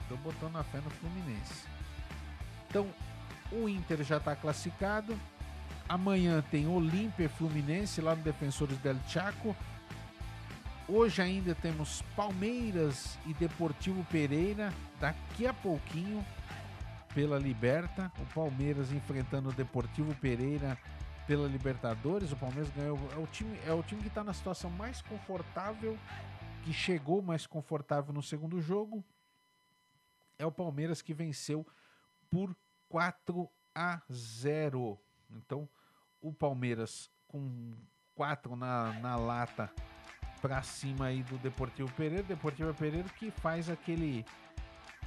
Tô 0.08 0.16
botando 0.16 0.56
a 0.56 0.64
fé 0.64 0.78
no 0.78 0.90
Fluminense. 0.90 1.64
Então, 2.68 2.88
o 3.52 3.68
Inter 3.68 4.02
já 4.02 4.16
está 4.16 4.34
classificado. 4.34 5.18
Amanhã 5.88 6.42
tem 6.50 6.66
Olímpia 6.66 7.28
Fluminense 7.28 8.00
lá 8.00 8.16
no 8.16 8.22
Defensores 8.22 8.76
del 8.78 8.98
Chaco. 9.08 9.54
Hoje 10.88 11.20
ainda 11.20 11.52
temos 11.52 12.00
Palmeiras 12.14 13.18
e 13.26 13.34
Deportivo 13.34 14.04
Pereira. 14.04 14.72
Daqui 15.00 15.44
a 15.44 15.52
pouquinho, 15.52 16.24
pela 17.12 17.40
Liberta, 17.40 18.12
o 18.20 18.26
Palmeiras 18.32 18.92
enfrentando 18.92 19.48
o 19.48 19.52
Deportivo 19.52 20.14
Pereira 20.20 20.78
pela 21.26 21.48
Libertadores. 21.48 22.30
O 22.30 22.36
Palmeiras 22.36 22.70
ganhou. 22.70 22.96
É 23.12 23.18
o 23.18 23.26
time, 23.26 23.58
é 23.66 23.72
o 23.72 23.82
time 23.82 24.00
que 24.00 24.06
está 24.06 24.22
na 24.22 24.32
situação 24.32 24.70
mais 24.70 25.02
confortável, 25.02 25.98
que 26.62 26.72
chegou 26.72 27.20
mais 27.20 27.48
confortável 27.48 28.14
no 28.14 28.22
segundo 28.22 28.60
jogo. 28.60 29.04
É 30.38 30.46
o 30.46 30.52
Palmeiras 30.52 31.02
que 31.02 31.12
venceu 31.12 31.66
por 32.30 32.56
4 32.88 33.50
a 33.74 34.00
0. 34.08 34.96
Então, 35.30 35.68
o 36.20 36.32
Palmeiras 36.32 37.10
com 37.26 37.74
4 38.14 38.54
na, 38.54 38.92
na 39.00 39.16
lata 39.16 39.68
para 40.46 40.62
cima 40.62 41.06
aí 41.06 41.24
do 41.24 41.36
Deportivo 41.38 41.90
Pereira. 41.92 42.22
Deportivo 42.22 42.72
Pereira 42.72 43.08
que 43.18 43.32
faz 43.32 43.68
aquele 43.68 44.24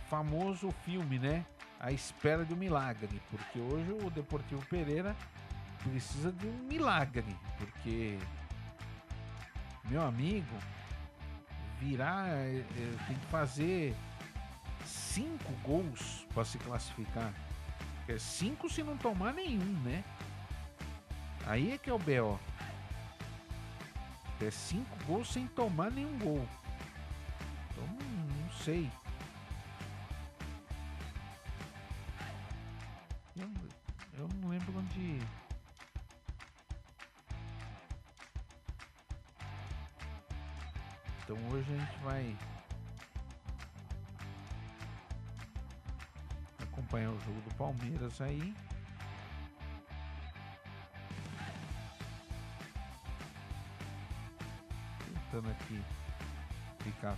famoso 0.09 0.69
filme, 0.83 1.17
né? 1.17 1.45
A 1.79 1.93
espera 1.93 2.43
de 2.43 2.53
um 2.53 2.57
milagre, 2.57 3.21
porque 3.31 3.57
hoje 3.57 3.89
o 4.05 4.09
Deportivo 4.09 4.61
Pereira 4.65 5.15
precisa 5.81 6.29
de 6.29 6.45
um 6.45 6.67
milagre, 6.67 7.37
porque 7.57 8.19
meu 9.85 10.01
amigo 10.01 10.53
virar 11.79 12.27
é, 12.27 12.57
é, 12.57 12.95
tem 13.07 13.15
que 13.15 13.25
fazer 13.27 13.95
cinco 14.85 15.53
gols 15.63 16.27
para 16.33 16.43
se 16.43 16.57
classificar. 16.57 17.33
É 18.09 18.17
cinco 18.17 18.69
se 18.69 18.83
não 18.83 18.97
tomar 18.97 19.33
nenhum, 19.33 19.79
né? 19.83 20.03
Aí 21.45 21.71
é 21.71 21.77
que 21.77 21.89
é 21.89 21.93
o 21.93 21.99
BO. 21.99 22.37
É 24.41 24.49
cinco 24.49 24.95
gols 25.05 25.31
sem 25.31 25.47
tomar 25.47 25.91
nenhum 25.91 26.17
gol. 26.17 26.47
Então, 27.71 27.85
não 27.85 28.51
sei. 28.53 28.89
Eu, 33.35 33.49
eu 34.17 34.27
não 34.41 34.49
lembro 34.49 34.77
onde. 34.77 35.19
Então 41.23 41.37
hoje 41.51 41.73
a 41.73 41.77
gente 41.77 41.99
vai 41.99 42.35
acompanhar 46.63 47.11
o 47.11 47.19
jogo 47.19 47.41
do 47.41 47.53
Palmeiras 47.55 48.19
aí. 48.21 48.55
Tentando 55.39 55.49
aqui 55.51 55.81
ficar 56.83 57.15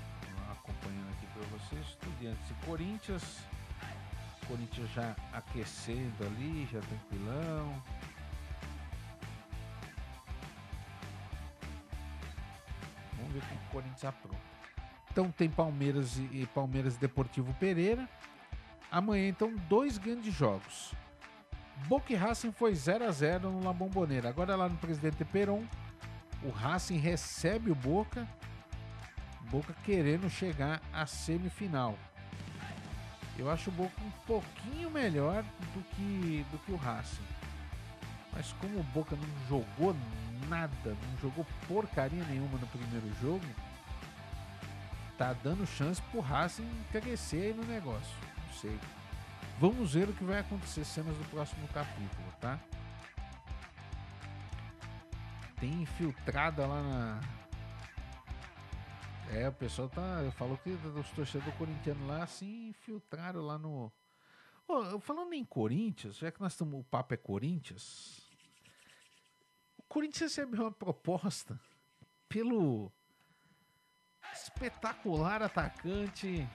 acompanhando 0.52 1.10
aqui 1.10 1.28
para 1.28 1.44
vocês. 1.58 1.86
Estudiantes 1.88 2.50
e 2.50 2.66
Corinthians. 2.66 3.40
Corinthians 4.48 4.90
já 4.92 5.16
aquecendo 5.34 6.26
ali, 6.26 6.68
já 6.72 6.80
tranquilão. 6.82 7.82
Vamos 13.18 13.34
ver 13.34 13.42
como 13.42 13.62
o 13.62 13.72
Corinthians 13.72 14.06
apronta. 14.06 14.52
Então 15.12 15.32
tem 15.32 15.50
Palmeiras 15.50 16.18
e 16.18 16.48
Palmeiras 16.54 16.98
Deportivo 16.98 17.54
Pereira. 17.56 18.08
Amanhã 18.92 19.28
então 19.28 19.56
dois 19.70 19.98
grandes 19.98 20.34
jogos. 20.34 20.94
Boca 21.88 22.14
e 22.14 22.16
Racing 22.16 22.52
foi 22.52 22.76
0 22.76 23.06
a 23.06 23.12
0 23.12 23.52
no 23.52 23.64
La 23.64 23.74
Bombonera. 23.74 24.30
Agora 24.30 24.56
lá 24.56 24.70
no 24.70 24.78
Presidente 24.78 25.26
Peron 25.26 25.66
o 26.44 26.50
Racing 26.50 26.98
recebe 26.98 27.72
o 27.72 27.76
Boca, 27.76 28.28
Boca 29.50 29.76
querendo 29.84 30.30
chegar 30.30 30.82
à 30.94 31.06
semifinal. 31.06 31.98
Eu 33.38 33.50
acho 33.50 33.70
o 33.70 33.74
Boca 33.74 34.02
um 34.02 34.12
pouquinho 34.26 34.90
melhor 34.90 35.44
do 35.74 35.84
que, 35.96 36.46
do 36.52 36.58
que 36.60 36.72
o 36.72 36.76
Racing. 36.76 37.24
Mas 38.34 38.54
como 38.54 38.80
o 38.80 38.84
Boca 38.84 39.16
não 39.16 39.48
jogou 39.48 39.96
nada, 40.48 40.70
não 40.86 41.18
jogou 41.22 41.46
porcaria 41.68 42.24
nenhuma 42.26 42.58
no 42.58 42.68
primeiro 42.68 43.12
jogo, 43.22 43.46
tá 45.18 45.34
dando 45.34 45.66
chance 45.66 46.02
pro 46.04 46.20
Racing 46.20 46.68
crescer 46.92 47.48
aí 47.48 47.54
no 47.54 47.64
negócio. 47.64 48.16
Não 48.48 48.54
sei. 48.54 48.80
Vamos 49.60 49.94
ver 49.94 50.10
o 50.10 50.14
que 50.14 50.24
vai 50.24 50.40
acontecer 50.40 50.84
cenas 50.84 51.16
do 51.16 51.26
próximo 51.30 51.68
capítulo, 51.68 52.26
tá? 52.40 52.60
Tem 55.62 55.84
infiltrada 55.84 56.66
lá 56.66 56.82
na. 56.82 57.22
É, 59.32 59.48
o 59.48 59.54
pessoal 59.54 59.88
tá. 59.88 60.30
Falou 60.36 60.58
que 60.58 60.72
os 60.72 61.10
torcedores 61.12 61.56
corintianos 61.56 62.06
lá 62.08 62.26
se 62.26 62.46
infiltraram 62.46 63.42
lá 63.42 63.58
no. 63.58 63.94
Oh, 64.68 65.00
falando 65.00 65.34
em 65.34 65.46
Corinthians, 65.46 66.18
já 66.18 66.32
que 66.32 66.42
nós 66.42 66.54
estamos. 66.54 66.80
O 66.80 66.84
papo 66.84 67.14
é 67.14 67.18
Corinthians. 67.18 68.28
O 69.78 69.84
Corinthians 69.84 70.32
recebeu 70.32 70.64
uma 70.64 70.72
proposta 70.72 71.60
pelo 72.28 72.92
espetacular 74.34 75.44
atacante 75.44 76.48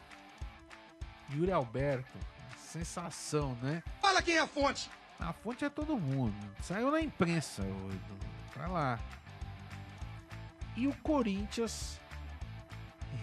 Yuri 1.32 1.52
Alberto. 1.52 2.18
Sensação, 2.58 3.54
né? 3.62 3.82
Fala 4.00 4.20
quem 4.20 4.36
é 4.36 4.40
a 4.40 4.46
fonte! 4.46 4.90
A 5.18 5.32
fonte 5.32 5.64
é 5.64 5.70
todo 5.70 5.96
mundo. 5.96 6.36
Saiu 6.62 6.90
na 6.90 7.00
imprensa. 7.00 7.62
Vai 8.56 8.68
lá. 8.68 8.98
E 10.76 10.86
o 10.86 10.94
Corinthians 10.96 12.00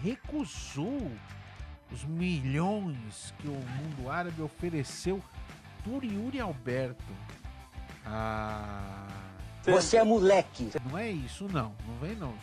recusou 0.02 1.10
os 1.90 2.04
milhões 2.04 3.32
que 3.38 3.46
o 3.46 3.52
mundo 3.52 4.10
árabe 4.10 4.42
ofereceu 4.42 5.22
por 5.84 6.04
Yuri 6.04 6.40
Alberto. 6.40 7.12
Ah. 8.04 9.06
Você 9.62 9.96
é 9.96 10.04
moleque. 10.04 10.70
Não 10.84 10.98
é 10.98 11.10
isso, 11.10 11.48
não. 11.48 11.74
Não 11.86 11.96
vem, 12.00 12.16
não. 12.16 12.34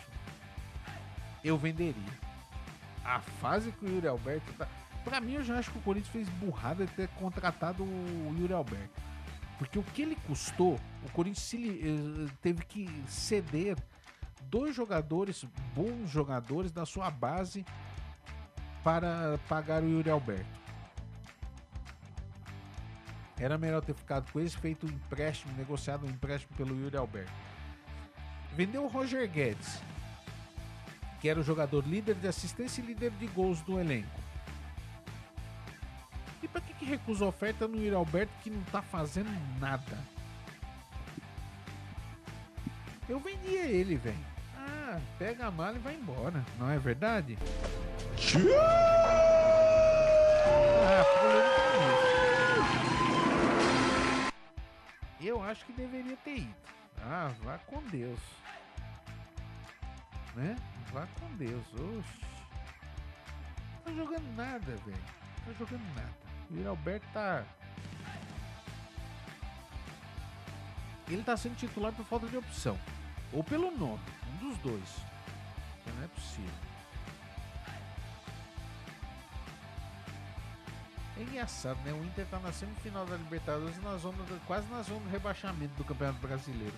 Eu 1.44 1.56
venderia. 1.56 2.22
A 3.04 3.20
fase 3.20 3.70
que 3.72 3.84
o 3.84 3.88
Yuri 3.88 4.08
Alberto 4.08 4.52
tá. 4.54 4.66
Pra 5.04 5.20
mim, 5.20 5.34
eu 5.34 5.44
já 5.44 5.58
acho 5.58 5.70
que 5.70 5.78
o 5.78 5.82
Corinthians 5.82 6.12
fez 6.12 6.28
burrada 6.28 6.86
de 6.86 6.92
ter 6.92 7.08
contratado 7.08 7.82
o 7.82 8.36
Yuri 8.38 8.52
Alberto. 8.52 9.02
Porque 9.58 9.78
o 9.78 9.82
que 9.82 10.02
ele 10.02 10.16
custou, 10.26 10.78
o 11.04 11.10
Corinthians 11.12 11.54
eh, 11.54 12.32
teve 12.40 12.64
que 12.64 12.88
ceder 13.06 13.76
dois 14.50 14.74
jogadores, 14.74 15.44
bons 15.74 16.10
jogadores 16.10 16.72
da 16.72 16.84
sua 16.84 17.10
base 17.10 17.64
para 18.82 19.38
pagar 19.48 19.82
o 19.82 19.88
Yuri 19.88 20.10
Alberto. 20.10 20.62
Era 23.38 23.58
melhor 23.58 23.82
ter 23.82 23.94
ficado 23.94 24.30
com 24.30 24.40
esse, 24.40 24.56
feito 24.56 24.86
um 24.86 24.90
empréstimo, 24.90 25.52
negociado 25.56 26.06
um 26.06 26.10
empréstimo 26.10 26.54
pelo 26.56 26.78
Yuri 26.78 26.96
Alberto. 26.96 27.32
Vendeu 28.54 28.84
o 28.84 28.88
Roger 28.88 29.28
Guedes, 29.28 29.82
que 31.20 31.28
era 31.28 31.40
o 31.40 31.42
jogador 31.42 31.86
líder 31.86 32.14
de 32.16 32.28
assistência 32.28 32.82
e 32.82 32.86
líder 32.86 33.10
de 33.12 33.26
gols 33.28 33.60
do 33.62 33.80
elenco. 33.80 34.21
Que, 36.82 36.88
recusa 36.88 37.24
oferta 37.24 37.68
no 37.68 37.76
Yuri 37.76 37.94
Alberto 37.94 38.32
que 38.42 38.50
não 38.50 38.60
tá 38.64 38.82
fazendo 38.82 39.30
nada? 39.60 39.96
Eu 43.08 43.20
vendia 43.20 43.66
ele, 43.66 43.94
velho. 43.94 44.18
Ah, 44.56 44.98
pega 45.16 45.46
a 45.46 45.50
mala 45.50 45.76
e 45.76 45.80
vai 45.80 45.94
embora, 45.94 46.44
não 46.58 46.68
é 46.68 46.78
verdade? 46.80 47.38
Ah, 50.84 51.04
Eu 55.20 55.40
acho 55.40 55.64
que 55.64 55.72
deveria 55.72 56.16
ter 56.16 56.38
ido. 56.38 56.54
Ah, 57.00 57.32
vá 57.44 57.58
com 57.58 57.80
Deus. 57.84 58.18
Né? 60.34 60.56
Vá 60.92 61.06
com 61.20 61.32
Deus. 61.36 61.64
Oxi. 61.74 62.26
Não 63.76 63.82
tá 63.84 63.92
jogando 63.92 64.36
nada, 64.36 64.76
velho. 64.84 65.04
Não 65.46 65.52
tá 65.54 65.58
jogando 65.60 65.94
nada. 65.94 66.21
Yuri 66.52 66.66
Alberto 66.66 67.06
tá. 67.12 67.44
Ele 71.08 71.22
tá 71.22 71.36
sendo 71.36 71.56
titular 71.56 71.92
por 71.92 72.04
falta 72.04 72.26
de 72.26 72.36
opção. 72.36 72.78
Ou 73.32 73.42
pelo 73.42 73.70
nome. 73.70 74.02
Um 74.34 74.48
dos 74.48 74.58
dois. 74.58 74.96
Não 75.86 76.04
é 76.04 76.08
possível. 76.08 76.72
É 81.18 81.22
engraçado, 81.22 81.78
né? 81.84 81.92
O 81.92 82.04
Inter 82.04 82.26
tá 82.26 82.38
na 82.38 82.52
semifinal 82.52 83.04
da 83.06 83.16
Libertadores 83.16 83.80
na 83.82 83.96
zona 83.96 84.22
do, 84.24 84.46
quase 84.46 84.66
na 84.68 84.82
zona 84.82 85.00
do 85.00 85.10
rebaixamento 85.10 85.74
do 85.74 85.84
Campeonato 85.84 86.18
Brasileiro. 86.20 86.74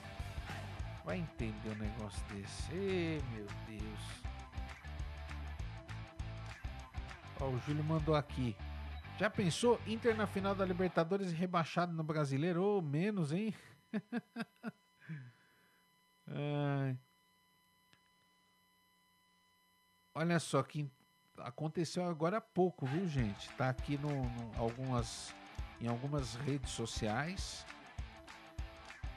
Vai 1.05 1.19
entender 1.19 1.69
um 1.71 1.75
negócio 1.75 2.23
desse. 2.33 2.73
Ei, 2.73 3.23
meu 3.33 3.47
Deus. 3.67 4.01
Ó, 7.41 7.47
o 7.47 7.61
Júlio 7.67 7.85
mandou 7.85 8.15
aqui. 8.15 8.57
Já 9.19 9.31
pensou 9.31 9.81
Inter 9.87 10.17
na 10.17 10.27
final 10.27 10.57
da 10.57 10.65
Libertadores 10.65 11.31
e 11.31 11.35
rebaixado 11.35 11.93
no 11.93 12.03
Brasileiro? 12.03 12.65
Ou 12.65 12.83
menos, 12.83 13.33
hein? 13.33 13.55
Olha 20.13 20.41
só 20.41 20.63
que 20.65 20.91
aconteceu 21.39 22.05
agora 22.05 22.39
há 22.39 22.41
pouco, 22.41 22.87
viu, 22.87 23.07
gente? 23.07 23.49
Tá 23.51 23.69
aqui 23.69 23.97
no, 23.99 24.09
no 24.11 24.51
algumas, 24.57 25.33
em 25.81 25.87
algumas 25.87 26.35
redes 26.35 26.71
sociais. 26.71 27.65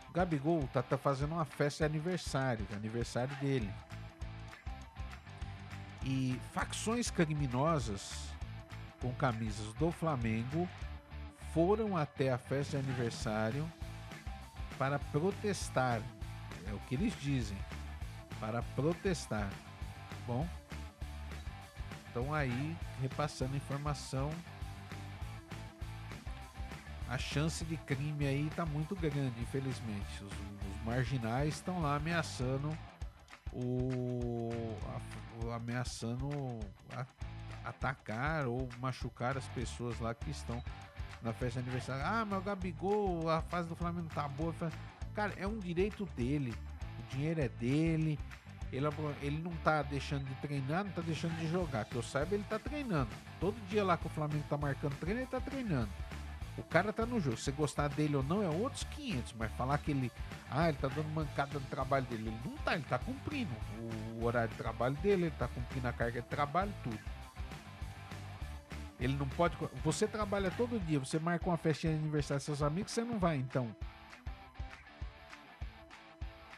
O 0.09 0.11
Gabigol 0.11 0.67
tá, 0.67 0.83
tá 0.83 0.97
fazendo 0.97 1.33
uma 1.33 1.45
festa 1.45 1.87
de 1.87 1.95
aniversário, 1.95 2.67
aniversário 2.71 3.35
dele. 3.37 3.73
E 6.03 6.39
facções 6.51 7.09
criminosas 7.09 8.36
com 9.01 9.13
camisas 9.13 9.73
do 9.73 9.91
Flamengo 9.91 10.67
foram 11.53 11.95
até 11.97 12.31
a 12.31 12.37
festa 12.37 12.77
de 12.77 12.85
aniversário 12.85 13.69
para 14.77 14.99
protestar. 14.99 16.01
É 16.67 16.73
o 16.73 16.79
que 16.79 16.95
eles 16.95 17.13
dizem. 17.19 17.57
Para 18.39 18.61
protestar. 18.61 19.49
Bom. 20.25 20.47
Então 22.09 22.33
aí, 22.33 22.75
repassando 23.01 23.55
informação. 23.55 24.29
A 27.09 27.17
chance 27.17 27.63
de 27.63 27.77
crime 27.77 28.27
aí 28.27 28.47
está 28.47 28.65
muito 28.65 28.95
grande, 28.95 29.41
infelizmente. 29.41 30.23
Os, 30.23 30.31
os 30.31 30.85
marginais 30.85 31.55
estão 31.55 31.81
lá 31.81 31.95
ameaçando 31.95 32.69
o. 33.53 34.49
A, 34.87 35.55
ameaçando 35.55 36.29
a, 36.93 37.05
atacar 37.69 38.47
ou 38.47 38.67
machucar 38.79 39.37
as 39.37 39.45
pessoas 39.49 39.99
lá 39.99 40.13
que 40.13 40.29
estão 40.29 40.63
na 41.21 41.33
festa 41.33 41.61
de 41.61 41.67
aniversário. 41.67 42.03
Ah, 42.05 42.25
meu 42.25 42.41
Gabigol, 42.41 43.29
a 43.29 43.41
fase 43.41 43.67
do 43.67 43.75
Flamengo 43.75 44.09
tá 44.13 44.27
boa. 44.27 44.53
Cara, 45.13 45.33
é 45.37 45.47
um 45.47 45.59
direito 45.59 46.05
dele. 46.15 46.53
O 46.99 47.15
dinheiro 47.15 47.41
é 47.41 47.49
dele. 47.49 48.19
Ele, 48.71 48.85
ele 49.21 49.41
não 49.41 49.51
tá 49.57 49.81
deixando 49.81 50.25
de 50.25 50.35
treinar, 50.35 50.83
não 50.83 50.91
tá 50.91 51.01
deixando 51.01 51.37
de 51.37 51.47
jogar. 51.49 51.85
Que 51.85 51.95
eu 51.95 52.03
saiba, 52.03 52.35
ele 52.35 52.43
tá 52.43 52.59
treinando. 52.59 53.09
Todo 53.39 53.55
dia 53.67 53.83
lá 53.83 53.97
que 53.97 54.07
o 54.07 54.09
Flamengo 54.09 54.43
tá 54.49 54.57
marcando 54.57 54.95
treino, 54.99 55.21
ele 55.21 55.27
tá 55.27 55.39
treinando. 55.39 55.89
O 56.57 56.63
cara 56.63 56.91
tá 56.91 57.05
no 57.05 57.19
jogo. 57.19 57.37
Se 57.37 57.51
gostar 57.51 57.87
dele 57.87 58.15
ou 58.15 58.23
não 58.23 58.41
é 58.41 58.49
outros 58.49 58.83
500, 58.83 59.33
mas 59.33 59.51
falar 59.53 59.77
que 59.77 59.91
ele. 59.91 60.11
Ah, 60.49 60.67
ele 60.67 60.77
tá 60.77 60.87
dando 60.87 61.07
mancada 61.09 61.59
no 61.59 61.65
trabalho 61.67 62.05
dele. 62.07 62.29
Ele 62.29 62.39
não 62.43 62.57
tá, 62.57 62.73
ele 62.73 62.83
tá 62.83 62.97
cumprindo 62.97 63.51
o 64.19 64.25
horário 64.25 64.49
de 64.49 64.55
trabalho 64.55 64.95
dele, 64.95 65.23
ele 65.23 65.35
tá 65.37 65.47
cumprindo 65.47 65.87
a 65.87 65.93
carga 65.93 66.21
de 66.21 66.27
trabalho, 66.27 66.73
tudo. 66.83 66.99
Ele 68.99 69.15
não 69.15 69.27
pode. 69.27 69.55
Você 69.83 70.07
trabalha 70.07 70.51
todo 70.51 70.79
dia, 70.79 70.99
você 70.99 71.19
marca 71.19 71.47
uma 71.47 71.57
festinha 71.57 71.93
de 71.93 71.99
aniversário 71.99 72.41
com 72.41 72.45
seus 72.45 72.61
amigos, 72.61 72.91
você 72.91 73.03
não 73.03 73.19
vai, 73.19 73.37
então. 73.37 73.75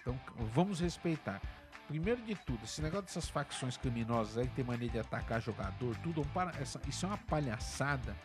Então 0.02 0.20
vamos 0.54 0.80
respeitar. 0.80 1.42
Primeiro 1.88 2.22
de 2.22 2.36
tudo, 2.36 2.64
esse 2.64 2.82
negócio 2.82 3.08
dessas 3.08 3.30
facções 3.30 3.76
criminosas 3.76 4.38
aí 4.38 4.48
que 4.48 4.56
tem 4.56 4.64
mania 4.64 4.90
de 4.90 5.00
atacar 5.00 5.42
jogador, 5.42 5.98
tudo, 5.98 6.26
essa, 6.62 6.80
isso 6.88 7.06
é 7.06 7.10
uma 7.10 7.18
palhaçada 7.18 8.16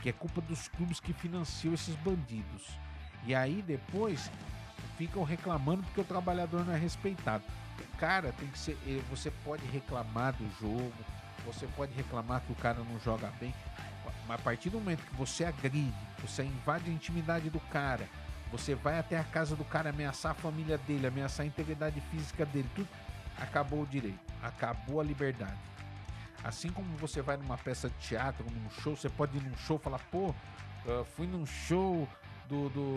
que 0.00 0.08
é 0.08 0.12
culpa 0.12 0.40
dos 0.40 0.68
clubes 0.68 1.00
que 1.00 1.12
financiam 1.12 1.74
esses 1.74 1.96
bandidos. 1.96 2.78
E 3.26 3.34
aí 3.34 3.62
depois 3.62 4.30
ficam 4.96 5.24
reclamando 5.24 5.82
porque 5.82 6.02
o 6.02 6.04
trabalhador 6.04 6.64
não 6.64 6.72
é 6.72 6.78
respeitado. 6.78 7.42
Cara 7.98 8.32
tem 8.32 8.48
que 8.48 8.58
ser. 8.58 8.78
Eh, 8.86 9.00
você 9.10 9.30
pode 9.44 9.64
reclamar 9.66 10.34
do 10.34 10.48
jogo, 10.60 10.92
você 11.44 11.66
pode 11.76 11.92
reclamar 11.94 12.40
que 12.42 12.52
o 12.52 12.56
cara 12.56 12.78
não 12.78 12.98
joga 13.00 13.30
bem, 13.38 13.54
mas 14.26 14.40
a 14.40 14.42
partir 14.42 14.70
do 14.70 14.78
momento 14.78 15.04
que 15.04 15.14
você 15.14 15.44
agride, 15.44 15.94
você 16.20 16.42
invade 16.42 16.90
a 16.90 16.92
intimidade 16.92 17.50
do 17.50 17.60
cara, 17.60 18.08
você 18.50 18.74
vai 18.74 18.98
até 18.98 19.18
a 19.18 19.24
casa 19.24 19.54
do 19.54 19.64
cara 19.64 19.90
ameaçar 19.90 20.32
a 20.32 20.34
família 20.34 20.78
dele, 20.78 21.06
ameaçar 21.06 21.44
a 21.44 21.46
integridade 21.46 22.00
física 22.02 22.46
dele, 22.46 22.68
tudo, 22.74 22.88
acabou 23.38 23.82
o 23.82 23.86
direito, 23.86 24.18
acabou 24.42 25.00
a 25.00 25.04
liberdade. 25.04 25.58
Assim 26.42 26.70
como 26.70 26.96
você 26.96 27.22
vai 27.22 27.36
numa 27.36 27.56
peça 27.56 27.88
de 27.88 27.96
teatro, 27.96 28.44
num 28.50 28.70
show, 28.70 28.96
você 28.96 29.08
pode 29.08 29.36
ir 29.36 29.42
num 29.42 29.56
show 29.56 29.76
e 29.76 29.82
falar, 29.82 29.98
pô, 30.10 30.34
fui 31.16 31.26
num 31.26 31.46
show 31.46 32.08
do, 32.48 32.68
do 32.68 32.94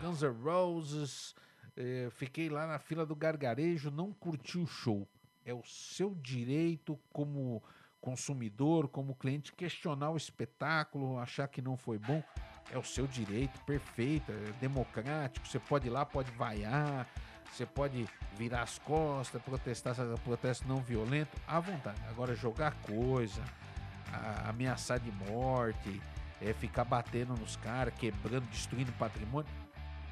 Guns 0.00 0.22
N' 0.22 0.42
Roses, 0.42 1.34
eh, 1.76 2.08
fiquei 2.10 2.48
lá 2.48 2.66
na 2.66 2.78
fila 2.78 3.06
do 3.06 3.14
gargarejo, 3.14 3.90
não 3.90 4.12
curti 4.12 4.58
o 4.58 4.66
show 4.66 5.06
é 5.44 5.52
o 5.52 5.62
seu 5.64 6.14
direito 6.14 6.98
como 7.12 7.62
consumidor, 8.00 8.88
como 8.88 9.14
cliente, 9.14 9.52
questionar 9.52 10.10
o 10.10 10.16
espetáculo, 10.16 11.18
achar 11.18 11.48
que 11.48 11.62
não 11.62 11.76
foi 11.76 11.98
bom. 11.98 12.22
É 12.70 12.78
o 12.78 12.82
seu 12.82 13.06
direito, 13.06 13.58
perfeito, 13.64 14.32
é 14.32 14.52
democrático. 14.60 15.46
Você 15.46 15.58
pode 15.58 15.86
ir 15.86 15.90
lá, 15.90 16.04
pode 16.04 16.30
vaiar, 16.32 17.06
você 17.50 17.64
pode 17.64 18.08
virar 18.36 18.62
as 18.62 18.78
costas, 18.78 19.40
protestar, 19.42 19.94
protesto 20.24 20.66
não 20.66 20.82
violento, 20.82 21.30
à 21.46 21.60
vontade. 21.60 22.00
Agora, 22.08 22.34
jogar 22.34 22.74
coisa, 22.82 23.42
ameaçar 24.44 24.98
de 24.98 25.12
morte, 25.12 26.00
é, 26.40 26.52
ficar 26.52 26.84
batendo 26.84 27.34
nos 27.34 27.56
caras, 27.56 27.94
quebrando, 27.94 28.46
destruindo 28.48 28.92
patrimônio, 28.92 29.50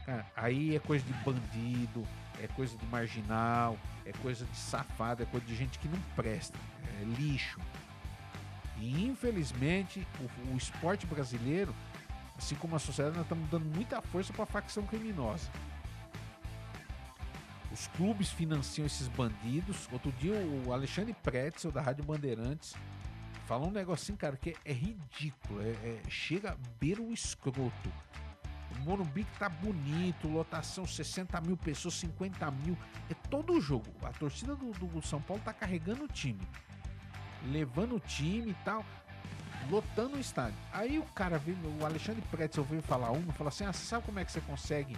cara, 0.05 0.27
aí 0.37 0.77
é 0.77 0.79
coisa 0.79 1.05
de 1.05 1.13
bandido, 1.25 2.07
é 2.41 2.47
coisa 2.49 2.77
de 2.77 2.87
marginal, 2.87 3.79
é 4.05 4.13
coisa 4.13 4.45
de 4.45 4.57
safado, 4.57 5.23
é 5.23 5.27
coisa 5.27 5.47
de 5.47 5.55
gente 5.55 5.79
que 5.79 5.89
não 5.89 6.01
presta, 6.17 6.59
é 7.01 7.05
lixo. 7.05 7.61
E 8.79 9.05
infelizmente 9.05 10.07
o, 10.21 10.55
o 10.55 10.57
esporte 10.57 11.07
brasileiro, 11.07 11.75
assim 12.37 12.55
como 12.57 12.75
a 12.75 12.79
sociedade, 12.79 13.17
nós 13.17 13.25
estamos 13.25 13.49
dando 13.49 13.65
muita 13.65 14.03
força 14.03 14.33
para 14.33 14.43
a 14.43 14.47
facção 14.47 14.85
criminosa. 14.85 15.49
Os 17.73 17.87
clubes 17.89 18.31
financiam 18.31 18.85
esses 18.85 19.09
bandidos. 19.09 19.89
Outro 19.91 20.13
dia 20.13 20.35
o 20.35 20.73
Alexandre 20.73 21.15
Pretzel 21.23 21.73
da 21.73 21.81
Rádio 21.81 22.05
Bandeirantes 22.05 22.75
falou 23.47 23.69
um 23.69 23.73
negocinho, 23.73 24.19
cara, 24.19 24.37
que 24.37 24.55
é, 24.65 24.73
ridículo. 24.73 25.63
É, 25.63 25.71
é, 25.71 26.03
chega 26.09 26.53
a 26.53 26.57
beira 26.79 27.01
o 27.01 27.13
escroto. 27.13 27.93
Morumbi 28.85 29.25
que 29.25 29.39
tá 29.39 29.49
bonito, 29.49 30.29
lotação 30.29 30.87
60 30.87 31.41
mil 31.41 31.57
pessoas, 31.57 31.95
50 31.95 32.51
mil. 32.51 32.77
É 33.11 33.15
todo 33.29 33.55
o 33.55 33.61
jogo. 33.61 33.87
A 34.03 34.11
torcida 34.11 34.55
do, 34.55 34.73
do 34.73 35.03
São 35.07 35.21
Paulo 35.21 35.43
tá 35.45 35.53
carregando 35.53 36.05
o 36.05 36.09
time. 36.09 36.47
Levando 37.51 37.97
o 37.97 38.01
time 38.01 38.51
e 38.51 38.57
tal. 38.65 38.85
Lotando 39.71 40.17
o 40.17 40.21
estádio. 40.21 40.59
Aí 40.73 40.99
o 40.99 41.05
cara 41.15 41.39
veio, 41.39 41.57
o 41.81 41.87
Alexandre 41.87 42.23
Pretzel 42.31 42.65
veio 42.65 42.83
falar 42.83 43.11
uma, 43.13 43.33
falou 43.33 43.49
assim: 43.49 43.65
Ah, 43.65 43.73
sabe 43.73 44.05
como 44.05 44.19
é 44.19 44.25
que 44.25 44.33
você 44.33 44.41
consegue 44.41 44.97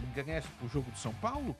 ingresso 0.00 0.48
pro 0.58 0.68
jogo 0.68 0.90
do 0.90 0.98
São 0.98 1.12
Paulo? 1.14 1.54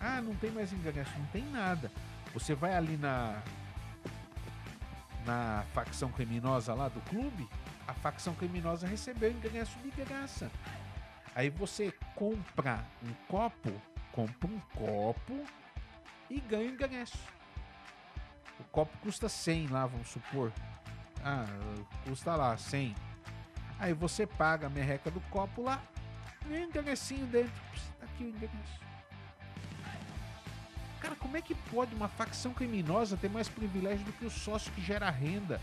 Ah, 0.00 0.20
não 0.20 0.34
tem 0.34 0.50
mais 0.50 0.72
ingresso, 0.72 1.12
não 1.16 1.26
tem 1.26 1.44
nada. 1.50 1.90
Você 2.32 2.54
vai 2.54 2.74
ali 2.74 2.96
na 2.96 3.40
na 5.24 5.64
facção 5.72 6.10
criminosa 6.10 6.74
lá 6.74 6.88
do 6.88 7.00
clube, 7.02 7.48
a 7.86 7.94
facção 7.94 8.34
criminosa 8.34 8.86
recebeu 8.86 9.30
ingresso 9.30 9.78
de 9.78 9.90
graça. 9.90 10.50
Aí 11.34 11.50
você 11.50 11.92
compra 12.14 12.84
um 13.02 13.12
copo, 13.28 13.72
compra 14.12 14.48
um 14.48 14.60
copo 14.74 15.44
e 16.30 16.40
ganha 16.40 16.70
ingresso. 16.70 17.18
O 18.60 18.64
copo 18.64 18.96
custa 18.98 19.28
100 19.28 19.68
lá, 19.68 19.86
vamos 19.86 20.08
supor. 20.08 20.52
Ah, 21.24 21.46
custa 22.04 22.36
lá 22.36 22.56
100. 22.56 22.94
Aí 23.78 23.92
você 23.92 24.26
paga 24.26 24.66
a 24.66 24.70
merreca 24.70 25.10
do 25.10 25.20
copo 25.22 25.62
lá, 25.62 25.82
e 26.46 26.52
o 26.52 26.56
ingressinho 26.56 27.26
dentro. 27.26 27.52
Tá 27.98 28.06
aqui 28.06 28.24
o 28.24 28.28
ingresso. 28.28 28.84
Cara, 31.00 31.16
como 31.16 31.36
é 31.36 31.42
que 31.42 31.54
pode 31.54 31.94
uma 31.94 32.08
facção 32.08 32.54
criminosa 32.54 33.16
ter 33.16 33.28
mais 33.28 33.48
privilégio 33.48 34.04
do 34.06 34.12
que 34.12 34.24
o 34.24 34.30
sócio 34.30 34.72
que 34.72 34.80
gera 34.80 35.10
renda, 35.10 35.60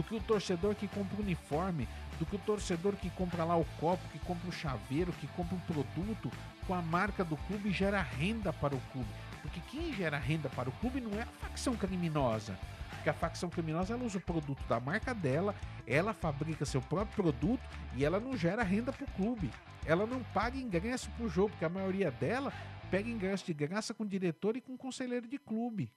do 0.00 0.04
que 0.04 0.14
o 0.14 0.20
torcedor 0.20 0.74
que 0.74 0.88
compra 0.88 1.18
o 1.18 1.20
uniforme, 1.20 1.86
do 2.18 2.24
que 2.24 2.34
o 2.34 2.38
torcedor 2.38 2.96
que 2.96 3.10
compra 3.10 3.44
lá 3.44 3.54
o 3.54 3.66
copo, 3.78 4.02
que 4.08 4.18
compra 4.20 4.48
o 4.48 4.52
chaveiro, 4.52 5.12
que 5.12 5.26
compra 5.26 5.54
um 5.54 5.60
produto 5.60 6.32
com 6.66 6.72
a 6.72 6.80
marca 6.80 7.22
do 7.22 7.36
clube 7.36 7.70
gera 7.70 8.00
renda 8.00 8.50
para 8.50 8.74
o 8.74 8.80
clube? 8.92 9.10
Porque 9.42 9.60
quem 9.70 9.92
gera 9.92 10.16
renda 10.16 10.48
para 10.48 10.70
o 10.70 10.72
clube 10.72 11.02
não 11.02 11.18
é 11.18 11.24
a 11.24 11.26
facção 11.26 11.76
criminosa. 11.76 12.58
Porque 12.88 13.10
a 13.10 13.12
facção 13.12 13.50
criminosa 13.50 13.92
ela 13.92 14.02
usa 14.02 14.16
o 14.16 14.22
produto 14.22 14.66
da 14.66 14.80
marca 14.80 15.12
dela, 15.12 15.54
ela 15.86 16.14
fabrica 16.14 16.64
seu 16.64 16.80
próprio 16.80 17.22
produto 17.22 17.62
e 17.94 18.02
ela 18.02 18.18
não 18.18 18.34
gera 18.34 18.62
renda 18.62 18.94
para 18.94 19.04
o 19.04 19.10
clube. 19.10 19.50
Ela 19.84 20.06
não 20.06 20.22
paga 20.32 20.56
ingresso 20.56 21.10
para 21.10 21.26
o 21.26 21.28
jogo, 21.28 21.50
porque 21.50 21.64
a 21.66 21.68
maioria 21.68 22.10
dela 22.10 22.50
pega 22.90 23.10
ingresso 23.10 23.44
de 23.44 23.52
graça 23.52 23.92
com 23.92 24.06
diretor 24.06 24.56
e 24.56 24.62
com 24.62 24.78
conselheiro 24.78 25.28
de 25.28 25.38
clube. 25.38 25.92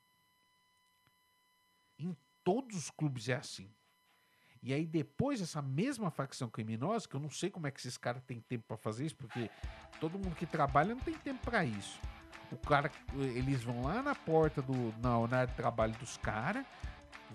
Em 1.97 2.13
todos 2.43 2.75
os 2.75 2.89
clubes 2.89 3.29
é 3.29 3.35
assim. 3.35 3.71
E 4.63 4.73
aí 4.73 4.85
depois 4.85 5.41
essa 5.41 5.61
mesma 5.61 6.09
facção 6.09 6.49
criminosa, 6.49 7.05
que 7.05 7.15
eu 7.15 7.19
não 7.19 7.29
sei 7.29 7.49
como 7.49 7.67
é 7.67 7.71
que 7.71 7.81
esses 7.81 7.97
caras 7.97 8.23
têm 8.23 8.39
tempo 8.39 8.63
para 8.65 8.77
fazer 8.77 9.05
isso, 9.05 9.15
porque 9.15 9.51
todo 9.99 10.13
mundo 10.13 10.35
que 10.35 10.45
trabalha 10.45 10.95
não 10.95 11.01
tem 11.01 11.15
tempo 11.15 11.39
para 11.43 11.65
isso. 11.65 11.99
O 12.49 12.55
cara, 12.55 12.89
eles 13.13 13.61
vão 13.61 13.83
lá 13.83 14.01
na 14.01 14.15
porta 14.15 14.61
do 14.61 14.93
na, 15.01 15.17
área 15.37 15.47
de 15.47 15.53
trabalho 15.55 15.93
dos 15.95 16.15
caras, 16.15 16.65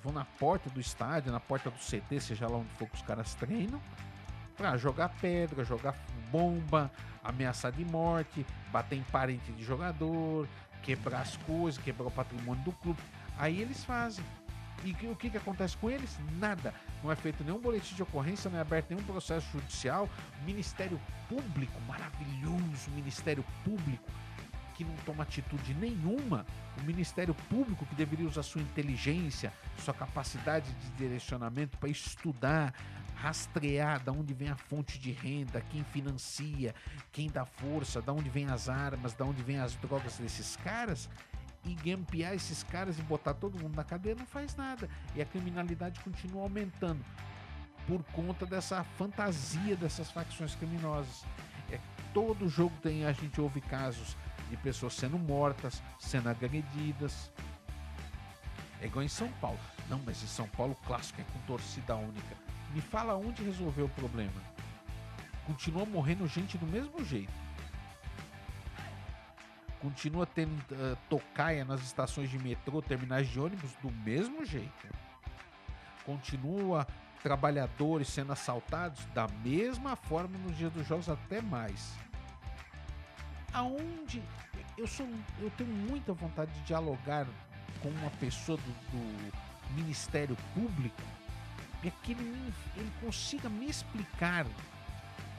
vão 0.03 0.11
na 0.13 0.25
porta 0.25 0.71
do 0.71 0.81
estádio, 0.81 1.31
na 1.31 1.41
porta 1.41 1.71
do 1.71 1.77
CT, 1.77 2.19
seja 2.21 2.49
lá 2.49 2.57
onde 2.57 2.71
for 2.71 2.89
que 2.89 2.95
os 2.95 3.03
caras 3.03 3.35
treinam, 3.35 3.81
para 4.57 4.77
jogar 4.79 5.11
pedra, 5.21 5.65
jogar 5.65 5.95
bomba, 6.31 6.91
ameaçar 7.23 7.73
de 7.73 7.85
morte, 7.85 8.47
bater 8.73 8.97
em 8.97 9.03
parente 9.03 9.53
de 9.53 9.63
jogador, 9.63 10.49
quebrar 10.83 11.21
as 11.21 11.37
coisas, 11.39 11.83
quebrar 11.83 12.07
o 12.07 12.11
patrimônio 12.11 12.65
do 12.65 12.73
clube. 12.73 13.01
Aí 13.37 13.61
eles 13.61 13.85
fazem. 13.85 14.25
E 14.85 14.93
o 15.07 15.17
que, 15.17 15.31
que 15.31 15.37
acontece 15.37 15.77
com 15.77 15.91
eles? 15.91 16.19
Nada. 16.39 16.75
Não 17.03 17.11
é 17.11 17.17
feito 17.17 17.43
nenhum 17.43 17.59
boletim 17.59 17.95
de 17.95 18.03
ocorrência, 18.03 18.51
não 18.51 18.59
é 18.59 18.61
aberto 18.61 18.91
nenhum 18.91 19.03
processo 19.05 19.47
judicial. 19.53 20.09
Ministério 20.45 21.01
Público, 21.29 21.81
maravilhoso 21.87 22.91
Ministério 22.95 23.45
Público, 23.65 24.11
que 24.75 24.85
não 24.85 24.95
toma 25.05 25.25
atitude 25.25 25.75
nenhuma. 25.75 26.47
O 26.81 26.85
Ministério 26.85 27.35
Público, 27.49 27.85
que 27.87 27.95
deveria 27.95 28.27
usar 28.27 28.43
sua 28.43 28.63
inteligência, 28.63 29.53
sua 29.79 29.95
capacidade 29.95 30.73
de 30.73 30.91
direcionamento 30.91 31.77
para 31.79 31.89
estudar, 31.89 32.73
rastrear 33.17 34.03
da 34.05 34.13
onde 34.13 34.33
vem 34.33 34.49
a 34.49 34.57
fonte 34.57 34.97
de 34.99 35.11
renda, 35.11 35.61
quem 35.61 35.83
financia, 35.83 36.73
quem 37.11 37.29
dá 37.29 37.45
força, 37.45 38.01
da 38.01 38.13
onde 38.13 38.31
vem 38.31 38.47
as 38.47 38.69
armas, 38.69 39.13
da 39.13 39.25
onde 39.25 39.43
vem 39.43 39.59
as 39.59 39.75
drogas 39.75 40.19
desses 40.19 40.57
caras 40.57 41.09
e 41.65 41.75
gampear 41.75 42.35
esses 42.35 42.63
caras 42.63 42.99
e 42.99 43.03
botar 43.03 43.35
todo 43.35 43.59
mundo 43.61 43.77
na 43.77 43.85
cadeia 43.85 44.15
não 44.15 44.27
faz 44.27 44.55
nada. 44.57 44.89
E 45.15 45.23
a 45.23 45.25
criminalidade 45.25 46.01
continua 46.01 46.43
aumentando 46.43 47.05
por 47.87 48.03
conta 48.13 48.45
dessa 48.45 48.85
fantasia 48.97 49.75
dessas 49.75 50.11
facções 50.11 50.55
criminosas. 50.55 51.25
É, 51.71 51.79
todo 52.13 52.49
jogo 52.49 52.75
tem 52.83 53.07
a 53.07 53.13
gente 53.13 53.41
ouve 53.41 53.61
casos 53.61 54.17
de 54.51 54.57
pessoas 54.59 54.95
sendo 54.95 55.19
mortas, 55.19 55.83
sendo 55.99 56.29
agredidas. 56.29 57.31
É 58.81 58.87
igual 58.87 59.05
em 59.05 59.09
São 59.09 59.29
Paulo. 59.41 59.59
Não, 59.89 60.01
mas 60.05 60.23
em 60.23 60.27
São 60.27 60.47
Paulo 60.49 60.73
o 60.73 60.87
clássico 60.87 61.21
é 61.21 61.25
com 61.25 61.39
torcida 61.47 61.97
única. 61.97 62.37
Me 62.75 62.81
fala 62.81 63.17
onde 63.17 63.43
resolveu 63.43 63.87
o 63.87 63.91
problema. 63.91 64.41
Continua 65.47 65.87
morrendo 65.87 66.27
gente 66.29 66.59
do 66.59 66.67
mesmo 66.67 67.03
jeito. 67.05 67.33
Continua 69.81 70.27
tendo 70.27 70.53
uh, 70.73 70.97
tocaia 71.09 71.65
nas 71.65 71.83
estações 71.83 72.31
de 72.31 72.39
metrô, 72.39 72.83
terminais 72.83 73.29
de 73.29 73.39
ônibus 73.39 73.73
do 73.83 73.91
mesmo 73.91 74.45
jeito. 74.45 74.89
Continua 76.05 76.87
trabalhadores 77.23 78.09
sendo 78.09 78.33
assaltados 78.33 79.05
da 79.07 79.29
mesma 79.45 79.95
forma 79.95 80.37
nos 80.39 80.57
dias 80.57 80.73
dos 80.73 80.87
jogos, 80.87 81.09
até 81.09 81.41
mais. 81.41 81.95
Aonde 83.53 84.23
eu 84.77 84.87
sou, 84.87 85.07
eu 85.41 85.51
tenho 85.51 85.71
muita 85.71 86.13
vontade 86.13 86.53
de 86.53 86.61
dialogar 86.63 87.27
com 87.83 87.89
uma 87.89 88.11
pessoa 88.13 88.59
do, 88.59 88.73
do 88.91 89.33
Ministério 89.75 90.37
Público 90.55 91.03
para 91.81 91.91
que 91.91 92.13
ele, 92.13 92.53
ele 92.77 92.93
consiga 93.01 93.49
me 93.49 93.69
explicar, 93.69 94.47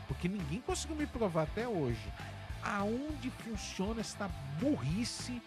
porque 0.07 0.27
ninguém 0.27 0.61
conseguiu 0.61 0.95
me 0.95 1.05
provar 1.05 1.43
até 1.43 1.67
hoje, 1.67 2.11
aonde 2.63 3.29
funciona 3.31 4.01
esta 4.01 4.27
burrice 4.59 5.41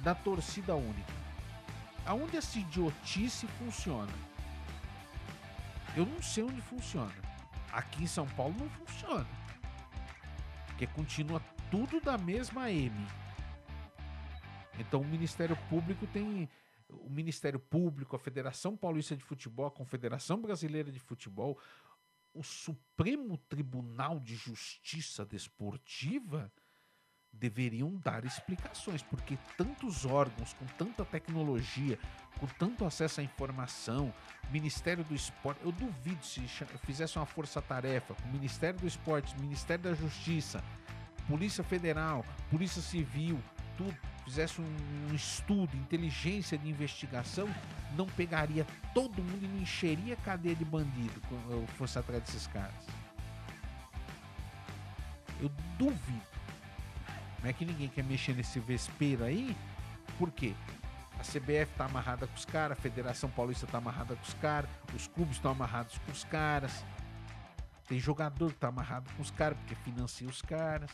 da 0.00 0.14
torcida 0.14 0.74
única. 0.74 1.12
Aonde 2.06 2.36
essa 2.36 2.58
idiotice 2.58 3.46
funciona? 3.58 4.12
Eu 5.96 6.06
não 6.06 6.22
sei 6.22 6.44
onde 6.44 6.60
funciona. 6.62 7.12
Aqui 7.72 8.04
em 8.04 8.06
São 8.06 8.26
Paulo 8.28 8.54
não 8.58 8.68
funciona. 8.70 9.26
Porque 10.66 10.86
continua 10.86 11.40
tudo 11.70 12.00
da 12.00 12.16
mesma 12.16 12.70
M. 12.70 12.94
Então 14.78 15.00
o 15.00 15.04
Ministério 15.04 15.56
Público 15.68 16.06
tem 16.06 16.48
o 16.88 17.10
Ministério 17.10 17.58
Público, 17.58 18.16
a 18.16 18.18
Federação 18.18 18.76
Paulista 18.76 19.14
de 19.14 19.22
Futebol, 19.22 19.66
a 19.66 19.70
Confederação 19.70 20.40
Brasileira 20.40 20.90
de 20.90 20.98
Futebol, 20.98 21.58
o 22.32 22.42
Supremo 22.42 23.36
Tribunal 23.36 24.20
de 24.20 24.34
Justiça 24.34 25.26
Desportiva 25.26 26.50
deveriam 27.40 27.94
dar 28.02 28.24
explicações, 28.24 29.02
porque 29.02 29.38
tantos 29.56 30.04
órgãos 30.04 30.52
com 30.54 30.66
tanta 30.76 31.04
tecnologia, 31.04 31.98
com 32.38 32.46
tanto 32.46 32.84
acesso 32.84 33.20
à 33.20 33.24
informação, 33.24 34.12
Ministério 34.50 35.04
do 35.04 35.14
Esporte, 35.14 35.60
eu 35.64 35.72
duvido 35.72 36.24
se 36.24 36.40
fizesse 36.84 37.16
uma 37.16 37.26
força-tarefa 37.26 38.14
com 38.14 38.28
Ministério 38.28 38.80
do 38.80 38.86
Esporte, 38.86 39.38
Ministério 39.40 39.84
da 39.84 39.94
Justiça, 39.94 40.62
Polícia 41.28 41.62
Federal, 41.62 42.24
Polícia 42.50 42.80
Civil, 42.80 43.38
tudo, 43.76 43.96
fizesse 44.24 44.60
um, 44.60 44.66
um 45.10 45.14
estudo, 45.14 45.76
inteligência 45.76 46.58
de 46.58 46.68
investigação, 46.68 47.48
não 47.96 48.06
pegaria 48.06 48.66
todo 48.94 49.22
mundo 49.22 49.44
e 49.44 49.48
não 49.48 49.60
encheria 49.60 50.14
a 50.14 50.16
cadeia 50.16 50.54
de 50.54 50.64
bandido 50.64 51.20
quando 51.28 51.66
fosse 51.76 51.98
atrás 51.98 52.22
desses 52.22 52.46
caras. 52.46 52.86
Eu 55.40 55.50
duvido. 55.78 56.37
Não 57.42 57.50
é 57.50 57.52
que 57.52 57.64
ninguém 57.64 57.88
quer 57.88 58.04
mexer 58.04 58.34
nesse 58.34 58.58
vespeiro 58.58 59.24
aí. 59.24 59.56
Por 60.18 60.30
quê? 60.30 60.54
A 61.18 61.22
CBF 61.22 61.72
tá 61.76 61.84
amarrada 61.86 62.26
com 62.26 62.34
os 62.34 62.44
caras, 62.44 62.78
a 62.78 62.80
Federação 62.80 63.28
Paulista 63.28 63.66
tá 63.66 63.78
amarrada 63.78 64.14
com 64.14 64.22
os 64.22 64.34
caras, 64.34 64.70
os 64.94 65.08
clubes 65.08 65.36
estão 65.36 65.50
amarrados 65.50 65.98
com 65.98 66.12
os 66.12 66.24
caras. 66.24 66.84
Tem 67.88 67.98
jogador 67.98 68.52
que 68.52 68.58
tá 68.58 68.68
amarrado 68.68 69.10
com 69.16 69.22
os 69.22 69.30
caras 69.30 69.58
porque 69.58 69.74
financia 69.74 70.28
os 70.28 70.42
caras. 70.42 70.90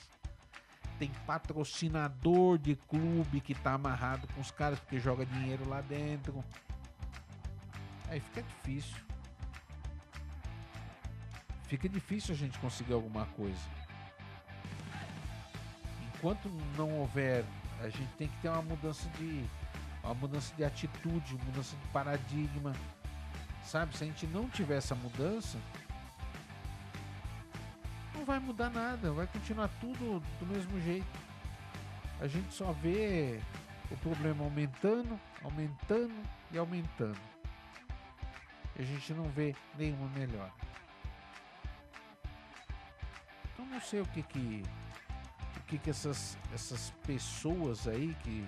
Tem 0.98 1.10
patrocinador 1.26 2.56
de 2.56 2.76
clube 2.76 3.40
que 3.40 3.54
tá 3.54 3.74
amarrado 3.74 4.26
com 4.28 4.40
os 4.40 4.50
caras 4.50 4.78
porque 4.78 4.98
joga 4.98 5.26
dinheiro 5.26 5.68
lá 5.68 5.80
dentro. 5.80 6.42
Aí 8.08 8.20
fica 8.20 8.42
difícil. 8.42 8.96
Fica 11.64 11.88
difícil 11.88 12.34
a 12.34 12.38
gente 12.38 12.58
conseguir 12.60 12.92
alguma 12.92 13.26
coisa. 13.26 13.83
Enquanto 16.24 16.48
não 16.78 16.90
houver, 17.00 17.44
a 17.82 17.90
gente 17.90 18.10
tem 18.16 18.28
que 18.28 18.36
ter 18.38 18.48
uma 18.48 18.62
mudança 18.62 19.06
de 19.18 19.44
uma 20.02 20.14
mudança 20.14 20.54
de 20.54 20.64
atitude, 20.64 21.34
mudança 21.44 21.76
de 21.76 21.88
paradigma. 21.88 22.72
Sabe, 23.62 23.94
se 23.94 24.04
a 24.04 24.06
gente 24.06 24.26
não 24.28 24.48
tiver 24.48 24.78
essa 24.78 24.94
mudança, 24.94 25.58
não 28.14 28.24
vai 28.24 28.38
mudar 28.38 28.70
nada, 28.70 29.12
vai 29.12 29.26
continuar 29.26 29.68
tudo 29.82 30.22
do 30.40 30.46
mesmo 30.46 30.80
jeito. 30.80 31.04
A 32.18 32.26
gente 32.26 32.54
só 32.54 32.72
vê 32.72 33.38
o 33.90 33.96
problema 33.98 34.44
aumentando, 34.44 35.20
aumentando 35.42 36.14
e 36.50 36.56
aumentando. 36.56 37.20
E 38.76 38.80
a 38.80 38.84
gente 38.86 39.12
não 39.12 39.24
vê 39.24 39.54
nenhuma 39.76 40.08
melhora. 40.18 40.54
Então 43.52 43.66
não 43.66 43.80
sei 43.82 44.00
o 44.00 44.06
que 44.06 44.22
que 44.22 44.62
que 45.66 45.78
que 45.78 45.90
essas 45.90 46.36
essas 46.52 46.92
pessoas 47.06 47.88
aí 47.88 48.16
que 48.22 48.46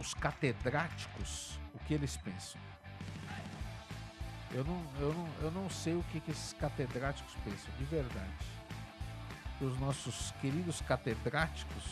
os 0.00 0.14
catedráticos, 0.14 1.60
o 1.74 1.78
que 1.80 1.94
eles 1.94 2.16
pensam. 2.16 2.60
Eu 4.52 4.64
não, 4.64 4.84
eu 4.98 5.14
não, 5.14 5.28
eu 5.42 5.50
não 5.52 5.70
sei 5.70 5.94
o 5.94 6.02
que, 6.04 6.18
que 6.20 6.30
esses 6.30 6.52
catedráticos 6.54 7.34
pensam, 7.44 7.70
de 7.78 7.84
verdade. 7.84 8.46
Os 9.60 9.78
nossos 9.78 10.32
queridos 10.40 10.80
catedráticos 10.80 11.84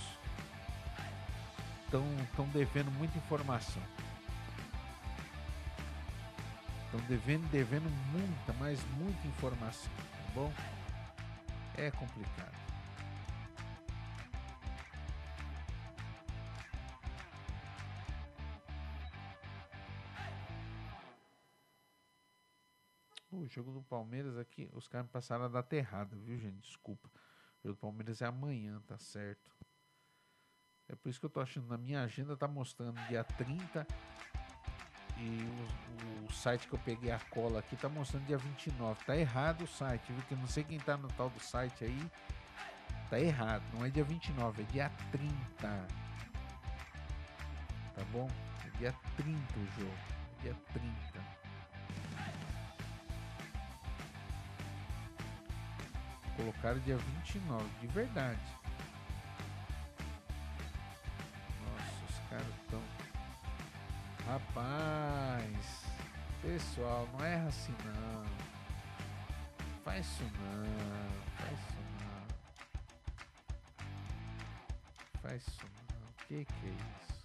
estão 1.85 2.05
estão 2.25 2.49
devendo 2.49 2.91
muita 2.93 3.17
informação. 3.19 3.83
Estão 6.87 7.01
devendo, 7.07 7.49
devendo 7.51 7.89
muita, 8.11 8.53
mas 8.59 8.83
muita 8.97 9.29
informação, 9.29 9.93
tá 9.95 10.33
bom? 10.35 10.53
É 11.77 11.91
complicado. 11.91 12.68
Jogo 23.59 23.73
do 23.73 23.83
Palmeiras 23.83 24.39
aqui, 24.39 24.71
os 24.73 24.87
caras 24.87 25.11
passaram 25.11 25.45
a 25.45 25.49
data 25.49 25.75
errada, 25.75 26.17
viu, 26.17 26.39
gente? 26.39 26.61
Desculpa. 26.61 27.09
O 27.09 27.67
jogo 27.69 27.77
do 27.77 27.81
Palmeiras 27.81 28.23
é 28.23 28.27
amanhã, 28.27 28.81
tá 28.87 28.97
certo? 28.99 29.53
É 30.89 30.95
por 30.95 31.09
isso 31.09 31.19
que 31.19 31.27
eu 31.27 31.31
tô 31.31 31.41
achando, 31.41 31.67
na 31.67 31.77
minha 31.77 32.03
agenda 32.03 32.37
tá 32.37 32.47
mostrando 32.47 32.97
dia 33.09 33.25
30 33.25 33.87
e 35.19 35.43
o, 36.25 36.27
o 36.27 36.33
site 36.33 36.69
que 36.69 36.75
eu 36.75 36.79
peguei 36.79 37.11
a 37.11 37.19
cola 37.19 37.59
aqui 37.59 37.77
tá 37.77 37.89
mostrando 37.89 38.27
dia 38.27 38.39
29. 38.39 39.05
Tá 39.05 39.17
errado 39.17 39.63
o 39.63 39.67
site, 39.67 40.13
viu? 40.13 40.23
Que 40.23 40.35
eu 40.35 40.39
não 40.39 40.47
sei 40.47 40.63
quem 40.63 40.79
tá 40.79 40.97
no 40.97 41.09
tal 41.09 41.29
do 41.29 41.41
site 41.41 41.85
aí. 41.85 42.11
Tá 43.11 43.19
errado, 43.19 43.65
não 43.75 43.85
é 43.85 43.91
dia 43.91 44.05
29, 44.05 44.63
é 44.63 44.65
dia 44.67 44.91
30. 45.11 45.35
Tá 47.95 48.05
bom? 48.13 48.31
É 48.65 48.79
dia 48.79 48.95
30 49.17 49.59
o 49.59 49.67
jogo. 49.81 49.99
É 50.39 50.43
dia 50.43 50.55
30. 50.73 51.18
Colocaram 56.39 56.79
dia 56.83 56.97
29, 56.97 57.69
de 57.81 57.89
verdade. 57.89 58.39
Nossa, 61.65 62.05
os 62.09 62.19
caras 62.31 62.47
estão. 62.63 62.81
Rapaz, 64.25 65.85
pessoal, 66.41 67.09
não 67.13 67.25
erra 67.25 67.49
assim 67.49 67.75
não. 67.85 68.25
Faz 69.85 70.07
isso 70.07 70.23
não, 70.23 70.65
faz 71.39 71.59
isso 71.59 71.83
não. 71.99 72.27
Faz 75.21 75.43
isso 75.43 75.67
não. 75.91 76.13
Que 76.29 76.45
que 76.45 76.67
é 76.67 76.71
isso? 76.71 77.18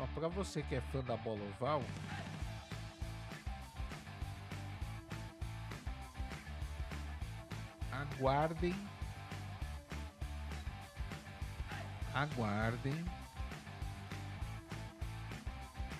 Ó, 0.00 0.06
pra 0.14 0.28
você 0.28 0.62
que 0.62 0.74
é 0.74 0.80
fã 0.80 1.04
da 1.04 1.16
bola 1.16 1.40
oval, 1.56 1.82
aguardem. 7.92 8.74
Aguardem 12.14 13.04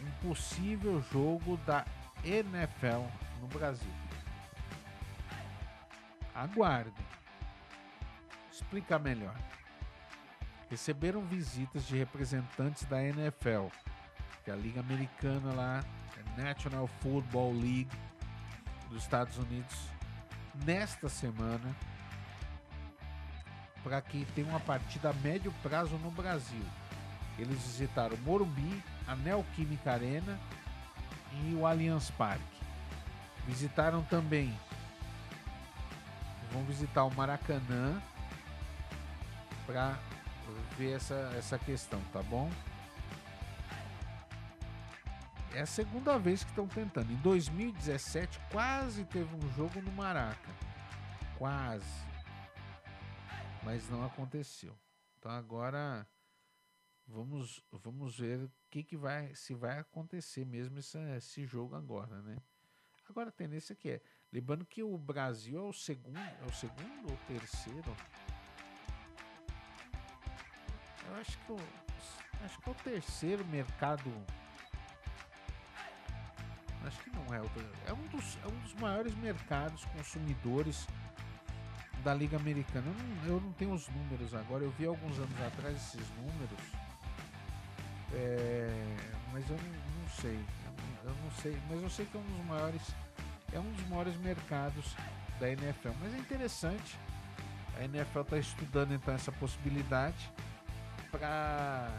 um 0.02 0.28
possível 0.28 1.00
jogo 1.12 1.56
da 1.58 1.84
NFL 2.24 3.06
no 3.40 3.46
Brasil. 3.48 3.92
Aguardem. 6.34 6.92
Explicar 8.50 8.98
melhor. 8.98 9.36
Receberam 10.70 11.22
visitas 11.22 11.86
de 11.86 11.98
representantes 11.98 12.84
da 12.84 13.02
NFL, 13.02 13.66
que 14.50 14.52
é 14.52 14.52
a 14.52 14.56
Liga 14.56 14.80
Americana 14.80 15.52
lá, 15.52 15.84
a 16.36 16.42
National 16.42 16.88
Football 17.00 17.52
League 17.52 17.90
dos 18.88 19.02
Estados 19.02 19.38
Unidos, 19.38 19.76
nesta 20.66 21.08
semana 21.08 21.74
para 23.84 24.00
que 24.02 24.26
tem 24.34 24.44
uma 24.44 24.60
partida 24.60 25.10
a 25.10 25.12
médio 25.12 25.54
prazo 25.62 25.96
no 25.98 26.10
Brasil. 26.10 26.64
Eles 27.38 27.62
visitaram 27.62 28.16
Morumbi, 28.18 28.82
a 29.06 29.14
Neoquímica 29.16 29.92
Arena 29.92 30.38
e 31.32 31.54
o 31.54 31.64
Allianz 31.64 32.10
Parque. 32.10 32.42
Visitaram 33.46 34.02
também, 34.02 34.54
vão 36.52 36.62
visitar 36.64 37.04
o 37.04 37.14
Maracanã 37.14 38.02
para 39.64 39.96
ver 40.76 40.96
essa, 40.96 41.32
essa 41.38 41.58
questão, 41.58 42.00
tá 42.12 42.22
bom? 42.22 42.50
É 45.54 45.62
a 45.62 45.66
segunda 45.66 46.16
vez 46.16 46.44
que 46.44 46.50
estão 46.50 46.68
tentando. 46.68 47.12
Em 47.12 47.16
2017 47.16 48.40
quase 48.52 49.04
teve 49.04 49.34
um 49.34 49.52
jogo 49.52 49.80
no 49.82 49.90
Maraca. 49.92 50.48
Quase. 51.36 52.08
Mas 53.64 53.88
não 53.90 54.04
aconteceu. 54.04 54.78
Então 55.18 55.32
agora 55.32 56.06
vamos 57.06 57.62
vamos 57.72 58.18
ver 58.18 58.44
o 58.44 58.52
que, 58.70 58.84
que 58.84 58.96
vai 58.96 59.34
se 59.34 59.52
vai 59.52 59.80
acontecer 59.80 60.46
mesmo 60.46 60.78
esse, 60.78 60.98
esse 61.16 61.44
jogo 61.44 61.74
agora, 61.74 62.22
né? 62.22 62.36
Agora 63.08 63.30
a 63.30 63.32
tendência 63.32 63.74
que 63.74 63.90
é, 63.90 64.00
lembrando 64.32 64.64
que 64.64 64.84
o 64.84 64.96
Brasil 64.96 65.58
é 65.58 65.62
o 65.62 65.72
segundo, 65.72 66.16
é 66.16 66.44
o 66.46 66.54
segundo 66.54 67.10
ou 67.10 67.16
terceiro? 67.26 67.96
Eu 71.08 71.16
acho 71.16 71.36
que 71.38 71.52
o, 71.52 71.58
acho 72.44 72.60
que 72.60 72.68
é 72.68 72.72
o 72.72 72.74
terceiro 72.76 73.44
mercado 73.46 74.10
acho 76.86 76.98
que 77.02 77.10
não 77.10 77.24
é. 77.34 77.38
É 77.86 77.92
um 77.92 78.06
dos, 78.08 78.38
é 78.42 78.46
um 78.46 78.58
dos 78.60 78.74
maiores 78.74 79.14
mercados 79.16 79.84
consumidores 79.96 80.86
da 82.02 82.14
Liga 82.14 82.36
Americana. 82.36 82.86
Eu 82.86 82.94
não, 82.94 83.26
eu 83.34 83.40
não 83.40 83.52
tenho 83.52 83.72
os 83.72 83.88
números 83.88 84.34
agora, 84.34 84.64
eu 84.64 84.70
vi 84.72 84.86
alguns 84.86 85.18
anos 85.18 85.40
atrás 85.40 85.76
esses 85.76 86.08
números, 86.16 86.60
é, 88.12 88.96
mas 89.32 89.48
eu 89.48 89.56
não, 89.56 90.02
não 90.02 90.08
sei. 90.20 90.38
Eu, 91.04 91.10
eu 91.10 91.16
não 91.22 91.30
sei, 91.32 91.58
mas 91.68 91.82
eu 91.82 91.90
sei 91.90 92.06
que 92.06 92.16
é 92.16 92.20
um 92.20 92.24
dos 92.24 92.46
maiores, 92.46 92.82
é 93.52 93.58
um 93.58 93.72
dos 93.72 93.88
maiores 93.88 94.16
mercados 94.16 94.96
da 95.38 95.50
NFL. 95.50 95.90
Mas 96.00 96.14
é 96.14 96.18
interessante. 96.18 96.98
A 97.78 97.84
NFL 97.84 98.20
está 98.20 98.38
estudando 98.38 98.92
então 98.92 99.14
essa 99.14 99.32
possibilidade 99.32 100.30
para 101.10 101.90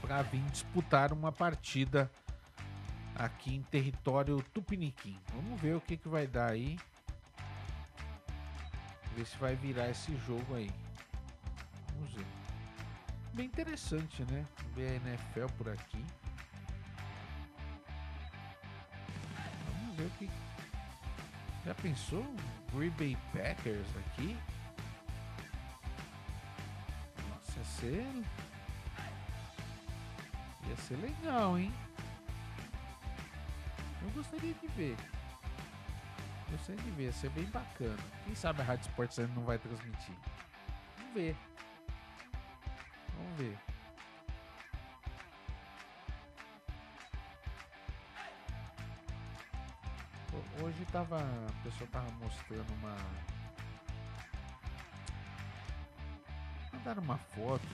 para 0.00 0.22
vir 0.22 0.42
disputar 0.50 1.12
uma 1.12 1.30
partida 1.30 2.10
aqui 3.20 3.54
em 3.54 3.62
território 3.62 4.42
tupiniquim. 4.54 5.20
Vamos 5.34 5.60
ver 5.60 5.76
o 5.76 5.80
que, 5.80 5.96
que 5.96 6.08
vai 6.08 6.26
dar 6.26 6.50
aí. 6.50 6.78
Ver 9.14 9.26
se 9.26 9.36
vai 9.36 9.54
virar 9.54 9.90
esse 9.90 10.16
jogo 10.26 10.54
aí. 10.54 10.70
Vamos 11.92 12.14
ver. 12.14 12.24
bem 13.34 13.46
interessante, 13.46 14.24
né? 14.24 14.46
Ver 14.74 14.88
a 14.88 14.94
NFL 14.94 15.52
por 15.58 15.68
aqui. 15.68 16.02
Vamos 19.70 19.96
ver 19.96 20.06
o 20.06 20.10
que. 20.12 20.30
Já 21.66 21.74
pensou? 21.74 22.24
Green 22.72 22.90
Bay 22.90 23.18
Packers 23.34 23.88
aqui? 23.98 24.34
Nossa, 27.28 27.58
ia 27.58 27.64
ser. 27.64 28.24
Ia 30.68 30.76
ser 30.76 30.96
legal, 30.96 31.58
hein? 31.58 31.70
Eu 34.02 34.10
gostaria 34.10 34.54
de 34.54 34.66
ver. 34.68 34.96
Gostaria 36.50 36.82
de 36.82 36.90
ver, 36.92 37.04
ia 37.04 37.12
ser 37.12 37.30
bem 37.30 37.44
bacana. 37.46 37.98
Quem 38.24 38.34
sabe 38.34 38.62
a 38.62 38.64
Rádio 38.64 38.88
Sports 38.88 39.18
não 39.34 39.44
vai 39.44 39.58
transmitir? 39.58 40.14
Vamos 40.96 41.14
ver. 41.14 41.36
Vamos 43.16 43.38
ver. 43.38 43.58
Hoje 50.62 50.84
tava. 50.92 51.18
A 51.18 51.62
pessoa 51.64 51.88
tava 51.90 52.10
mostrando 52.12 52.72
uma. 52.74 52.96
Mandaram 56.72 57.02
uma 57.02 57.18
foto. 57.18 57.66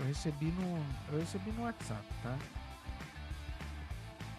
Eu 0.00 0.06
recebi 0.06 0.46
no. 0.46 0.84
Eu 1.12 1.20
recebi 1.20 1.50
no 1.52 1.62
WhatsApp, 1.62 2.04
tá? 2.22 2.36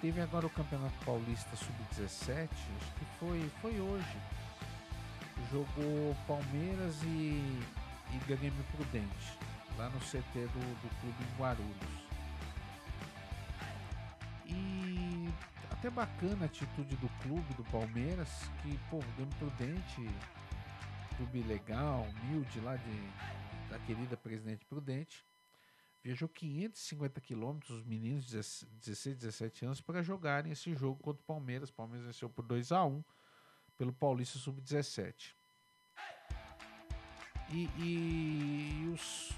Teve 0.04 0.20
agora 0.20 0.46
o 0.46 0.50
Campeonato 0.50 0.94
Paulista 1.06 1.56
Sub-17, 1.56 2.50
acho 2.50 2.94
que 2.96 3.06
foi, 3.18 3.50
foi 3.62 3.80
hoje. 3.80 4.18
Jogou 5.50 6.14
Palmeiras 6.28 7.02
e, 7.04 7.64
e 8.12 8.18
Grêmio 8.28 8.66
Prudente, 8.76 9.40
lá 9.78 9.88
no 9.88 10.00
CT 10.02 10.22
do, 10.34 10.82
do 10.82 11.00
clube 11.00 11.24
em 11.24 11.40
Guarulhos. 11.40 12.04
E 14.46 15.30
até 15.72 15.90
bacana 15.90 16.42
a 16.42 16.46
atitude 16.48 16.98
do 16.98 17.08
clube 17.22 17.54
do 17.54 17.64
Palmeiras, 17.72 18.28
que, 18.62 18.78
pô, 18.90 19.00
Grêmio 19.16 19.34
Prudente, 19.40 20.10
clube 21.16 21.44
legal, 21.44 22.06
humilde 22.26 22.60
lá 22.60 22.76
de, 22.76 23.70
da 23.70 23.80
querida 23.80 24.18
Presidente 24.18 24.66
Prudente 24.66 25.26
viajou 26.04 26.28
550 26.28 27.22
quilômetros, 27.22 27.78
os 27.78 27.86
meninos 27.86 28.26
de 28.26 28.36
16, 28.36 29.16
17 29.16 29.66
anos, 29.66 29.82
para 29.82 30.04
jogarem 30.04 30.52
esse 30.52 30.76
jogo 30.76 31.02
contra 31.02 31.22
o 31.22 31.26
Palmeiras. 31.26 31.70
O 31.70 31.74
Palmeiras 31.74 32.06
venceu 32.06 32.30
por 32.30 32.46
2 32.46 32.72
a 32.74 32.84
1 32.84 33.04
pelo 33.78 33.94
Paulista 33.94 34.38
Sub-17. 34.38 35.34
E, 37.50 37.70
e 37.78 38.92
os, 38.94 39.32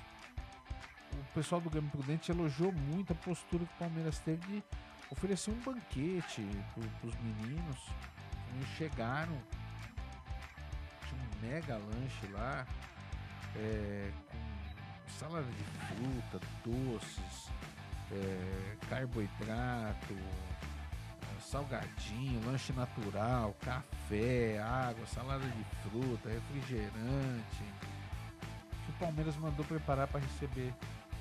o 1.14 1.34
pessoal 1.34 1.62
do 1.62 1.70
Grêmio 1.70 1.92
Prudente 1.92 2.32
elogiou 2.32 2.72
muito 2.72 3.14
a 3.14 3.16
postura 3.16 3.66
que 3.66 3.74
o 3.74 3.78
Palmeiras 3.78 4.20
teve 4.20 4.46
de 4.48 4.64
oferecer 5.12 5.52
um 5.52 5.60
banquete 5.62 6.42
para 6.74 7.08
os 7.08 7.16
meninos. 7.18 7.78
Eles 8.56 8.70
chegaram, 8.70 9.40
tinha 11.08 11.22
um 11.22 11.48
mega 11.48 11.78
lanche 11.78 12.28
lá, 12.32 12.66
é, 13.56 14.12
salada 15.08 15.46
de 15.46 15.64
fruta, 15.64 16.46
doces, 16.64 17.50
é, 18.12 18.76
carboidrato, 18.90 20.16
salgadinho, 21.40 22.44
lanche 22.46 22.74
natural, 22.74 23.56
café, 23.62 24.60
água, 24.60 25.06
salada 25.08 25.46
de 25.48 25.64
fruta, 25.84 26.30
refrigerante. 26.30 27.64
Que 28.86 28.92
o 28.92 28.94
Palmeiras 29.00 29.36
mandou 29.38 29.66
preparar 29.66 30.08
para 30.08 30.20
receber 30.20 30.74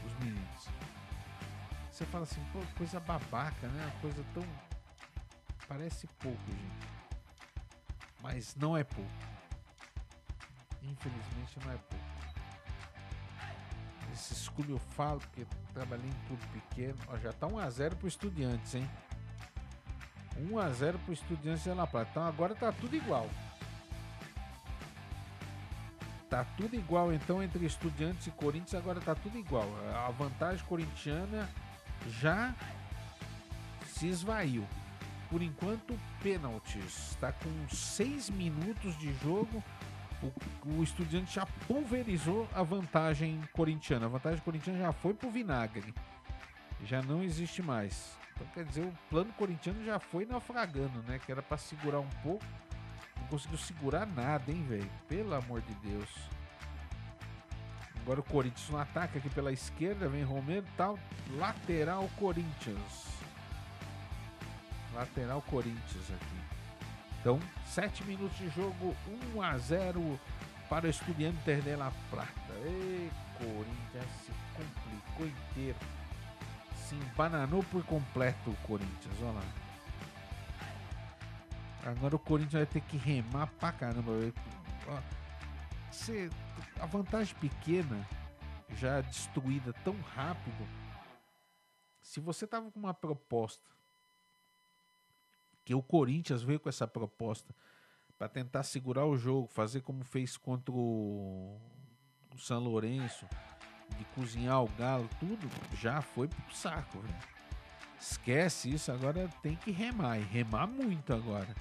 os 0.05 0.13
meninos. 0.19 0.69
Você 1.91 2.05
fala 2.07 2.25
assim, 2.25 2.43
pô, 2.53 2.61
coisa 2.77 2.99
babaca, 3.01 3.69
né? 3.69 3.85
Uma 3.85 4.01
coisa 4.01 4.25
tão. 4.35 4.45
Parece 5.69 6.07
pouco, 6.19 6.51
gente. 6.51 6.89
Mas 8.23 8.57
não 8.57 8.77
é 8.77 8.83
pouco. 8.83 9.11
Infelizmente 10.83 11.59
não 11.65 11.73
é 11.73 11.77
pouco 11.77 12.04
esse 14.15 14.33
escolho 14.33 14.71
eu 14.71 14.79
falo, 14.79 15.21
porque 15.21 15.47
trabalhei 15.73 16.09
em 16.09 16.27
clube 16.27 16.43
pequeno. 16.53 16.97
Ó, 17.09 17.19
já 17.19 17.33
tá 17.33 17.47
1x0 17.47 17.97
pro 17.97 18.09
Estudiantes, 18.09 18.75
hein? 18.75 18.89
1x0 20.39 20.99
pro 21.05 21.13
Estudiantes 21.13 21.65
de 21.65 21.71
La 21.71 21.87
Plata. 21.87 22.11
Então 22.11 22.27
agora 22.27 22.55
tá 22.55 22.73
tudo 22.73 22.97
igual. 22.97 23.29
Tá 26.31 26.45
tudo 26.57 26.75
igual 26.75 27.13
então 27.13 27.43
entre 27.43 27.65
Estudiantes 27.67 28.27
e 28.27 28.31
Corinthians, 28.31 28.75
agora 28.75 29.01
tá 29.01 29.15
tudo 29.15 29.37
igual. 29.37 29.69
A 30.07 30.11
vantagem 30.11 30.65
corintiana 30.67 31.49
já 32.09 32.55
se 33.87 34.09
esvaiu. 34.09 34.67
Por 35.31 35.43
enquanto, 35.43 35.99
pênaltis. 36.23 37.11
Está 37.11 37.33
com 37.33 37.69
6 37.69 38.31
minutos 38.31 38.97
de 38.99 39.13
jogo 39.15 39.63
o, 40.25 40.71
o 40.79 40.83
Estudiante 40.83 41.35
já 41.35 41.47
pulverizou 41.67 42.49
a 42.55 42.63
vantagem 42.63 43.41
corintiana. 43.53 44.07
A 44.07 44.09
vantagem 44.09 44.41
corintiana 44.41 44.79
já 44.79 44.93
foi 44.93 45.15
pro 45.15 45.31
vinagre. 45.31 45.95
Já 46.85 47.03
não 47.03 47.23
existe 47.23 47.63
mais. 47.63 48.17
Então 48.35 48.47
quer 48.49 48.65
dizer, 48.65 48.83
o 48.83 48.93
plano 49.09 49.33
corintiano 49.35 49.85
já 49.85 49.99
foi 49.99 50.27
naufragando, 50.27 51.03
né? 51.03 51.21
Que 51.25 51.31
era 51.31 51.43
para 51.43 51.57
segurar 51.57 52.01
um 52.01 52.11
pouco. 52.23 52.45
Não 53.21 53.27
conseguiu 53.29 53.59
segurar 53.59 54.07
nada, 54.07 54.51
hein, 54.51 54.65
velho? 54.69 54.91
Pelo 55.09 55.35
amor 55.35 55.61
de 55.61 55.75
Deus. 55.75 56.11
Agora 58.03 58.21
o 58.21 58.25
Corinthians 58.25 58.69
no 58.69 58.79
ataque 58.79 59.17
aqui 59.17 59.31
pela 59.31 59.51
esquerda, 59.51 60.09
vem 60.09 60.23
Romero 60.23 60.67
tal. 60.77 60.99
Lateral 61.39 62.09
Corinthians. 62.19 63.15
Lateral 64.95 65.41
Corinthians 65.43 66.11
aqui. 66.11 66.44
Então, 67.25 67.41
7 67.65 68.05
minutos 68.05 68.37
de 68.37 68.51
jogo, 68.51 68.95
1 69.35 69.41
a 69.41 69.57
0 69.57 70.21
para 70.69 70.87
o 70.87 70.91
Estudiantes 70.91 71.65
de 71.65 71.75
La 71.75 71.91
Plata. 72.11 72.53
E 72.67 73.11
Corinthians 73.39 74.11
se 74.27 74.33
complicou 74.55 75.27
inteiro. 75.27 75.79
Se 76.77 76.95
embananou 76.95 77.63
por 77.63 77.83
completo 77.87 78.51
o 78.51 78.57
Corinthians, 78.67 79.15
olha 79.23 79.33
lá. 79.33 79.43
Agora 81.87 82.15
o 82.15 82.19
Corinthians 82.19 82.63
vai 82.63 82.67
ter 82.67 82.83
que 82.83 82.99
remar 82.99 83.47
pra 83.59 83.73
caramba. 83.73 84.13
Você, 85.91 86.29
a 86.79 86.85
vantagem 86.85 87.35
pequena, 87.37 88.07
já 88.77 89.01
destruída 89.01 89.73
tão 89.83 89.99
rápido. 90.15 90.69
Se 92.03 92.21
você 92.21 92.47
tava 92.47 92.71
com 92.71 92.79
uma 92.79 92.93
proposta 92.93 93.65
que 95.65 95.75
o 95.75 95.83
Corinthians 95.83 96.43
veio 96.43 96.61
com 96.61 96.69
essa 96.69 96.87
proposta 96.87 97.55
para 98.19 98.29
tentar 98.29 98.63
segurar 98.63 99.07
o 99.07 99.17
jogo, 99.17 99.49
fazer 99.49 99.81
como 99.81 100.05
fez 100.05 100.37
contra 100.37 100.73
o, 100.73 101.59
São 102.39 102.61
Lourenço, 102.61 103.27
de 103.99 104.05
cozinhar 104.15 104.63
o 104.63 104.69
galo, 104.79 105.09
tudo 105.19 105.49
já 105.77 106.01
foi 106.01 106.29
pro 106.29 106.55
saco. 106.55 107.03
Esquece 107.99 108.73
isso, 108.73 108.93
agora 108.93 109.29
tem 109.43 109.57
que 109.57 109.71
remar, 109.71 110.19
e 110.19 110.23
remar 110.23 110.67
muito 110.67 111.13
agora. 111.13 111.55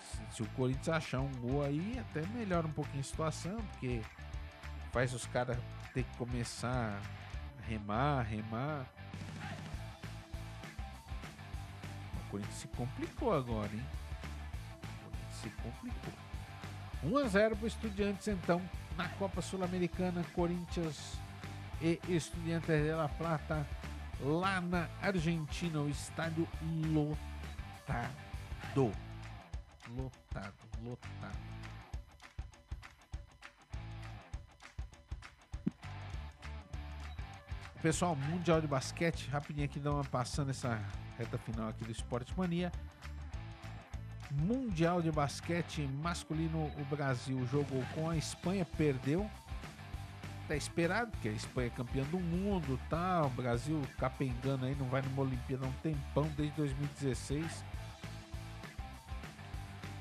Se, 0.00 0.36
se 0.36 0.42
o 0.42 0.46
Corinthians 0.50 0.88
achar 0.88 1.20
um 1.20 1.32
gol 1.40 1.62
aí, 1.62 1.98
até 1.98 2.24
melhora 2.28 2.66
um 2.66 2.72
pouquinho 2.72 3.00
a 3.00 3.04
situação, 3.04 3.56
porque 3.72 4.00
faz 4.92 5.12
os 5.12 5.26
caras 5.26 5.58
ter 5.92 6.04
que 6.04 6.16
começar 6.16 7.00
a 7.58 7.62
remar, 7.66 8.22
remar. 8.22 8.86
Corinthians 12.36 12.54
se 12.54 12.68
complicou 12.68 13.32
agora, 13.32 13.72
hein? 13.72 13.84
O 14.74 15.04
Corinthians 15.04 15.36
se 15.40 15.48
complicou. 15.50 16.12
1 17.02 17.18
a 17.18 17.28
0 17.28 17.56
para 17.56 17.64
o 17.64 17.66
Estudiantes, 17.66 18.28
então, 18.28 18.60
na 18.96 19.08
Copa 19.10 19.40
Sul-Americana, 19.40 20.22
Corinthians 20.34 21.18
e 21.80 21.98
Estudiantes 22.08 22.68
de 22.68 22.92
La 22.92 23.08
Plata, 23.08 23.66
lá 24.20 24.60
na 24.60 24.86
Argentina, 25.00 25.80
o 25.80 25.88
estádio 25.88 26.46
lotado. 26.92 27.16
Lotado, 29.88 30.54
lotado. 30.82 31.46
Pessoal, 37.80 38.14
Mundial 38.16 38.60
de 38.60 38.66
Basquete, 38.66 39.28
rapidinho 39.28 39.64
aqui 39.64 39.78
dá 39.78 39.92
uma 39.92 40.04
passando 40.04 40.50
essa 40.50 40.82
reta 41.18 41.38
final 41.38 41.68
aqui 41.68 41.84
do 41.84 41.90
Esporte 41.90 42.32
Mania. 42.36 42.70
Mundial 44.30 45.00
de 45.00 45.10
basquete 45.10 45.82
masculino, 46.02 46.70
o 46.78 46.84
Brasil 46.84 47.46
jogou 47.46 47.82
com 47.94 48.10
a 48.10 48.16
Espanha, 48.16 48.64
perdeu. 48.64 49.30
Tá 50.48 50.54
esperado, 50.54 51.10
porque 51.10 51.28
a 51.28 51.32
Espanha 51.32 51.66
é 51.68 51.70
campeã 51.70 52.04
do 52.04 52.18
mundo, 52.18 52.78
tá? 52.88 53.22
O 53.22 53.30
Brasil 53.30 53.82
capengando 53.98 54.66
aí, 54.66 54.76
não 54.76 54.86
vai 54.86 55.02
numa 55.02 55.22
Olimpíada 55.22 55.66
há 55.66 55.68
um 55.68 55.72
tempão, 55.74 56.28
desde 56.36 56.54
2016. 56.56 57.64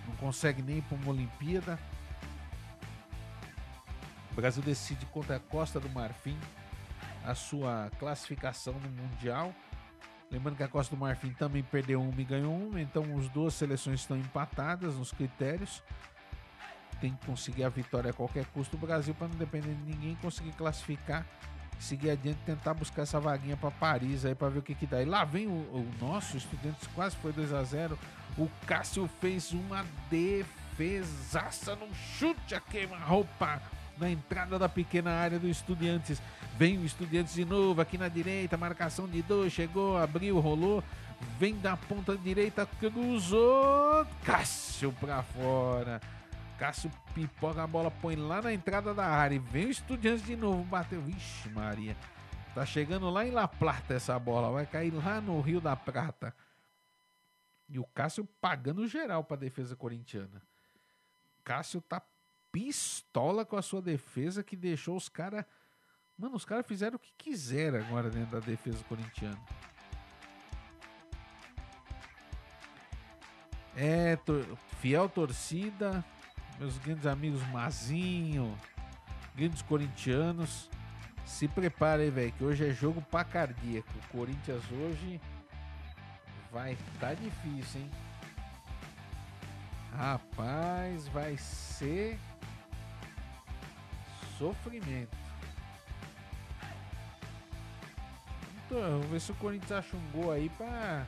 Não 0.08 0.16
consegue 0.18 0.62
nem 0.62 0.78
ir 0.78 0.82
para 0.84 0.98
uma 0.98 1.10
Olimpíada. 1.10 1.80
O 4.32 4.36
Brasil 4.36 4.62
decide 4.62 5.06
contra 5.08 5.38
a 5.38 5.40
Costa 5.40 5.80
do 5.80 5.90
Marfim 5.90 6.38
a 7.24 7.34
sua 7.34 7.90
classificação 7.98 8.74
no 8.74 8.90
Mundial. 8.90 9.54
Lembrando 10.32 10.58
que 10.58 10.64
a 10.64 10.68
Costa 10.68 10.96
do 10.96 11.00
Marfim 11.00 11.32
também 11.32 11.64
perdeu 11.64 12.02
uma 12.02 12.20
e 12.20 12.24
ganhou 12.24 12.54
uma, 12.54 12.82
então 12.82 13.04
as 13.18 13.30
duas 13.30 13.54
seleções 13.54 14.02
estão 14.02 14.18
empatadas 14.18 14.96
nos 14.96 15.12
critérios. 15.12 15.84
Tem 17.00 17.14
que 17.14 17.26
conseguir 17.26 17.64
a 17.64 17.70
vitória 17.70 18.10
a 18.10 18.14
qualquer 18.14 18.46
custo 18.48 18.76
o 18.76 18.80
Brasil 18.80 19.14
para 19.14 19.28
não 19.28 19.36
depender 19.36 19.74
de 19.74 19.84
ninguém 19.84 20.16
conseguir 20.16 20.54
classificar, 20.54 21.26
seguir 21.80 22.12
adiante, 22.12 22.40
tentar 22.46 22.74
buscar 22.74 23.04
essa 23.04 23.20
vaguinha 23.20 23.56
para 23.56 23.70
Paris 23.70 24.26
aí 24.26 24.34
para 24.34 24.50
ver 24.50 24.60
o 24.60 24.64
que 24.64 24.74
que 24.74 24.88
dá. 24.88 25.02
E 25.02 25.06
lá 25.06 25.24
vem 25.24 25.48
o, 25.48 25.52
o 25.52 25.92
nosso 26.00 26.38
Estudiantes 26.38 26.88
quase 26.96 27.16
foi 27.18 27.32
2 27.32 27.54
a 27.54 27.64
0. 27.64 27.98
O 28.38 28.50
Cássio 28.66 29.08
fez 29.22 29.52
uma 29.52 29.86
defesaça 30.10 31.76
no 31.76 31.94
chute 31.94 32.56
a 32.56 32.60
queima-roupa 32.60 33.62
na 33.98 34.10
entrada 34.10 34.58
da 34.60 34.68
pequena 34.68 35.12
área 35.12 35.40
do 35.40 35.48
Estudiantes. 35.48 36.22
Vem 36.58 36.78
o 36.78 36.86
Estudiantes 36.86 37.34
de 37.34 37.46
novo 37.46 37.82
aqui 37.82 37.98
na 37.98 38.08
direita, 38.08 38.58
marcação 38.58 39.08
de 39.08 39.22
dois, 39.22 39.52
chegou, 39.52 39.98
abriu, 39.98 40.40
rolou. 40.40 40.84
Vem 41.40 41.58
da 41.60 41.76
ponta 41.76 42.18
direita, 42.18 42.66
cruzou. 42.66 44.06
Cássio 44.24 44.92
pra 44.94 45.24
fora. 45.24 46.02
Cássio 46.58 46.92
pipoca 47.14 47.64
a 47.64 47.68
bola, 47.68 47.92
põe 47.92 48.16
lá 48.16 48.42
na 48.42 48.54
entrada 48.54 48.94
da 48.94 49.06
área. 49.06 49.40
Vem 49.40 49.66
o 49.66 49.72
Estudiantes 49.72 50.26
de 50.26 50.36
novo, 50.36 50.64
bateu. 50.64 51.02
Vixe, 51.02 51.50
Maria. 51.50 51.96
Tá 52.54 52.66
chegando 52.66 53.10
lá 53.10 53.26
em 53.26 53.32
La 53.32 53.48
Plata 53.48 53.94
essa 53.94 54.18
bola. 54.18 54.52
Vai 54.52 54.66
cair 54.66 54.94
lá 54.94 55.20
no 55.20 55.42
Rio 55.42 55.60
da 55.60 55.76
Prata. 55.76 56.34
E 57.68 57.80
o 57.80 57.84
Cássio 57.84 58.26
pagando 58.40 58.88
geral 58.88 59.24
pra 59.24 59.36
defesa 59.36 59.76
corintiana. 59.76 60.42
Cássio 61.44 61.82
tá 61.82 62.02
pistola 62.56 63.44
com 63.44 63.58
a 63.58 63.62
sua 63.62 63.82
defesa 63.82 64.42
que 64.42 64.56
deixou 64.56 64.96
os 64.96 65.10
caras. 65.10 65.44
Mano, 66.18 66.38
os 66.38 66.46
caras 66.46 66.66
fizeram 66.66 66.96
o 66.96 67.00
que 67.00 67.12
quiseram 67.18 67.80
agora 67.80 68.10
dentro 68.10 68.40
da 68.40 68.46
defesa 68.46 68.82
corintiana. 68.86 69.38
É, 73.76 74.16
tor 74.16 74.46
fiel 74.80 75.10
torcida, 75.10 76.02
meus 76.58 76.78
grandes 76.78 77.06
amigos 77.06 77.46
Mazinho, 77.50 78.58
grandes 79.36 79.62
corintianos, 79.62 80.70
se 81.26 81.50
preparem, 81.50 82.10
velho, 82.10 82.32
que 82.32 82.44
hoje 82.46 82.70
é 82.70 82.72
jogo 82.72 83.02
pra 83.02 83.26
cardíaco. 83.26 83.90
O 83.98 84.18
Corinthians 84.18 84.64
hoje 84.72 85.20
vai 86.54 86.78
tá 87.02 87.14
difícil, 87.14 87.82
hein? 87.82 87.92
Rapaz, 89.92 91.10
vai 91.10 91.36
ser 91.36 92.18
sofrimento. 94.38 95.16
Então, 98.66 98.80
vamos 98.80 99.08
ver 99.08 99.20
se 99.22 99.32
o 99.32 99.36
Corinthians 99.36 99.72
acha 99.72 99.96
um 99.96 100.12
gol 100.12 100.32
aí 100.32 100.50
pra 100.50 101.06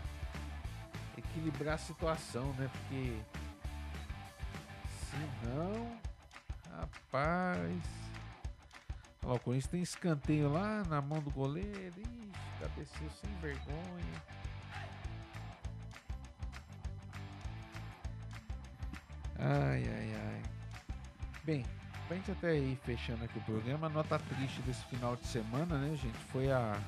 equilibrar 1.17 1.75
a 1.75 1.77
situação, 1.77 2.53
né? 2.53 2.69
Porque 2.71 3.19
se 4.87 5.17
não, 5.47 5.99
rapaz. 6.77 7.83
Olha, 9.23 9.35
o 9.35 9.39
Corinthians 9.39 9.71
tem 9.71 9.81
escanteio 9.81 10.51
lá 10.51 10.83
na 10.83 11.01
mão 11.01 11.19
do 11.19 11.31
goleiro. 11.31 11.99
Ixi, 11.99 12.31
cabeceou 12.59 13.09
sem 13.09 13.29
vergonha. 13.41 14.23
Ai, 19.39 19.83
ai, 19.83 20.15
ai. 20.15 20.43
Bem, 21.43 21.65
pra 22.07 22.15
gente 22.15 22.31
até 22.31 22.57
ir 22.57 22.77
fechando 22.85 23.23
aqui 23.23 23.37
o 23.37 23.41
programa, 23.41 23.87
a 23.87 23.89
nota 23.89 24.17
triste 24.17 24.61
desse 24.61 24.83
final 24.85 25.15
de 25.15 25.27
semana, 25.27 25.77
né, 25.77 25.95
gente? 25.95 26.17
Foi 26.31 26.51
a 26.51 26.79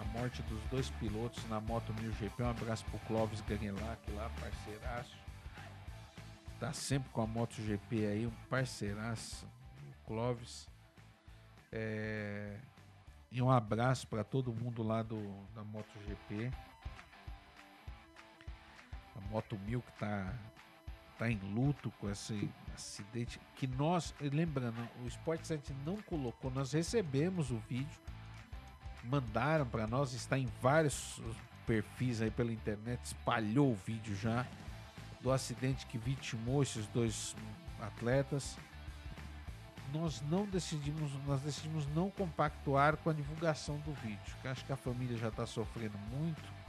a 0.00 0.04
morte 0.18 0.42
dos 0.44 0.62
dois 0.70 0.88
pilotos 0.90 1.46
na 1.48 1.60
Moto 1.60 1.92
1000 2.00 2.12
GP. 2.12 2.42
Um 2.42 2.48
abraço 2.48 2.84
pro 2.86 2.98
Clóvis 3.00 3.42
Ganelac 3.42 4.10
lá, 4.12 4.30
parceiraço. 4.40 5.16
Tá 6.58 6.72
sempre 6.72 7.10
com 7.10 7.22
a 7.22 7.26
Moto 7.26 7.54
GP 7.62 8.06
aí, 8.06 8.26
um 8.26 8.32
parceiraço. 8.48 9.46
O 9.46 10.06
Clóvis. 10.06 10.66
É... 11.70 12.56
E 13.30 13.40
um 13.40 13.50
abraço 13.50 14.08
para 14.08 14.24
todo 14.24 14.52
mundo 14.52 14.82
lá 14.82 15.02
do, 15.02 15.20
da 15.54 15.62
MotoGP. 15.62 16.50
A 19.16 19.20
Moto 19.30 19.56
1000 19.58 19.82
que 19.82 19.92
tá, 19.92 20.34
tá 21.16 21.30
em 21.30 21.38
luto 21.54 21.92
com 22.00 22.10
esse 22.10 22.50
acidente. 22.88 23.40
Que 23.56 23.66
nós, 23.66 24.14
lembrando, 24.20 24.76
o 25.04 25.06
Sport 25.06 25.44
7 25.44 25.72
não 25.84 25.96
colocou, 26.02 26.50
nós 26.50 26.72
recebemos 26.72 27.50
o 27.50 27.58
vídeo 27.68 27.98
mandaram 29.04 29.66
para 29.66 29.86
nós, 29.86 30.12
está 30.12 30.38
em 30.38 30.48
vários 30.60 31.20
perfis 31.66 32.20
aí 32.20 32.30
pela 32.30 32.52
internet, 32.52 33.00
espalhou 33.04 33.72
o 33.72 33.74
vídeo 33.74 34.16
já 34.16 34.46
do 35.20 35.30
acidente 35.30 35.86
que 35.86 35.98
vitimou 35.98 36.62
esses 36.62 36.86
dois 36.88 37.36
atletas. 37.80 38.56
Nós 39.92 40.22
não 40.22 40.46
decidimos, 40.46 41.12
nós 41.26 41.40
decidimos 41.40 41.86
não 41.94 42.10
compactuar 42.10 42.96
com 42.98 43.10
a 43.10 43.12
divulgação 43.12 43.76
do 43.78 43.92
vídeo, 43.94 44.36
que 44.40 44.48
acho 44.48 44.64
que 44.64 44.72
a 44.72 44.76
família 44.76 45.16
já 45.16 45.28
está 45.28 45.46
sofrendo 45.46 45.98
muito 46.12 46.60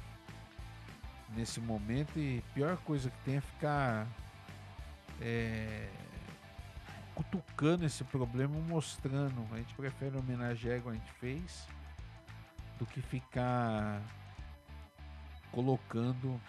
nesse 1.35 1.61
momento 1.61 2.19
e 2.19 2.43
pior 2.53 2.77
coisa 2.77 3.09
que 3.09 3.17
tem 3.23 3.37
é 3.37 3.41
ficar 3.41 4.07
é, 5.21 5.87
cutucando 7.23 7.85
esse 7.85 8.03
problema, 8.03 8.59
mostrando. 8.61 9.47
A 9.53 9.57
gente 9.57 9.73
prefere 9.75 10.17
homenagear 10.17 10.77
igual 10.77 10.95
a 10.95 10.97
gente 10.97 11.11
fez 11.13 11.67
do 12.79 12.85
que 12.85 13.01
ficar 13.01 14.01
colocando 15.51 16.41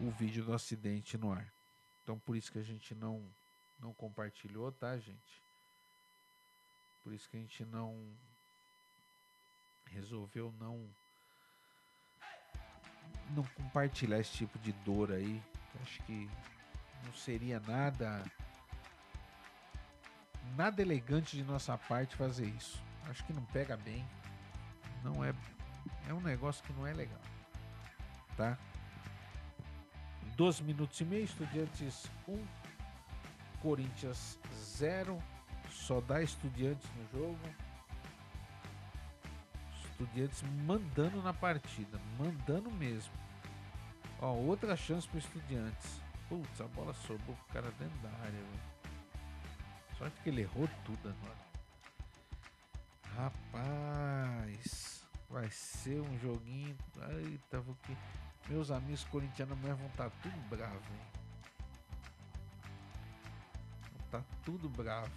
o 0.00 0.10
vídeo 0.10 0.44
do 0.44 0.52
acidente 0.52 1.16
no 1.16 1.32
ar. 1.32 1.50
Então 2.02 2.18
por 2.18 2.36
isso 2.36 2.52
que 2.52 2.58
a 2.58 2.62
gente 2.62 2.94
não 2.94 3.24
não 3.78 3.92
compartilhou, 3.94 4.70
tá, 4.70 4.96
gente? 4.98 5.42
Por 7.02 7.12
isso 7.12 7.28
que 7.28 7.36
a 7.36 7.40
gente 7.40 7.64
não 7.64 8.16
resolveu 9.86 10.52
não 10.52 10.88
não 13.30 13.44
compartilhar 13.54 14.18
esse 14.18 14.32
tipo 14.32 14.58
de 14.58 14.72
dor 14.72 15.10
aí. 15.10 15.42
Acho 15.80 16.02
que 16.02 16.28
não 17.04 17.14
seria 17.14 17.58
nada 17.60 18.22
nada 20.56 20.82
elegante 20.82 21.36
de 21.36 21.44
nossa 21.44 21.76
parte 21.76 22.16
fazer 22.16 22.46
isso. 22.46 22.82
Acho 23.08 23.24
que 23.24 23.32
não 23.32 23.44
pega 23.46 23.76
bem. 23.76 24.04
Não 25.02 25.24
é 25.24 25.34
é 26.08 26.12
um 26.12 26.20
negócio 26.20 26.62
que 26.64 26.72
não 26.72 26.86
é 26.86 26.92
legal. 26.92 27.20
Tá? 28.36 28.58
12 30.36 30.62
minutos 30.62 31.00
e 31.00 31.04
meio, 31.04 31.24
Estudiantes 31.24 32.10
1, 32.26 32.44
Corinthians 33.60 34.38
0. 34.54 35.18
Só 35.70 36.00
dá 36.00 36.22
Estudiantes 36.22 36.88
no 36.96 37.18
jogo. 37.18 37.38
Estudiantes 39.90 40.42
mandando 40.64 41.22
na 41.22 41.32
partida, 41.32 42.00
mandando 42.18 42.70
mesmo. 42.70 43.12
Ó, 44.20 44.32
outra 44.34 44.76
chance 44.76 45.08
para 45.08 45.18
Estudiantes. 45.18 46.00
Putz, 46.28 46.60
a 46.60 46.68
bola 46.68 46.94
sobrou 46.94 47.36
pro 47.36 47.54
cara 47.54 47.70
dentro 47.78 47.98
da 47.98 48.08
área, 48.08 48.30
velho. 48.30 48.81
Sorte 50.02 50.20
que 50.22 50.30
ele 50.30 50.40
errou 50.40 50.68
tudo 50.84 51.08
agora. 51.08 51.36
Rapaz. 53.14 55.06
Vai 55.30 55.48
ser 55.48 56.00
um 56.00 56.18
joguinho. 56.18 56.76
Eita, 57.20 57.60
vou 57.60 57.76
que. 57.84 57.96
Meus 58.48 58.72
amigos 58.72 59.04
corintianos 59.04 59.56
amanhã 59.56 59.76
vão 59.76 59.86
estar 59.86 60.10
tá 60.10 60.16
tudo 60.20 60.36
bravo, 60.48 60.74
hein? 60.74 61.06
Vão 63.92 64.04
estar 64.06 64.18
tá 64.18 64.24
tudo 64.44 64.68
bravo. 64.68 65.12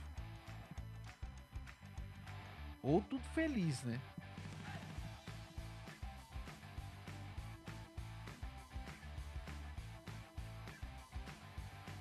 Ou 2.84 3.02
tudo 3.02 3.24
feliz, 3.34 3.82
né? 3.82 4.00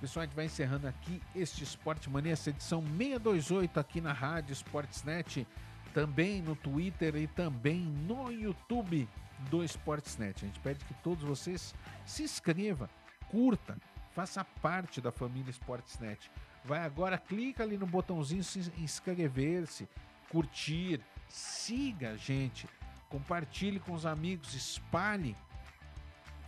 Pessoal, 0.04 0.24
a 0.24 0.26
gente 0.26 0.36
vai 0.36 0.44
encerrando 0.44 0.86
aqui 0.86 1.22
este 1.34 1.64
Esporte 1.64 2.10
Mania, 2.10 2.34
essa 2.34 2.50
edição 2.50 2.82
628 2.82 3.80
aqui 3.80 4.02
na 4.02 4.12
Rádio 4.12 4.52
Sportsnet 4.52 5.46
também 5.94 6.42
no 6.42 6.54
Twitter 6.54 7.16
e 7.16 7.26
também 7.26 7.78
no 7.80 8.30
YouTube 8.30 9.08
do 9.48 9.64
Sportsnet. 9.64 10.44
A 10.44 10.46
gente 10.46 10.60
pede 10.60 10.84
que 10.84 10.92
todos 11.02 11.24
vocês 11.24 11.74
se 12.04 12.22
inscrevam, 12.22 12.86
curta, 13.30 13.78
faça 14.14 14.44
parte 14.44 15.00
da 15.00 15.10
família 15.10 15.50
Sportsnet. 15.50 16.30
Vai 16.66 16.80
agora, 16.80 17.16
clica 17.16 17.62
ali 17.62 17.78
no 17.78 17.86
botãozinho 17.86 18.44
se 18.44 18.70
inscrever-se, 18.76 19.88
curtir, 20.28 21.00
siga 21.30 22.10
a 22.10 22.16
gente, 22.18 22.68
compartilhe 23.08 23.80
com 23.80 23.94
os 23.94 24.04
amigos, 24.04 24.52
espalhe, 24.52 25.34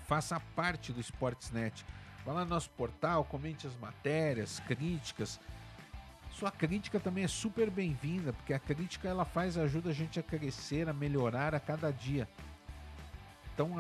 faça 0.06 0.38
parte 0.54 0.92
do 0.92 1.00
Sportsnet. 1.00 1.86
Vá 2.26 2.32
lá 2.32 2.44
no 2.44 2.50
nosso 2.50 2.68
portal, 2.70 3.24
comente 3.24 3.68
as 3.68 3.76
matérias, 3.76 4.58
críticas, 4.66 5.38
Sua 6.32 6.50
crítica 6.50 6.98
também 6.98 7.22
é 7.22 7.28
super 7.28 7.70
bem-vinda, 7.70 8.32
porque 8.32 8.52
a 8.52 8.58
crítica 8.58 9.08
ela 9.08 9.24
faz, 9.24 9.56
ajuda 9.56 9.90
a 9.90 9.92
gente 9.92 10.18
a 10.18 10.22
crescer, 10.22 10.88
a 10.88 10.92
melhorar 10.92 11.54
a 11.54 11.60
cada 11.60 11.90
dia. 11.92 12.28
Então 13.54 13.70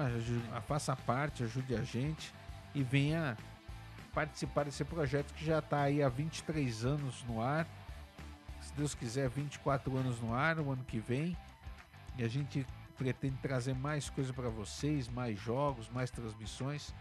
faça 0.66 0.94
parte, 0.94 1.42
ajude 1.42 1.74
a 1.74 1.82
gente 1.82 2.32
e 2.74 2.82
venha 2.82 3.36
participar 4.14 4.64
desse 4.64 4.84
projeto 4.84 5.34
que 5.34 5.44
já 5.44 5.58
está 5.58 5.82
aí 5.82 6.02
há 6.02 6.08
23 6.08 6.84
anos 6.86 7.22
no 7.24 7.42
ar. 7.42 7.66
Se 8.62 8.72
Deus 8.72 8.94
quiser, 8.94 9.28
24 9.28 9.94
anos 9.94 10.18
no 10.20 10.32
ar 10.32 10.58
o 10.58 10.70
ano 10.70 10.84
que 10.84 10.98
vem. 10.98 11.36
E 12.16 12.24
a 12.24 12.28
gente 12.28 12.64
pretende 12.96 13.36
trazer 13.42 13.74
mais 13.74 14.08
coisa 14.08 14.32
para 14.32 14.48
vocês, 14.48 15.08
mais 15.08 15.38
jogos, 15.38 15.90
mais 15.90 16.10
transmissões, 16.10 16.94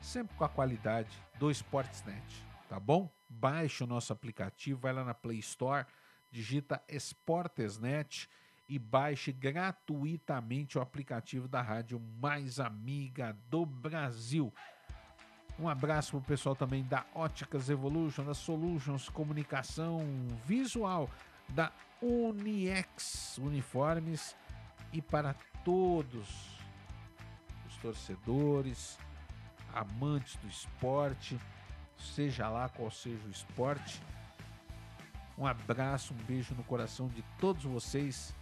sempre 0.00 0.36
com 0.36 0.44
a 0.44 0.48
qualidade 0.48 1.10
do 1.38 1.50
Sportsnet, 1.50 2.44
tá 2.68 2.78
bom? 2.78 3.10
Baixe 3.28 3.84
o 3.84 3.86
nosso 3.86 4.12
aplicativo, 4.12 4.80
vai 4.80 4.92
lá 4.92 5.04
na 5.04 5.14
Play 5.14 5.38
Store, 5.38 5.86
digita 6.30 6.82
Sportsnet 6.88 8.28
e 8.68 8.78
baixe 8.78 9.32
gratuitamente 9.32 10.78
o 10.78 10.80
aplicativo 10.80 11.48
da 11.48 11.62
rádio 11.62 12.00
mais 12.20 12.60
amiga 12.60 13.36
do 13.48 13.64
Brasil. 13.64 14.52
Um 15.58 15.68
abraço 15.68 16.12
pro 16.12 16.20
pessoal 16.20 16.54
também 16.54 16.84
da 16.84 17.04
Óticas 17.14 17.68
Evolution, 17.68 18.24
da 18.24 18.34
Solutions 18.34 19.08
Comunicação 19.08 20.00
Visual, 20.44 21.10
da 21.48 21.72
Uniex 22.00 23.38
Uniformes 23.38 24.36
e 24.92 25.02
para 25.02 25.34
todos 25.64 26.58
os 27.66 27.76
torcedores, 27.78 28.98
amantes 29.74 30.36
do 30.36 30.48
esporte, 30.48 31.38
seja 32.14 32.48
lá 32.48 32.68
qual 32.68 32.90
seja 32.90 33.26
o 33.26 33.30
esporte. 33.30 34.00
Um 35.36 35.46
abraço, 35.46 36.12
um 36.14 36.24
beijo 36.24 36.54
no 36.54 36.64
coração 36.64 37.08
de 37.08 37.22
todos 37.38 37.64
vocês 37.64 38.34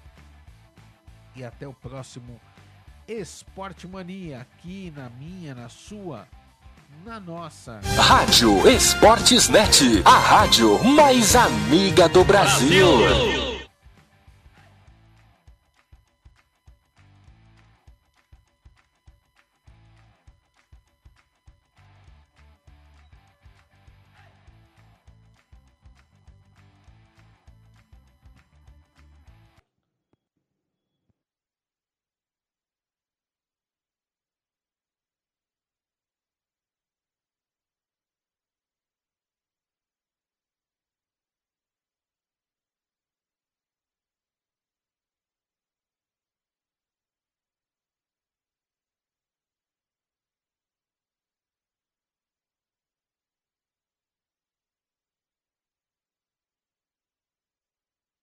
e 1.34 1.44
até 1.44 1.68
o 1.68 1.74
próximo 1.74 2.40
Esporte 3.06 3.86
Mania 3.86 4.40
aqui 4.40 4.92
na 4.96 5.08
minha, 5.10 5.54
na 5.54 5.68
sua, 5.68 6.26
na 7.04 7.20
nossa 7.20 7.80
Rádio 7.96 8.66
Esportes 8.68 9.48
Net, 9.48 10.02
a 10.04 10.18
rádio 10.18 10.82
mais 10.82 11.36
amiga 11.36 12.08
do 12.08 12.24
Brasil. 12.24 12.98
Brasil. 12.98 13.45